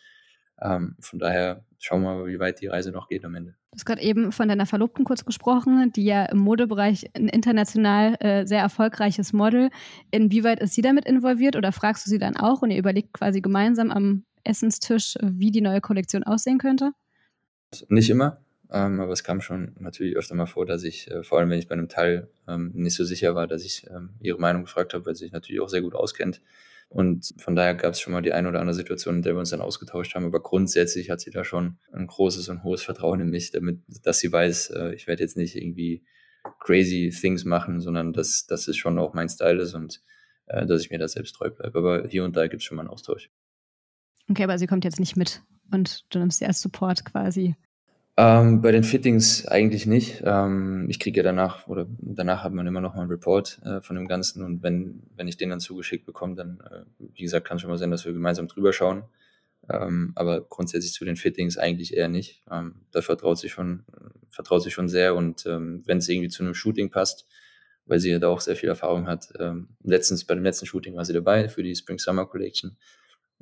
Ähm, 0.62 0.96
von 1.00 1.20
daher 1.20 1.66
schauen 1.80 2.02
wir 2.02 2.16
mal, 2.16 2.28
wie 2.28 2.40
weit 2.40 2.62
die 2.62 2.68
Reise 2.68 2.92
noch 2.92 3.08
geht 3.08 3.24
am 3.24 3.36
Ende. 3.36 3.52
Du 3.52 3.78
hast 3.78 3.86
gerade 3.86 4.02
eben 4.02 4.32
von 4.32 4.48
deiner 4.48 4.66
Verlobten 4.66 5.06
kurz 5.06 5.24
gesprochen, 5.24 5.92
die 5.96 6.04
ja 6.04 6.26
im 6.26 6.40
Modebereich 6.40 7.10
ein 7.16 7.30
international 7.30 8.16
äh, 8.20 8.46
sehr 8.46 8.62
erfolgreiches 8.62 9.34
Model. 9.34 9.70
Inwieweit 10.12 10.60
ist 10.60 10.74
sie 10.74 10.82
damit 10.82 11.06
involviert 11.06 11.56
oder 11.56 11.72
fragst 11.72 12.06
du 12.06 12.10
sie 12.10 12.20
dann 12.20 12.38
auch 12.38 12.62
und 12.62 12.72
ihr 12.72 12.78
überlegt 12.78 13.14
quasi 13.14 13.42
gemeinsam 13.42 13.92
am 13.92 14.26
Essenstisch, 14.52 15.16
wie 15.22 15.52
die 15.52 15.62
neue 15.62 15.82
Kollektion 15.82 16.24
aussehen 16.24 16.58
könnte? 16.58 16.92
Nicht 17.88 18.10
immer, 18.10 18.42
ähm, 18.70 19.00
aber 19.00 19.12
es 19.12 19.24
kam 19.24 19.42
schon 19.42 19.76
natürlich 19.80 20.16
öfter 20.16 20.36
mal 20.36 20.46
vor, 20.46 20.66
dass 20.66 20.84
ich, 20.84 21.10
äh, 21.12 21.24
vor 21.24 21.40
allem 21.40 21.50
wenn 21.50 21.60
ich 21.60 21.68
bei 21.68 21.74
einem 21.74 21.90
Teil 21.90 22.30
ähm, 22.48 22.72
nicht 22.74 22.96
so 22.96 23.04
sicher 23.04 23.36
war, 23.36 23.48
dass 23.48 23.66
ich 23.66 23.86
ähm, 23.90 24.12
ihre 24.22 24.40
Meinung 24.40 24.64
gefragt 24.64 24.94
habe, 24.94 25.06
weil 25.06 25.16
sie 25.16 25.26
sich 25.26 25.34
natürlich 25.34 25.62
auch 25.62 25.70
sehr 25.70 25.82
gut 25.82 25.96
auskennt. 25.96 26.42
Und 26.88 27.34
von 27.38 27.56
daher 27.56 27.76
gab 27.76 27.94
es 27.94 28.02
schon 28.02 28.12
mal 28.12 28.22
die 28.22 28.34
eine 28.34 28.50
oder 28.50 28.60
andere 28.60 28.76
Situation, 28.76 29.16
in 29.16 29.22
der 29.22 29.34
wir 29.34 29.40
uns 29.40 29.52
dann 29.52 29.62
ausgetauscht 29.62 30.14
haben. 30.14 30.26
Aber 30.26 30.42
grundsätzlich 30.42 31.10
hat 31.10 31.22
sie 31.22 31.32
da 31.32 31.46
schon 31.46 31.78
ein 31.94 32.08
großes 32.08 32.50
und 32.50 32.64
hohes 32.64 32.84
Vertrauen 32.84 33.22
in 33.22 33.30
mich, 33.30 33.52
damit, 33.52 33.80
dass 34.04 34.20
sie 34.20 34.32
weiß, 34.32 34.72
äh, 34.72 34.94
ich 34.94 35.08
werde 35.08 35.24
jetzt 35.24 35.38
nicht 35.38 35.56
irgendwie 35.56 36.04
crazy 36.60 37.10
things 37.10 37.46
machen, 37.46 37.80
sondern 37.82 38.14
dass, 38.14 38.46
dass 38.46 38.68
es 38.68 38.78
schon 38.78 39.00
auch 39.00 39.14
mein 39.14 39.30
Style 39.30 39.62
ist 39.62 39.74
und 39.74 40.02
äh, 40.48 40.66
dass 40.66 40.82
ich 40.82 40.92
mir 40.92 41.00
da 41.00 41.08
selbst 41.08 41.36
treu 41.36 41.50
bleibe. 41.50 41.78
Aber 41.78 42.08
hier 42.08 42.24
und 42.24 42.36
da 42.36 42.48
gibt 42.48 42.62
es 42.62 42.66
schon 42.66 42.78
mal 42.78 42.84
einen 42.84 42.90
Austausch. 42.90 43.30
Okay, 44.30 44.44
aber 44.44 44.58
sie 44.58 44.68
kommt 44.68 44.84
jetzt 44.84 45.00
nicht 45.00 45.16
mit 45.16 45.42
und 45.72 46.06
du 46.14 46.20
nimmst 46.20 46.40
sie 46.40 46.46
als 46.46 46.62
Support 46.62 47.06
quasi. 47.06 47.56
Ähm, 48.18 48.62
bei 48.62 48.72
den 48.72 48.84
Fittings 48.84 49.48
eigentlich 49.48 49.86
nicht. 49.86 50.22
Ähm, 50.26 50.86
ich 50.90 51.00
kriege 51.00 51.18
ja 51.18 51.24
danach, 51.24 51.68
oder 51.68 51.88
danach 52.00 52.44
hat 52.44 52.54
man 52.54 52.68
immer 52.68 52.82
noch 52.82 52.94
mal 52.94 53.02
einen 53.02 53.10
Report 53.10 53.60
äh, 53.64 53.82
von 53.82 53.96
dem 53.96 54.08
Ganzen 54.08 54.44
und 54.44 54.64
wenn, 54.64 55.04
wenn 55.16 55.28
ich 55.28 55.38
den 55.38 55.50
dann 55.50 55.62
zugeschickt 55.62 56.06
bekomme, 56.06 56.36
dann, 56.36 56.60
äh, 56.60 56.84
wie 57.00 57.24
gesagt, 57.24 57.48
kann 57.48 57.58
schon 57.58 57.70
mal 57.70 57.78
sein, 57.78 57.90
dass 57.90 58.06
wir 58.06 58.14
gemeinsam 58.14 58.48
drüber 58.48 58.74
schauen. 58.74 59.04
Ähm, 59.70 60.12
aber 60.16 60.42
grundsätzlich 60.42 60.92
zu 60.92 61.06
den 61.06 61.16
Fittings 61.16 61.58
eigentlich 61.58 61.96
eher 61.96 62.10
nicht. 62.10 62.44
Ähm, 62.52 62.82
da 62.92 63.02
vertraut 63.02 63.38
sich 63.38 63.52
schon, 63.52 63.86
vertraut 64.30 64.64
sich 64.64 64.74
schon 64.74 64.90
sehr 64.90 65.16
und 65.16 65.46
ähm, 65.46 65.84
wenn 65.86 66.00
es 66.00 66.10
irgendwie 66.10 66.30
zu 66.30 66.44
einem 66.44 66.54
Shooting 66.54 66.90
passt, 66.90 67.28
weil 67.86 68.00
sie 68.00 68.12
ja 68.12 68.20
da 68.20 68.28
auch 68.28 68.42
sehr 68.42 68.56
viel 68.56 68.70
Erfahrung 68.70 69.08
hat. 69.08 69.32
Ähm, 69.40 69.70
letztens, 69.84 70.26
bei 70.26 70.36
dem 70.36 70.44
letzten 70.44 70.66
Shooting 70.66 70.96
war 70.96 71.06
sie 71.06 71.14
dabei 71.14 71.48
für 71.48 71.64
die 71.64 71.76
Spring 71.76 72.00
Summer 72.00 72.26
Collection 72.26 72.76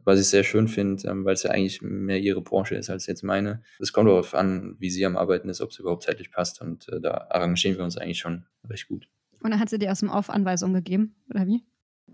was 0.06 0.20
ich 0.20 0.28
sehr 0.28 0.44
schön 0.44 0.68
finde, 0.68 1.08
ähm, 1.08 1.26
weil 1.26 1.34
es 1.34 1.44
ja 1.44 1.52
eigentlich 1.52 1.82
mehr 1.82 2.20
ihre 2.20 2.42
Branche 2.42 2.76
ist 2.76 2.90
als 2.90 3.08
jetzt 3.08 3.24
meine. 3.24 3.62
Es 3.80 3.94
kommt 3.94 4.10
darauf 4.10 4.34
an, 4.34 4.76
wie 4.80 4.90
sie 4.90 5.06
am 5.06 5.18
Arbeiten 5.18 5.50
ist, 5.50 5.62
ob 5.62 5.72
es 5.72 5.80
überhaupt 5.80 6.04
zeitlich 6.04 6.32
passt 6.32 6.62
und 6.62 6.88
äh, 6.90 7.00
da 7.02 7.28
arrangieren 7.30 7.78
wir 7.78 7.84
uns 7.84 7.98
eigentlich 7.98 8.20
schon 8.20 8.46
recht 8.68 8.88
gut. 8.88 9.08
Und 9.42 9.52
dann 9.52 9.60
hat 9.60 9.70
sie 9.70 9.80
dir 9.80 9.92
aus 9.92 10.00
dem 10.00 10.10
Off 10.10 10.30
Anweisungen 10.30 10.74
gegeben, 10.74 11.16
oder 11.30 11.48
wie? 11.48 11.64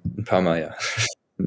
Ein 0.04 0.26
paar 0.26 0.42
Mal, 0.42 0.62
ja. 0.62 0.76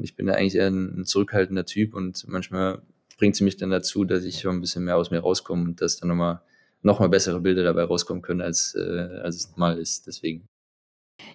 Ich 0.03 0.15
bin 0.15 0.27
da 0.27 0.33
eigentlich 0.33 0.53
eher 0.53 0.67
ein, 0.67 0.99
ein 0.99 1.05
zurückhaltender 1.05 1.65
Typ 1.65 1.95
und 1.95 2.23
manchmal 2.27 2.83
bringt 3.17 3.35
sie 3.35 3.43
mich 3.43 3.57
dann 3.57 3.71
dazu, 3.71 4.05
dass 4.05 4.23
ich 4.23 4.39
schon 4.39 4.57
ein 4.57 4.61
bisschen 4.61 4.83
mehr 4.83 4.97
aus 4.97 5.09
mir 5.09 5.17
rauskomme 5.17 5.63
und 5.63 5.81
dass 5.81 5.97
dann 5.97 6.09
nochmal 6.09 6.41
noch 6.81 6.99
mal 6.99 7.09
bessere 7.09 7.41
Bilder 7.41 7.63
dabei 7.63 7.83
rauskommen 7.83 8.21
können, 8.21 8.41
als, 8.41 8.75
äh, 8.75 9.19
als 9.23 9.35
es 9.35 9.51
normal 9.51 9.79
ist. 9.79 10.07
Deswegen. 10.07 10.47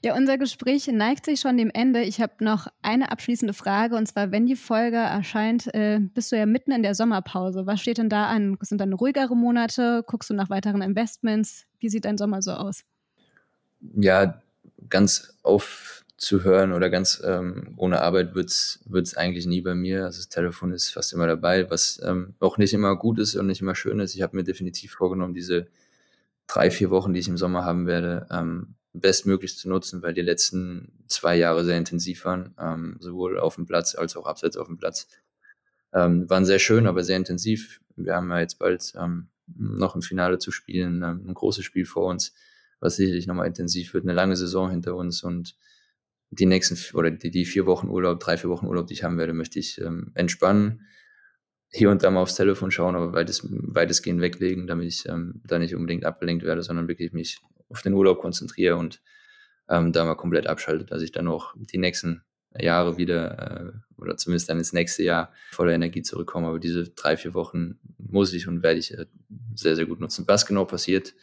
Ja, 0.02 0.16
unser 0.16 0.38
Gespräch 0.38 0.86
neigt 0.88 1.24
sich 1.24 1.40
schon 1.40 1.56
dem 1.56 1.70
Ende. 1.72 2.02
Ich 2.02 2.20
habe 2.20 2.44
noch 2.44 2.66
eine 2.82 3.10
abschließende 3.10 3.54
Frage 3.54 3.96
und 3.96 4.06
zwar, 4.06 4.30
wenn 4.32 4.46
die 4.46 4.56
Folge 4.56 4.96
erscheint, 4.96 5.72
äh, 5.74 6.00
bist 6.00 6.32
du 6.32 6.36
ja 6.36 6.46
mitten 6.46 6.72
in 6.72 6.82
der 6.82 6.94
Sommerpause. 6.94 7.66
Was 7.66 7.80
steht 7.80 7.98
denn 7.98 8.08
da 8.08 8.26
an? 8.26 8.56
Sind 8.60 8.80
dann 8.80 8.92
ruhigere 8.92 9.36
Monate? 9.36 10.04
Guckst 10.06 10.30
du 10.30 10.34
nach 10.34 10.50
weiteren 10.50 10.82
Investments? 10.82 11.64
Wie 11.78 11.88
sieht 11.88 12.04
dein 12.04 12.18
Sommer 12.18 12.42
so 12.42 12.52
aus? 12.52 12.84
Ja, 13.96 14.42
ganz 14.88 15.36
aufzuhören 15.42 16.72
oder 16.72 16.90
ganz 16.90 17.22
ähm, 17.24 17.74
ohne 17.76 18.00
Arbeit 18.00 18.34
wird 18.34 18.50
es 18.50 19.16
eigentlich 19.16 19.46
nie 19.46 19.60
bei 19.60 19.74
mir. 19.74 20.04
Also 20.04 20.18
das 20.18 20.28
Telefon 20.28 20.72
ist 20.72 20.90
fast 20.90 21.12
immer 21.12 21.26
dabei, 21.26 21.70
was 21.70 22.00
ähm, 22.04 22.34
auch 22.40 22.58
nicht 22.58 22.72
immer 22.74 22.96
gut 22.96 23.18
ist 23.18 23.36
und 23.36 23.46
nicht 23.46 23.60
immer 23.60 23.74
schön 23.74 24.00
ist. 24.00 24.14
Ich 24.14 24.22
habe 24.22 24.36
mir 24.36 24.44
definitiv 24.44 24.92
vorgenommen, 24.92 25.34
diese 25.34 25.66
drei, 26.46 26.70
vier 26.70 26.90
Wochen, 26.90 27.12
die 27.12 27.20
ich 27.20 27.28
im 27.28 27.38
Sommer 27.38 27.64
haben 27.64 27.86
werde, 27.86 28.26
ähm, 28.30 28.74
bestmöglich 28.94 29.58
zu 29.58 29.68
nutzen, 29.68 30.02
weil 30.02 30.14
die 30.14 30.22
letzten 30.22 31.04
zwei 31.08 31.36
Jahre 31.36 31.64
sehr 31.64 31.76
intensiv 31.76 32.24
waren, 32.24 32.54
ähm, 32.58 32.96
sowohl 33.00 33.38
auf 33.38 33.56
dem 33.56 33.66
Platz 33.66 33.94
als 33.94 34.16
auch 34.16 34.24
abseits 34.24 34.56
auf 34.56 34.68
dem 34.68 34.78
Platz. 34.78 35.08
Ähm, 35.92 36.30
waren 36.30 36.44
sehr 36.44 36.60
schön, 36.60 36.86
aber 36.86 37.02
sehr 37.02 37.16
intensiv. 37.16 37.80
Wir 37.96 38.14
haben 38.14 38.30
ja 38.30 38.40
jetzt 38.40 38.58
bald 38.58 38.92
ähm, 38.96 39.28
noch 39.46 39.96
im 39.96 40.02
Finale 40.02 40.38
zu 40.38 40.52
spielen, 40.52 41.02
ähm, 41.02 41.24
ein 41.28 41.34
großes 41.34 41.64
Spiel 41.64 41.86
vor 41.86 42.06
uns, 42.06 42.34
was 42.80 42.96
sicherlich 42.96 43.26
nochmal 43.26 43.48
intensiv 43.48 43.94
wird, 43.94 44.04
eine 44.04 44.14
lange 44.14 44.36
Saison 44.36 44.70
hinter 44.70 44.94
uns 44.94 45.24
und 45.24 45.56
die 46.30 46.46
nächsten 46.46 46.78
oder 46.96 47.10
die, 47.10 47.30
die 47.30 47.44
vier 47.44 47.66
Wochen 47.66 47.88
Urlaub, 47.88 48.20
drei, 48.20 48.36
vier 48.36 48.50
Wochen 48.50 48.66
Urlaub, 48.66 48.86
die 48.86 48.94
ich 48.94 49.04
haben 49.04 49.18
werde, 49.18 49.32
möchte 49.32 49.58
ich 49.58 49.80
ähm, 49.80 50.12
entspannen, 50.14 50.86
hier 51.68 51.90
und 51.90 52.04
da 52.04 52.10
mal 52.10 52.20
aufs 52.20 52.36
Telefon 52.36 52.70
schauen, 52.70 52.94
aber 52.94 53.12
weites, 53.12 53.42
weitestgehend 53.50 54.20
weglegen, 54.20 54.68
damit 54.68 54.86
ich 54.86 55.08
ähm, 55.08 55.40
da 55.44 55.58
nicht 55.58 55.74
unbedingt 55.74 56.04
abgelenkt 56.04 56.44
werde, 56.44 56.62
sondern 56.62 56.86
wirklich 56.86 57.12
mich 57.12 57.40
auf 57.74 57.82
den 57.82 57.92
Urlaub 57.92 58.20
konzentriere 58.20 58.76
und 58.76 59.02
ähm, 59.68 59.92
da 59.92 60.04
mal 60.04 60.14
komplett 60.14 60.46
abschalte, 60.46 60.84
dass 60.84 61.02
ich 61.02 61.10
dann 61.10 61.26
auch 61.26 61.54
die 61.56 61.78
nächsten 61.78 62.22
Jahre 62.56 62.96
wieder 62.98 63.74
äh, 63.74 64.00
oder 64.00 64.16
zumindest 64.16 64.48
dann 64.48 64.58
ins 64.58 64.72
nächste 64.72 65.02
Jahr 65.02 65.32
voller 65.50 65.72
Energie 65.72 66.02
zurückkommen. 66.02 66.46
Aber 66.46 66.60
diese 66.60 66.88
drei, 66.90 67.16
vier 67.16 67.34
Wochen 67.34 67.80
muss 67.98 68.32
ich 68.32 68.46
und 68.46 68.62
werde 68.62 68.78
ich 68.78 68.96
äh, 68.96 69.06
sehr, 69.56 69.74
sehr 69.74 69.86
gut 69.86 69.98
nutzen. 69.98 70.24
Was 70.28 70.46
genau 70.46 70.64
passiert, 70.64 71.14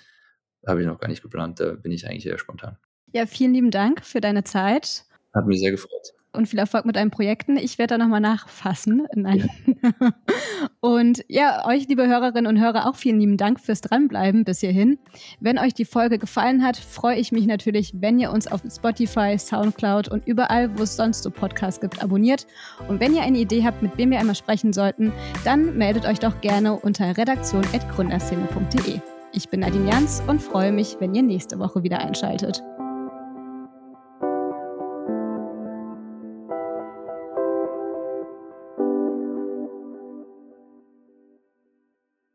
habe 0.68 0.82
ich 0.82 0.88
noch 0.88 1.00
gar 1.00 1.08
nicht 1.08 1.22
geplant. 1.22 1.62
Da 1.62 1.74
bin 1.74 1.94
ich 1.94 2.06
eigentlich 2.06 2.26
eher 2.26 2.38
spontan. 2.38 2.78
Ja, 3.14 3.26
vielen 3.26 3.54
lieben 3.54 3.72
Dank 3.72 4.06
für 4.06 4.20
deine 4.20 4.44
Zeit. 4.44 5.06
Hat 5.34 5.48
mich 5.48 5.62
sehr 5.62 5.72
gefreut 5.72 6.14
und 6.34 6.48
viel 6.48 6.60
Erfolg 6.60 6.86
mit 6.86 6.96
deinen 6.96 7.12
Projekten. 7.12 7.58
Ich 7.58 7.78
werde 7.78 7.96
da 7.96 7.98
nochmal 7.98 8.22
nachfassen. 8.22 9.08
Nein. 9.16 9.50
Ja. 9.82 9.92
und 10.80 11.24
ja, 11.28 11.68
euch, 11.68 11.88
liebe 11.88 12.08
Hörerinnen 12.08 12.48
und 12.48 12.62
Hörer, 12.62 12.88
auch 12.88 12.96
vielen 12.96 13.20
lieben 13.20 13.38
Dank 13.38 13.60
fürs 13.60 13.82
Dranbleiben 13.82 14.44
bis 14.44 14.60
hierhin. 14.60 14.98
Wenn 15.40 15.58
euch 15.58 15.74
die 15.74 15.86
Folge 15.86 16.18
gefallen 16.18 16.64
hat, 16.64 16.78
freue 16.78 17.18
ich 17.18 17.32
mich 17.32 17.46
natürlich, 17.46 17.94
wenn 18.00 18.20
ihr 18.20 18.32
uns 18.32 18.48
auf 18.48 18.62
Spotify, 18.70 19.38
Soundcloud 19.38 20.08
und 20.08 20.26
überall, 20.26 20.78
wo 20.78 20.84
es 20.84 20.96
sonst 20.96 21.24
so 21.24 21.32
Podcasts 21.32 21.82
gibt, 21.82 22.02
abonniert. 22.02 22.48
Und 22.88 23.00
wenn 23.00 23.14
ihr 23.14 23.24
eine 23.24 23.40
Idee 23.40 23.64
habt, 23.66 23.82
mit 23.82 23.98
wem 23.98 24.12
wir 24.12 24.20
einmal 24.20 24.36
sprechen 24.36 24.74
sollten, 24.74 25.12
dann 25.44 25.78
meldet 25.78 26.06
euch 26.06 26.20
doch 26.20 26.40
gerne 26.42 26.74
unter 26.74 27.18
redaktion.gründerszene.de. 27.18 29.00
Ich 29.34 29.50
bin 29.50 29.62
Nadine 29.62 29.90
Jans 29.90 30.22
und 30.28 30.42
freue 30.42 30.72
mich, 30.72 30.98
wenn 31.00 31.16
ihr 31.16 31.24
nächste 31.24 31.58
Woche 31.60 31.84
wieder 31.84 32.00
einschaltet. 32.00 32.62